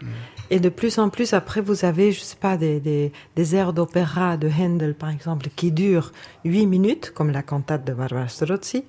Et 0.49 0.59
de 0.59 0.69
plus 0.69 0.97
en 0.97 1.09
plus, 1.09 1.33
après, 1.33 1.61
vous 1.61 1.83
avez, 1.85 2.11
je 2.11 2.21
sais 2.21 2.37
pas, 2.39 2.57
des, 2.57 2.79
des, 2.79 3.11
des 3.35 3.55
airs 3.55 3.73
d'opéra 3.73 4.37
de 4.37 4.49
Handel, 4.49 4.93
par 4.95 5.09
exemple, 5.09 5.47
qui 5.55 5.71
durent 5.71 6.11
huit 6.45 6.65
minutes, 6.65 7.11
comme 7.13 7.31
la 7.31 7.43
cantate 7.43 7.85
de 7.85 7.93
Barbara 7.93 8.27
Strozzi. 8.29 8.83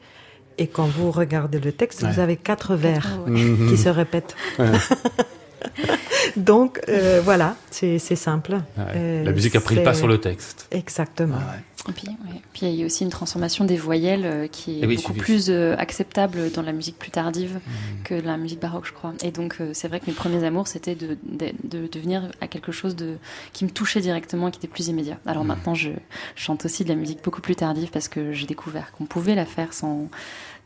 Et 0.57 0.67
quand 0.67 0.87
vous 0.87 1.11
regardez 1.11 1.61
le 1.61 1.73
texte, 1.73 2.03
Ouais. 2.03 2.11
vous 2.13 2.21
avez 2.21 2.37
quatre 2.37 2.75
vers 2.75 3.07
ouais. 3.27 3.55
Qui 3.69 3.77
se 3.77 3.89
répètent. 3.89 4.35
Ouais. 4.59 4.67
Donc 6.37 6.81
euh, 6.89 7.21
voilà, 7.25 7.57
c'est 7.71 7.99
simple. 7.99 8.55
Ouais. 8.77 8.85
Euh, 8.97 9.25
La 9.25 9.33
musique 9.33 9.57
a 9.57 9.61
pris 9.61 9.75
le 9.77 9.83
pas 9.83 9.95
sur 9.95 10.07
le 10.09 10.21
texte. 10.21 10.67
Exactement. 10.71 11.37
Ah 11.41 11.53
ouais. 11.53 11.63
Et 11.89 11.93
puis, 11.93 12.09
ouais. 12.09 12.41
puis 12.53 12.67
il 12.67 12.75
y 12.75 12.83
a 12.83 12.87
aussi 12.87 13.05
une 13.05 13.11
transformation 13.11 13.65
des 13.65 13.77
voyelles 13.77 14.27
euh, 14.27 14.47
qui 14.47 14.73
est 14.73 14.81
Eh 14.83 14.87
oui, 14.87 14.97
beaucoup 14.97 15.15
plus 15.15 15.49
euh, 15.49 15.75
acceptable 15.79 16.51
dans 16.53 16.61
la 16.61 16.73
musique 16.73 16.99
plus 16.99 17.11
tardive 17.11 17.55
Mhm. 17.55 18.03
que 18.05 18.15
la 18.15 18.37
musique 18.37 18.61
baroque, 18.61 18.85
je 18.87 18.93
crois. 18.93 19.15
Et 19.23 19.31
donc 19.31 19.57
euh, 19.61 19.71
c'est 19.73 19.89
vrai 19.89 20.01
que 20.01 20.07
mes 20.07 20.13
premiers 20.13 20.45
amours, 20.45 20.67
c'était 20.69 20.95
de, 20.97 21.17
de, 21.23 21.53
de 21.65 21.87
devenir 21.87 22.31
à 22.43 22.47
quelque 22.49 22.73
chose 22.73 22.95
de, 22.97 23.17
qui 23.53 23.65
me 23.65 23.71
touchait 23.71 24.01
directement, 24.01 24.51
qui 24.51 24.59
était 24.59 24.69
plus 24.69 24.89
immédiat. 24.89 25.19
Alors 25.25 25.45
Mhm. 25.45 25.49
maintenant, 25.49 25.75
je 25.75 25.91
chante 26.35 26.65
aussi 26.67 26.85
de 26.85 26.89
la 26.91 26.95
musique 26.97 27.23
beaucoup 27.25 27.41
plus 27.41 27.55
tardive 27.57 27.91
parce 27.91 28.09
que 28.09 28.33
j'ai 28.33 28.47
découvert 28.47 28.93
qu'on 28.93 29.07
pouvait 29.07 29.35
la 29.37 29.47
faire 29.47 29.73
sans, 29.73 30.09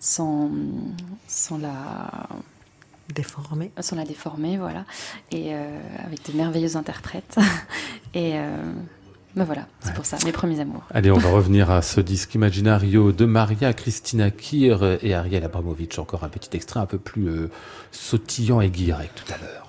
sans, 0.00 0.50
sans 1.28 1.58
la 1.58 2.10
Déformé. 3.14 3.70
sans 3.80 3.96
la 3.96 4.04
déformer, 4.04 4.56
voilà, 4.58 4.84
et 5.30 5.54
euh, 5.54 5.78
avec 6.04 6.30
de 6.30 6.36
merveilleux 6.36 6.76
interprètes. 6.76 7.36
et 8.14 8.32
euh, 8.38 8.72
ben 9.34 9.44
voilà, 9.44 9.66
c'est 9.80 9.88
Ouais. 9.88 9.94
pour 9.94 10.04
ça, 10.06 10.18
mes 10.24 10.32
premiers 10.32 10.60
amours. 10.60 10.82
Allez, 10.90 11.10
on 11.10 11.16
va 11.18 11.30
revenir 11.40 11.70
à 11.70 11.80
ce 11.82 12.00
disque 12.00 12.34
Imaginario 12.34 13.12
de 13.12 13.24
Maria 13.24 13.72
Christina 13.72 14.30
Kir 14.30 14.98
et 15.02 15.14
Ariel 15.14 15.44
Abramovic. 15.44 15.98
Encore 15.98 16.24
un 16.24 16.28
petit 16.28 16.54
extrait 16.56 16.80
un 16.80 16.86
peu 16.86 16.98
plus 16.98 17.28
euh, 17.28 17.50
sautillant 17.92 18.60
et 18.60 18.68
guirec 18.70 19.10
tout 19.14 19.32
à 19.32 19.38
l'heure. 19.38 19.61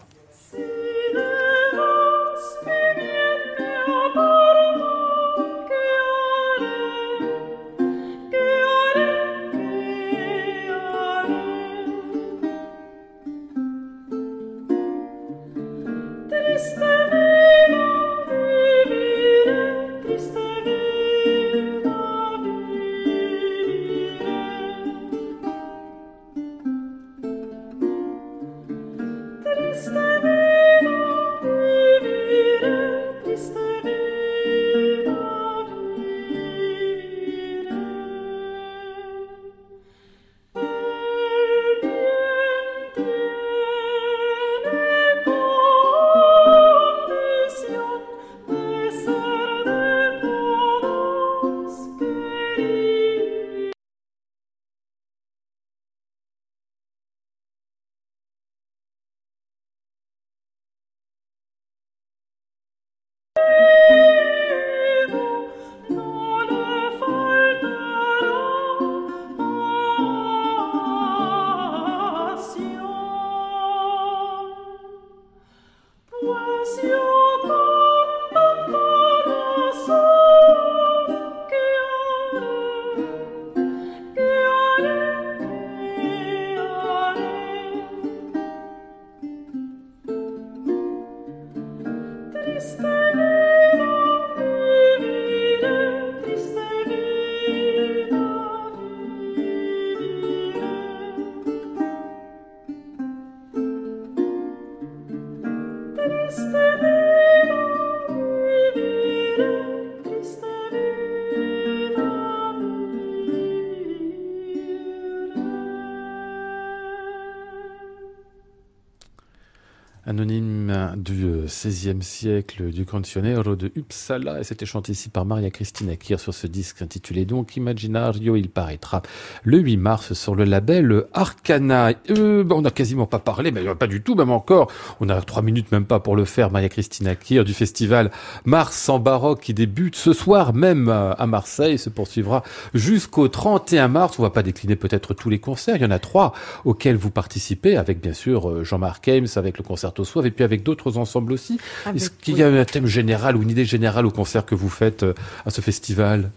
Anonyme 120.06 120.96
du 120.98 121.24
euh, 121.26 121.46
XVIe 121.46 122.02
siècle 122.02 122.72
du 122.72 122.86
canzoniero 122.86 123.56
de 123.56 123.72
Uppsala 123.78 124.42
et 124.42 124.44
c'était 124.44 124.66
chanté 124.66 124.92
ici 124.92 125.08
par 125.08 125.24
Maria 125.24 125.50
Cristina 125.50 125.96
Kir 125.96 126.20
sur 126.20 126.34
ce 126.34 126.46
disque 126.46 126.82
intitulé 126.82 127.24
donc 127.24 127.56
Imaginario. 127.56 128.36
Il 128.36 128.50
paraîtra 128.50 129.02
le 129.44 129.60
8 129.60 129.78
mars 129.78 130.14
sur 130.14 130.36
le 130.36 130.44
label 130.44 131.06
Arcana. 131.14 131.94
Euh, 132.10 132.44
bah, 132.44 132.56
on 132.58 132.62
n'a 132.62 132.72
quasiment 132.72 133.06
pas 133.06 133.20
parlé, 133.20 133.52
mais 133.52 133.66
euh, 133.66 133.76
pas 133.76 133.88
du 133.88 134.02
tout, 134.02 134.16
même 134.16 134.32
encore. 134.32 134.70
On 135.00 135.08
a 135.08 135.22
trois 135.22 135.42
minutes 135.42 135.72
même 135.72 135.86
pas 135.86 136.02
pour 136.02 136.18
le 136.18 136.26
faire. 136.26 136.52
Maria 136.52 136.68
Cristina 136.68 137.16
Kir 137.16 137.46
du 137.46 137.54
festival 137.54 138.12
Mars 138.44 138.90
en 138.90 139.00
baroque 139.00 139.40
qui 139.40 139.54
débute 139.54 139.96
ce 139.96 140.12
soir 140.12 140.54
même 140.54 140.90
euh, 140.90 141.14
à 141.14 141.28
Marseille, 141.28 141.78
se 141.78 141.90
poursuivra 141.90 142.44
jusqu'au 142.74 143.30
31 143.30 143.88
mars. 143.88 144.20
On 144.20 144.24
va 144.24 144.32
pas 144.32 144.44
décliner 144.44 144.76
peut-être 144.76 145.14
tous 145.14 145.30
les 145.30 145.40
concerts. 145.40 145.78
Il 145.78 145.82
y 145.82 145.86
en 145.86 145.92
a 145.92 146.00
trois 146.00 146.34
auxquels 146.66 146.98
vous 146.98 147.12
participez 147.12 147.78
avec 147.78 148.02
bien 148.02 148.14
sûr 148.14 148.50
euh, 148.50 148.64
Jean-Marc 148.66 149.08
Ames 149.08 149.28
avec 149.38 149.58
le 149.58 149.64
concert 149.64 149.93
et 150.26 150.32
puis 150.32 150.44
avec 150.44 150.64
d'autres 150.64 150.98
ensembles 150.98 151.34
aussi. 151.34 151.60
Est-ce 151.96 152.10
qu'il 152.10 152.38
y 152.38 152.44
a 152.44 152.48
un 152.48 152.66
thème 152.66 152.86
général 152.88 153.36
ou 153.38 153.42
une 153.44 153.50
idée 153.52 153.66
générale 153.66 154.06
au 154.06 154.12
concert 154.12 154.46
que 154.46 154.56
vous 154.56 154.70
faites 154.70 155.04
euh, 155.04 155.14
à 155.46 155.50
ce 155.50 155.62
festival? 155.62 156.32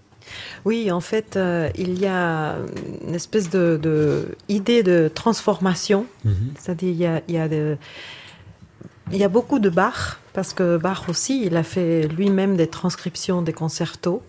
Oui, 0.65 0.91
en 0.91 1.01
fait, 1.01 1.37
euh, 1.37 1.69
il 1.77 1.99
y 2.01 2.07
a 2.07 2.57
une 3.07 3.15
espèce 3.15 3.49
de, 3.49 3.79
de 3.81 4.29
idée 4.49 4.83
de 4.83 5.09
transformation. 5.13 6.07
C'est-à-dire, 6.59 6.91
il 6.91 6.97
y 6.97 7.07
a, 7.07 7.23
il 7.29 7.35
y 7.35 7.39
a 7.39 7.49
de- 7.49 7.77
il 9.13 9.19
y 9.19 9.23
a 9.25 9.29
beaucoup 9.29 9.61
de 9.61 9.69
Bach, 9.71 10.19
parce 10.33 10.53
que 10.53 10.77
Bach 10.79 11.09
aussi, 11.09 11.45
il 11.47 11.57
a 11.57 11.63
fait 11.63 12.09
lui-même 12.09 12.57
des 12.57 12.67
transcriptions 12.67 13.41
des 13.41 13.53
concertos 13.53 14.21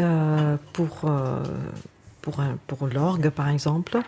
euh, 0.00 0.56
pour, 0.72 1.00
euh, 1.04 1.42
pour, 2.22 2.36
pour 2.68 2.86
l'orgue, 2.86 3.30
par 3.30 3.48
exemple, 3.48 3.98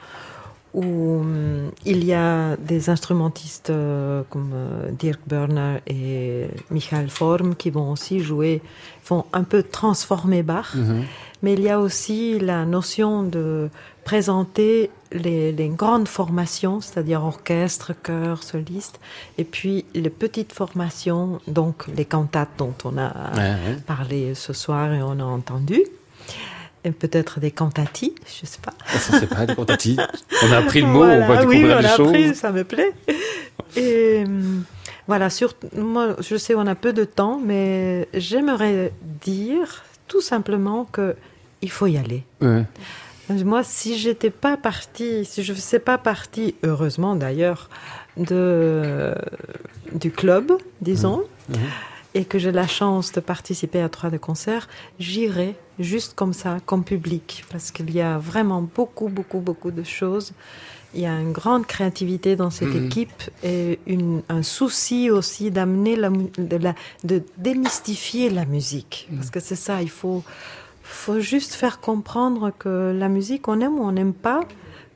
où 0.74 1.20
hum, 1.20 1.70
il 1.84 2.04
y 2.04 2.12
a 2.14 2.56
des 2.56 2.90
instrumentistes 2.90 3.70
euh, 3.70 4.22
comme 4.30 4.52
euh, 4.54 4.90
Dirk 4.92 5.20
Börner 5.26 5.78
et 5.86 6.46
Michael 6.70 7.10
Form 7.10 7.54
qui 7.56 7.70
vont 7.70 7.90
aussi 7.90 8.20
jouer, 8.20 8.62
vont 9.08 9.24
un 9.32 9.42
peu 9.44 9.62
transformer 9.62 10.42
Bach. 10.42 10.74
Mais 11.42 11.54
il 11.54 11.60
y 11.62 11.70
a 11.70 11.80
aussi 11.80 12.38
la 12.38 12.66
notion 12.66 13.22
de 13.22 13.70
présenter 14.04 14.90
les, 15.12 15.52
les 15.52 15.68
grandes 15.68 16.06
formations, 16.08 16.80
c'est-à-dire 16.80 17.22
orchestre, 17.24 17.92
chœur, 18.02 18.42
soliste, 18.42 19.00
et 19.38 19.44
puis 19.44 19.84
les 19.94 20.10
petites 20.10 20.52
formations, 20.52 21.40
donc 21.48 21.86
les 21.96 22.04
cantates 22.04 22.50
dont 22.58 22.74
on 22.84 22.98
a 22.98 23.08
Ouais, 23.34 23.38
ouais. 23.40 23.76
parlé 23.86 24.34
ce 24.34 24.52
soir 24.52 24.92
et 24.92 25.02
on 25.02 25.18
a 25.18 25.24
entendu, 25.24 25.82
peut-être 26.88 27.40
des 27.40 27.50
cantati, 27.50 28.14
je 28.26 28.46
sais 28.46 28.60
pas. 28.62 28.72
Ah, 28.86 28.98
Ça, 28.98 29.20
c'est 29.20 29.28
pas 29.28 29.44
des 29.44 29.54
contati. 29.54 29.96
On 30.44 30.52
a 30.52 30.56
appris 30.58 30.80
le 30.80 30.86
mot, 30.86 31.00
Voilà, 31.04 31.24
on 31.26 31.28
va 31.28 31.44
oui, 31.44 31.56
découvrir 31.56 31.76
on 31.76 31.80
les 31.80 31.86
a 31.86 31.96
choses. 31.96 32.08
appris, 32.08 32.34
ça 32.34 32.52
me 32.52 32.64
plaît. 32.64 32.92
Et 33.76 34.24
hum, 34.26 34.64
voilà, 35.06 35.28
sur, 35.28 35.52
moi, 35.76 36.16
je 36.20 36.36
sais, 36.36 36.54
on 36.54 36.66
a 36.66 36.74
peu 36.74 36.92
de 36.92 37.04
temps, 37.04 37.40
mais 37.44 38.08
j'aimerais 38.14 38.92
dire 39.22 39.84
tout 40.08 40.20
simplement 40.22 40.86
que 40.86 41.14
il 41.62 41.70
faut 41.70 41.86
y 41.86 41.98
aller. 41.98 42.24
Ouais. 42.40 42.64
Moi, 43.28 43.62
si 43.62 43.98
j'étais 43.98 44.30
pas 44.30 44.56
partie, 44.56 45.24
si 45.24 45.42
je 45.44 45.52
ne 45.52 45.56
faisais 45.56 45.78
pas 45.78 45.98
partie, 45.98 46.54
heureusement 46.64 47.14
d'ailleurs, 47.14 47.68
de 48.16 49.14
du 49.92 50.10
club, 50.10 50.52
disons, 50.80 51.22
et 52.14 52.24
que 52.24 52.38
j'ai 52.38 52.50
la 52.50 52.66
chance 52.66 53.12
de 53.12 53.20
participer 53.20 53.80
à 53.82 53.88
trois 53.88 54.10
de 54.10 54.16
concerts, 54.16 54.68
j'irai 54.98 55.54
juste 55.82 56.14
comme 56.14 56.32
ça, 56.32 56.58
comme 56.66 56.84
public, 56.84 57.44
parce 57.50 57.70
qu'il 57.70 57.90
y 57.90 58.00
a 58.00 58.18
vraiment 58.18 58.62
beaucoup, 58.62 59.08
beaucoup, 59.08 59.40
beaucoup 59.40 59.70
de 59.70 59.82
choses. 59.82 60.32
Il 60.94 61.00
y 61.00 61.06
a 61.06 61.18
une 61.20 61.32
grande 61.32 61.66
créativité 61.66 62.34
dans 62.36 62.50
cette 62.50 62.74
Mhm. 62.74 62.84
équipe 62.86 63.22
et 63.44 63.78
une, 63.86 64.22
un 64.28 64.42
souci 64.42 65.08
aussi 65.10 65.50
d'amener 65.50 65.94
la, 65.96 66.10
de, 66.10 66.56
la, 66.56 66.74
de 67.04 67.22
démystifier 67.38 68.28
la 68.30 68.44
musique, 68.44 69.08
parce 69.16 69.30
que 69.30 69.40
c'est 69.40 69.56
ça, 69.56 69.82
il 69.82 69.90
faut 69.90 70.22
faut 70.82 71.20
juste 71.20 71.54
faire 71.54 71.78
comprendre 71.78 72.52
que 72.58 72.92
la 72.98 73.08
musique, 73.08 73.46
on 73.46 73.60
aime 73.60 73.78
ou 73.78 73.84
on 73.84 73.92
n'aime 73.92 74.12
pas, 74.12 74.40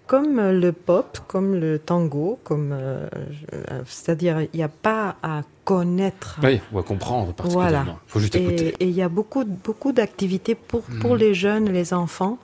comme 0.06 0.38
le 0.50 0.72
pop, 0.72 1.18
comme 1.26 1.54
le 1.54 1.78
tango, 1.78 2.38
comme 2.44 2.72
euh, 2.72 3.08
euh, 3.52 3.82
c'est-à-dire 3.86 4.42
il 4.42 4.56
n'y 4.56 4.62
a 4.62 4.68
pas 4.68 5.16
à 5.22 5.42
connaître. 5.64 6.40
Oui, 6.42 6.60
on 6.72 6.76
va 6.76 6.82
comprendre 6.82 7.32
particulièrement. 7.32 7.82
Voilà. 7.84 7.98
faut 8.06 8.20
juste 8.20 8.34
écouter. 8.34 8.74
Et 8.80 8.84
il 8.86 8.94
y 8.94 9.02
a 9.02 9.08
beaucoup, 9.08 9.44
beaucoup 9.44 9.92
d'activités 9.92 10.54
pour, 10.54 10.82
pour 11.00 11.12
Mhm. 11.12 11.18
les 11.18 11.34
jeunes, 11.34 11.72
les 11.72 11.94
enfants, 11.94 12.38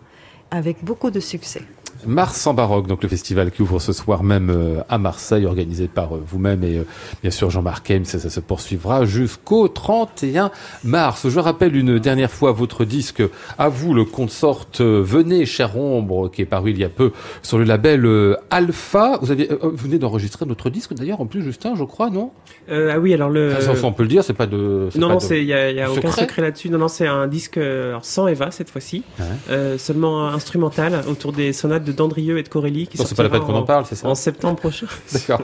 avec 0.50 0.82
beaucoup 0.84 1.10
de 1.10 1.20
succès. 1.20 1.62
Mars 2.06 2.46
en 2.46 2.54
baroque, 2.54 2.86
donc 2.86 3.02
le 3.02 3.08
festival 3.08 3.50
qui 3.50 3.62
ouvre 3.62 3.78
ce 3.78 3.92
soir 3.92 4.22
même 4.22 4.50
euh, 4.50 4.80
à 4.88 4.98
Marseille, 4.98 5.46
organisé 5.46 5.88
par 5.88 6.14
euh, 6.14 6.22
vous-même 6.26 6.64
et 6.64 6.78
euh, 6.78 6.84
bien 7.22 7.30
sûr 7.30 7.50
Jean-Marc 7.50 7.90
Heim, 7.90 8.04
ça, 8.04 8.18
ça 8.18 8.30
se 8.30 8.40
poursuivra 8.40 9.04
jusqu'au 9.04 9.68
31 9.68 10.50
mars. 10.84 11.28
Je 11.28 11.38
rappelle 11.40 11.76
une 11.76 11.98
dernière 11.98 12.30
fois 12.30 12.52
votre 12.52 12.84
disque, 12.84 13.22
à 13.58 13.68
vous 13.68 13.94
le 13.94 14.04
consort 14.04 14.66
Venez, 14.78 15.46
chère 15.46 15.76
ombre, 15.76 16.30
qui 16.30 16.42
est 16.42 16.46
paru 16.46 16.70
il 16.70 16.78
y 16.78 16.84
a 16.84 16.88
peu 16.88 17.12
sur 17.42 17.58
le 17.58 17.64
label 17.64 18.36
Alpha. 18.50 19.18
Vous, 19.20 19.30
avez, 19.30 19.48
vous 19.62 19.76
venez 19.76 19.98
d'enregistrer 19.98 20.46
notre 20.46 20.70
disque 20.70 20.94
d'ailleurs, 20.94 21.20
en 21.20 21.26
plus 21.26 21.42
Justin, 21.42 21.74
je 21.74 21.84
crois, 21.84 22.10
non? 22.10 22.30
Euh, 22.70 22.92
ah 22.94 22.98
oui, 22.98 23.12
alors 23.14 23.30
le. 23.30 23.54
Ça, 23.60 23.72
on 23.82 23.92
peut 23.92 24.02
le 24.04 24.08
dire, 24.08 24.22
c'est 24.24 24.32
pas 24.34 24.46
de... 24.46 24.88
Non, 24.96 25.08
pas 25.08 25.14
non, 25.14 25.20
il 25.30 25.44
y 25.44 25.52
a, 25.52 25.70
y 25.70 25.80
a 25.80 25.90
aucun 25.90 26.10
secret 26.10 26.42
là-dessus. 26.42 26.70
Non, 26.70 26.78
non, 26.78 26.88
c'est 26.88 27.06
un 27.06 27.26
disque 27.26 27.56
alors, 27.56 28.04
sans 28.04 28.28
Eva 28.28 28.50
cette 28.50 28.70
fois-ci, 28.70 29.02
Ouais. 29.18 29.24
euh, 29.50 29.78
seulement 29.78 30.28
instrumental 30.28 31.02
autour 31.08 31.32
des 31.32 31.52
sonates 31.52 31.84
de 31.84 31.89
Dandrieux 31.92 32.38
et 32.38 32.42
de 32.42 32.48
Corelli 32.48 32.86
qui 32.86 32.98
Non, 32.98 33.04
c'est 33.06 33.14
pas 33.14 33.22
la 33.22 33.28
peine 33.28 33.42
qu'on 33.42 33.54
en 33.54 33.62
parle, 33.62 33.84
c'est 33.86 33.94
ça 33.94 34.08
en 34.08 34.14
septembre 34.14 34.56
prochain. 34.56 34.86
D'accord. 35.12 35.42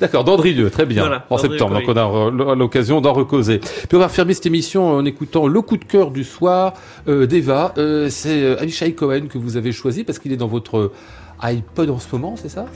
D'accord, 0.00 0.24
Dandrieux, 0.24 0.70
très 0.70 0.86
bien. 0.86 1.02
Voilà, 1.02 1.26
en 1.30 1.36
Dandrieux, 1.36 1.52
septembre, 1.52 1.76
oui. 1.78 1.86
donc 1.86 1.96
on 1.96 2.50
a 2.50 2.54
l'occasion 2.54 3.00
d'en 3.00 3.12
recauser. 3.12 3.58
Puis 3.58 3.96
on 3.96 3.98
va 3.98 4.06
refermer 4.06 4.34
cette 4.34 4.46
émission 4.46 4.88
en 4.88 5.04
écoutant 5.04 5.46
le 5.46 5.60
coup 5.62 5.76
de 5.76 5.84
cœur 5.84 6.10
du 6.10 6.24
soir 6.24 6.74
euh, 7.08 7.26
d'Eva. 7.26 7.74
Euh, 7.78 8.08
c'est 8.10 8.42
euh, 8.42 8.60
Avishai 8.60 8.94
Cohen 8.94 9.26
que 9.28 9.38
vous 9.38 9.56
avez 9.56 9.72
choisi 9.72 10.04
parce 10.04 10.18
qu'il 10.18 10.32
est 10.32 10.36
dans 10.36 10.48
votre 10.48 10.92
iPod 11.42 11.90
en 11.90 11.98
ce 11.98 12.06
moment, 12.12 12.34
c'est 12.36 12.48
ça? 12.48 12.66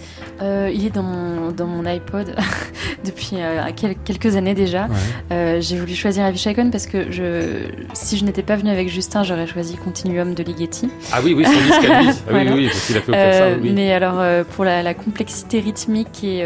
Euh, 0.43 0.71
il 0.75 0.85
est 0.87 0.91
dans 0.91 1.03
mon, 1.03 1.51
dans 1.53 1.67
mon 1.67 1.87
iPod 1.87 2.35
depuis 3.05 3.37
euh, 3.37 3.63
quel- 3.77 3.97
quelques 4.05 4.37
années 4.37 4.55
déjà. 4.55 4.89
Euh, 5.33 5.61
J'ai 5.61 5.79
voulu 5.79 5.95
choisir 5.95 6.25
Avishai 6.25 6.55
parce 6.71 6.87
que 6.87 7.11
je, 7.13 7.69
si 7.95 8.17
je 8.19 8.25
n'étais 8.25 8.43
pas 8.43 8.57
venue 8.57 8.71
avec 8.71 8.89
Justin, 8.89 9.23
j'aurais 9.23 9.47
choisi 9.47 9.77
Continuum 9.77 10.35
de 10.35 10.43
Ligeti. 10.43 10.89
Ah 11.13 11.19
oui, 11.25 11.35
oui, 11.35 11.45
son 11.45 11.51
disque 11.53 11.85
à 11.91 12.03
lui. 12.03 12.09
Ah 12.09 12.13
oui, 12.13 12.15
Voilà. 12.31 12.51
oui, 12.53 12.57
oui, 12.57 12.67
parce 12.69 12.87
qu'il 12.87 12.97
a 12.97 13.01
fait 13.01 13.57
oui. 13.63 13.73
Mais 13.75 13.93
alors 13.93 14.21
pour 14.57 14.65
la, 14.65 14.83
la 14.83 14.95
complexité 14.95 15.61
rythmique 15.61 16.23
et 16.25 16.45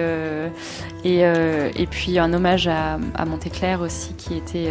et, 1.05 1.21
et 1.23 1.87
puis 1.91 2.18
un 2.18 2.33
hommage 2.33 2.68
à, 2.68 2.99
à 3.14 3.25
Monteclair 3.25 3.81
aussi 3.81 4.12
qui 4.14 4.35
était 4.37 4.68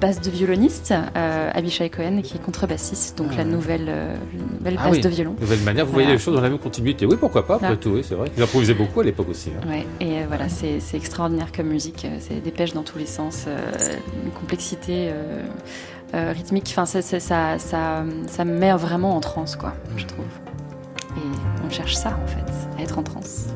basse 0.00 0.20
de 0.20 0.30
violoniste, 0.30 0.92
euh, 1.16 1.50
Abishai 1.54 1.88
Cohen 1.90 2.20
qui 2.22 2.36
est 2.36 2.40
contrebassiste, 2.40 3.16
donc 3.18 3.28
Ah. 3.32 3.38
la 3.38 3.44
nouvelle, 3.44 3.86
euh, 3.88 4.14
nouvelle 4.58 4.76
Ah 4.78 4.84
basse 4.84 4.96
oui. 4.96 5.00
de 5.00 5.08
violon. 5.08 5.34
Nouvelle 5.40 5.60
manière, 5.60 5.84
vous 5.86 5.92
Voilà. 5.92 6.06
voyez 6.06 6.18
les 6.18 6.22
choses 6.22 6.34
dans 6.34 6.40
la 6.40 6.48
même 6.50 6.58
continuité. 6.58 7.06
Oui, 7.06 7.16
pourquoi 7.18 7.46
pas, 7.46 7.54
après 7.54 7.66
Voilà. 7.68 7.80
tout, 7.80 7.90
oui, 7.90 8.02
c'est 8.06 8.14
vrai. 8.14 8.30
Il 8.36 8.42
improvisait 8.42 8.74
beaucoup 8.74 9.00
à 9.00 9.04
l'époque 9.04 9.28
aussi. 9.30 9.50
hein. 9.50 9.66
Ouais, 9.68 9.86
et 10.00 10.18
euh, 10.20 10.24
voilà, 10.28 10.48
c'est 10.48 10.78
extraordinaire 10.94 11.52
comme 11.52 11.68
musique, 11.68 12.04
euh, 12.04 12.16
c'est 12.20 12.40
des 12.42 12.50
pêches 12.50 12.72
dans 12.74 12.82
tous 12.82 12.98
les 12.98 13.06
sens, 13.06 13.46
une 14.24 14.30
complexité 14.32 15.12
rythmique, 16.12 16.66
enfin 16.70 16.86
ça, 16.86 17.02
ça, 17.02 17.18
ça, 17.18 17.58
ça, 17.58 18.04
ça 18.28 18.44
me 18.44 18.56
met 18.56 18.72
vraiment 18.72 19.16
en 19.16 19.20
transe, 19.20 19.56
quoi, 19.56 19.74
je 19.96 20.04
trouve. 20.06 20.24
Et 21.16 21.20
on 21.66 21.70
cherche 21.70 21.94
ça, 21.96 22.16
en 22.22 22.26
fait, 22.26 22.78
à 22.78 22.82
être 22.82 22.98
en 22.98 23.02
transe. 23.02 23.46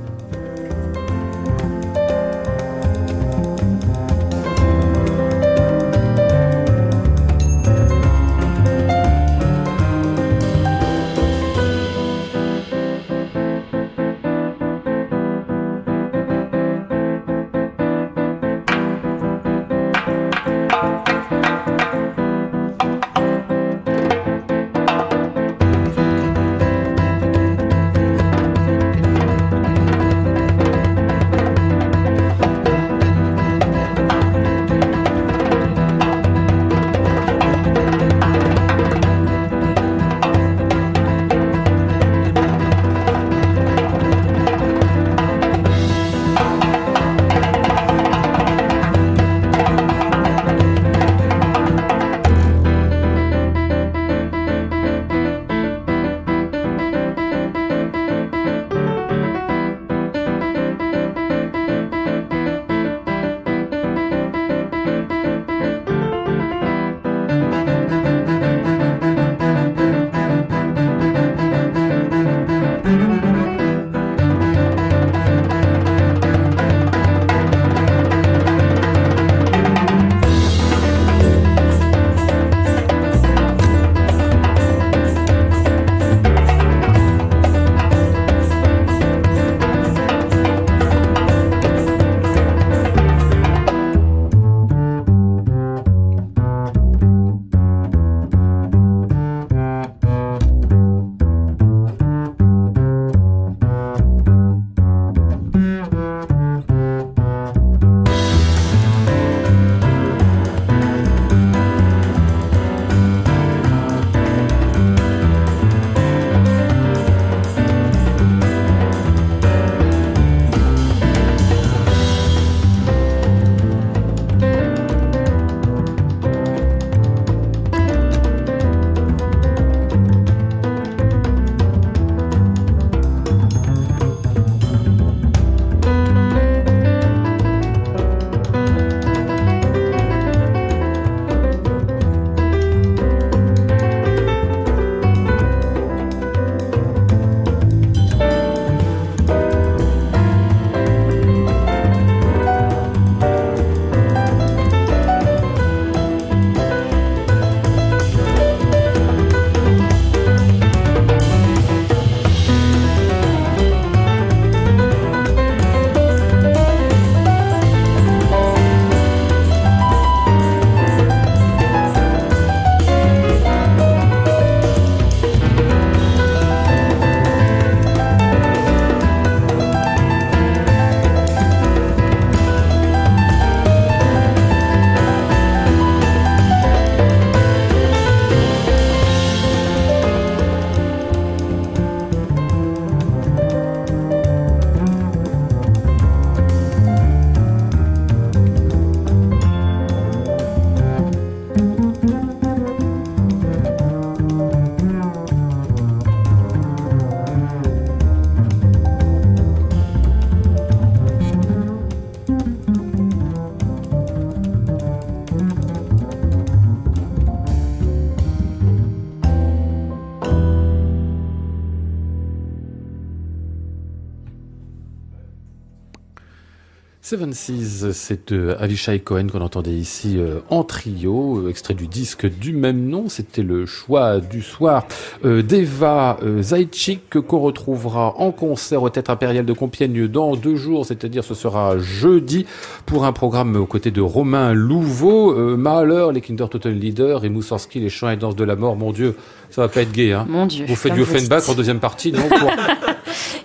Seven 227.08 227.32
Seas, 227.32 227.86
c'est 227.94 228.30
de 228.34 228.54
Avishai 228.60 228.98
Cohen 229.00 229.28
qu'on 229.32 229.40
entendait 229.40 229.70
ici 229.72 230.16
euh, 230.18 230.40
en 230.50 230.62
trio, 230.62 231.38
euh, 231.38 231.48
extrait 231.48 231.72
du 231.72 231.86
disque 231.86 232.26
du 232.26 232.52
même 232.52 232.84
nom. 232.86 233.08
C'était 233.08 233.40
le 233.42 233.64
choix 233.64 234.20
du 234.20 234.42
soir 234.42 234.86
euh, 235.24 235.40
d'Eva 235.42 236.18
euh, 236.22 236.42
Zaitchik 236.42 237.18
qu'on 237.26 237.38
retrouvera 237.38 238.14
en 238.18 238.30
concert 238.30 238.82
au 238.82 238.90
Théâtre 238.90 239.10
Impérial 239.10 239.46
de 239.46 239.52
Compiègne 239.54 240.06
dans 240.06 240.36
deux 240.36 240.56
jours, 240.56 240.84
c'est-à-dire 240.84 241.24
ce 241.24 241.32
sera 241.32 241.78
jeudi 241.78 242.44
pour 242.84 243.06
un 243.06 243.12
programme 243.12 243.56
aux 243.56 243.64
côtés 243.64 243.90
de 243.90 244.02
Romain 244.02 244.52
Louveau, 244.52 245.32
euh, 245.32 245.56
Mahler, 245.56 246.08
les 246.12 246.20
Kinder 246.20 246.50
Total 246.50 246.74
Leader 246.74 247.24
et 247.24 247.30
Moussorski, 247.30 247.80
les 247.80 247.88
chants 247.88 248.10
et 248.10 248.18
danses 248.18 248.36
de 248.36 248.44
la 248.44 248.54
mort. 248.54 248.76
Mon 248.76 248.92
Dieu, 248.92 249.16
ça 249.48 249.62
va 249.62 249.68
pas 249.68 249.80
être 249.80 249.92
gay, 249.92 250.12
hein. 250.12 250.26
Mon 250.28 250.44
Dieu. 250.44 250.66
Vous 250.68 250.76
faites 250.76 250.92
du 250.92 251.00
Offenbach 251.00 251.48
en 251.48 251.54
deuxième 251.54 251.80
partie, 251.80 252.12
non 252.12 252.28
pour- 252.28 252.50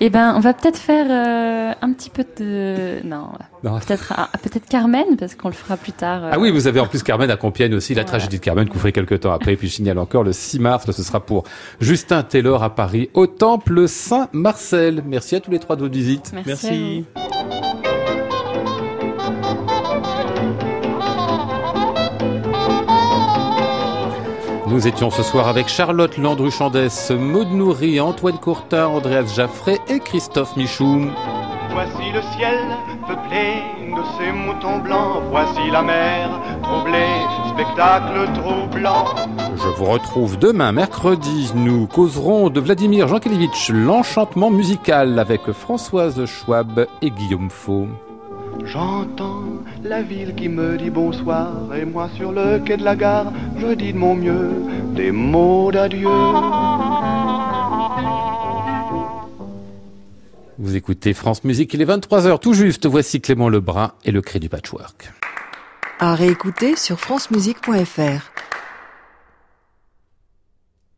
Eh 0.05 0.09
ben, 0.09 0.33
on 0.35 0.41
va 0.41 0.53
peut-être 0.53 0.75
faire 0.77 1.05
euh, 1.09 1.73
un 1.81 1.93
petit 1.93 2.09
peu 2.09 2.25
de. 2.37 2.99
Non, 3.07 3.29
Non. 3.63 3.79
peut-être 3.79 4.11
ah, 4.17 4.27
peut-être 4.41 4.67
Carmen 4.67 5.15
parce 5.17 5.33
qu'on 5.33 5.47
le 5.47 5.53
fera 5.53 5.77
plus 5.77 5.93
tard. 5.93 6.25
euh. 6.25 6.29
Ah 6.33 6.39
oui, 6.39 6.51
vous 6.51 6.67
avez 6.67 6.81
en 6.81 6.87
plus 6.87 7.01
Carmen 7.03 7.31
à 7.31 7.37
Compiègne 7.37 7.73
aussi, 7.73 7.93
la 7.93 8.01
Voilà. 8.01 8.09
tragédie 8.19 8.37
de 8.39 8.43
Carmen 8.43 8.67
que 8.67 8.73
vous 8.73 8.79
ferez 8.79 8.91
quelques 8.91 9.21
temps 9.21 9.31
après. 9.31 9.53
Et 9.53 9.55
puis 9.55 9.69
je 9.69 9.75
signale 9.75 9.97
encore 9.99 10.23
le 10.25 10.33
6 10.33 10.59
mars, 10.59 10.85
là, 10.87 10.91
ce 10.91 11.03
sera 11.03 11.21
pour 11.21 11.45
Justin 11.79 12.21
Taylor 12.23 12.63
à 12.63 12.75
Paris, 12.75 13.09
au 13.13 13.27
Temple 13.27 13.87
Saint-Marcel. 13.87 15.03
Merci 15.05 15.37
à 15.37 15.39
tous 15.39 15.51
les 15.51 15.59
trois 15.59 15.77
de 15.77 15.81
votre 15.83 15.93
visite. 15.93 16.33
Merci. 16.45 17.05
Nous 24.73 24.87
étions 24.87 25.11
ce 25.11 25.21
soir 25.21 25.47
avec 25.47 25.67
Charlotte 25.67 26.17
Landru-Chandès, 26.17 27.11
Maud 27.11 27.51
Nourri, 27.51 27.99
Antoine 27.99 28.39
Courtin, 28.39 28.87
Andreas 28.87 29.31
Jaffray 29.35 29.77
et 29.87 29.99
Christophe 29.99 30.57
Michou. 30.57 31.11
Voici 31.71 32.11
le 32.11 32.21
ciel 32.35 32.57
peuplé 33.07 33.61
de 33.95 34.01
ces 34.17 34.31
moutons 34.31 34.79
blancs. 34.79 35.21
Voici 35.29 35.69
la 35.71 35.83
mer 35.83 36.41
troublée, 36.63 37.21
spectacle 37.53 38.27
troublant. 38.33 39.05
Je 39.57 39.67
vous 39.77 39.85
retrouve 39.85 40.39
demain, 40.39 40.71
mercredi. 40.71 41.51
Nous 41.53 41.85
causerons 41.85 42.49
de 42.49 42.59
Vladimir 42.59 43.07
Jankelevitch 43.07 43.69
l'enchantement 43.69 44.49
musical 44.49 45.19
avec 45.19 45.51
Françoise 45.51 46.25
Schwab 46.25 46.87
et 47.03 47.11
Guillaume 47.11 47.51
Faux. 47.51 47.89
J'entends 48.65 49.43
la 49.83 50.01
ville 50.01 50.33
qui 50.35 50.49
me 50.49 50.77
dit 50.77 50.89
bonsoir 50.89 51.73
et 51.75 51.85
moi 51.85 52.09
sur 52.15 52.31
le 52.31 52.59
quai 52.59 52.77
de 52.77 52.83
la 52.83 52.95
gare, 52.95 53.31
je 53.57 53.73
dis 53.73 53.93
de 53.93 53.97
mon 53.97 54.15
mieux 54.15 54.51
des 54.95 55.11
mots 55.11 55.71
d'adieu. 55.71 56.07
Vous 60.59 60.75
écoutez 60.75 61.13
France 61.13 61.43
Musique, 61.43 61.73
il 61.73 61.81
est 61.81 61.85
23h 61.85 62.39
tout 62.39 62.53
juste. 62.53 62.85
Voici 62.85 63.19
Clément 63.19 63.49
Lebrun 63.49 63.91
et 64.05 64.11
le 64.11 64.21
cri 64.21 64.39
du 64.39 64.49
patchwork. 64.49 65.11
À 65.99 66.15
réécouter 66.15 66.75
sur 66.75 66.99
francemusique.fr. 66.99 68.52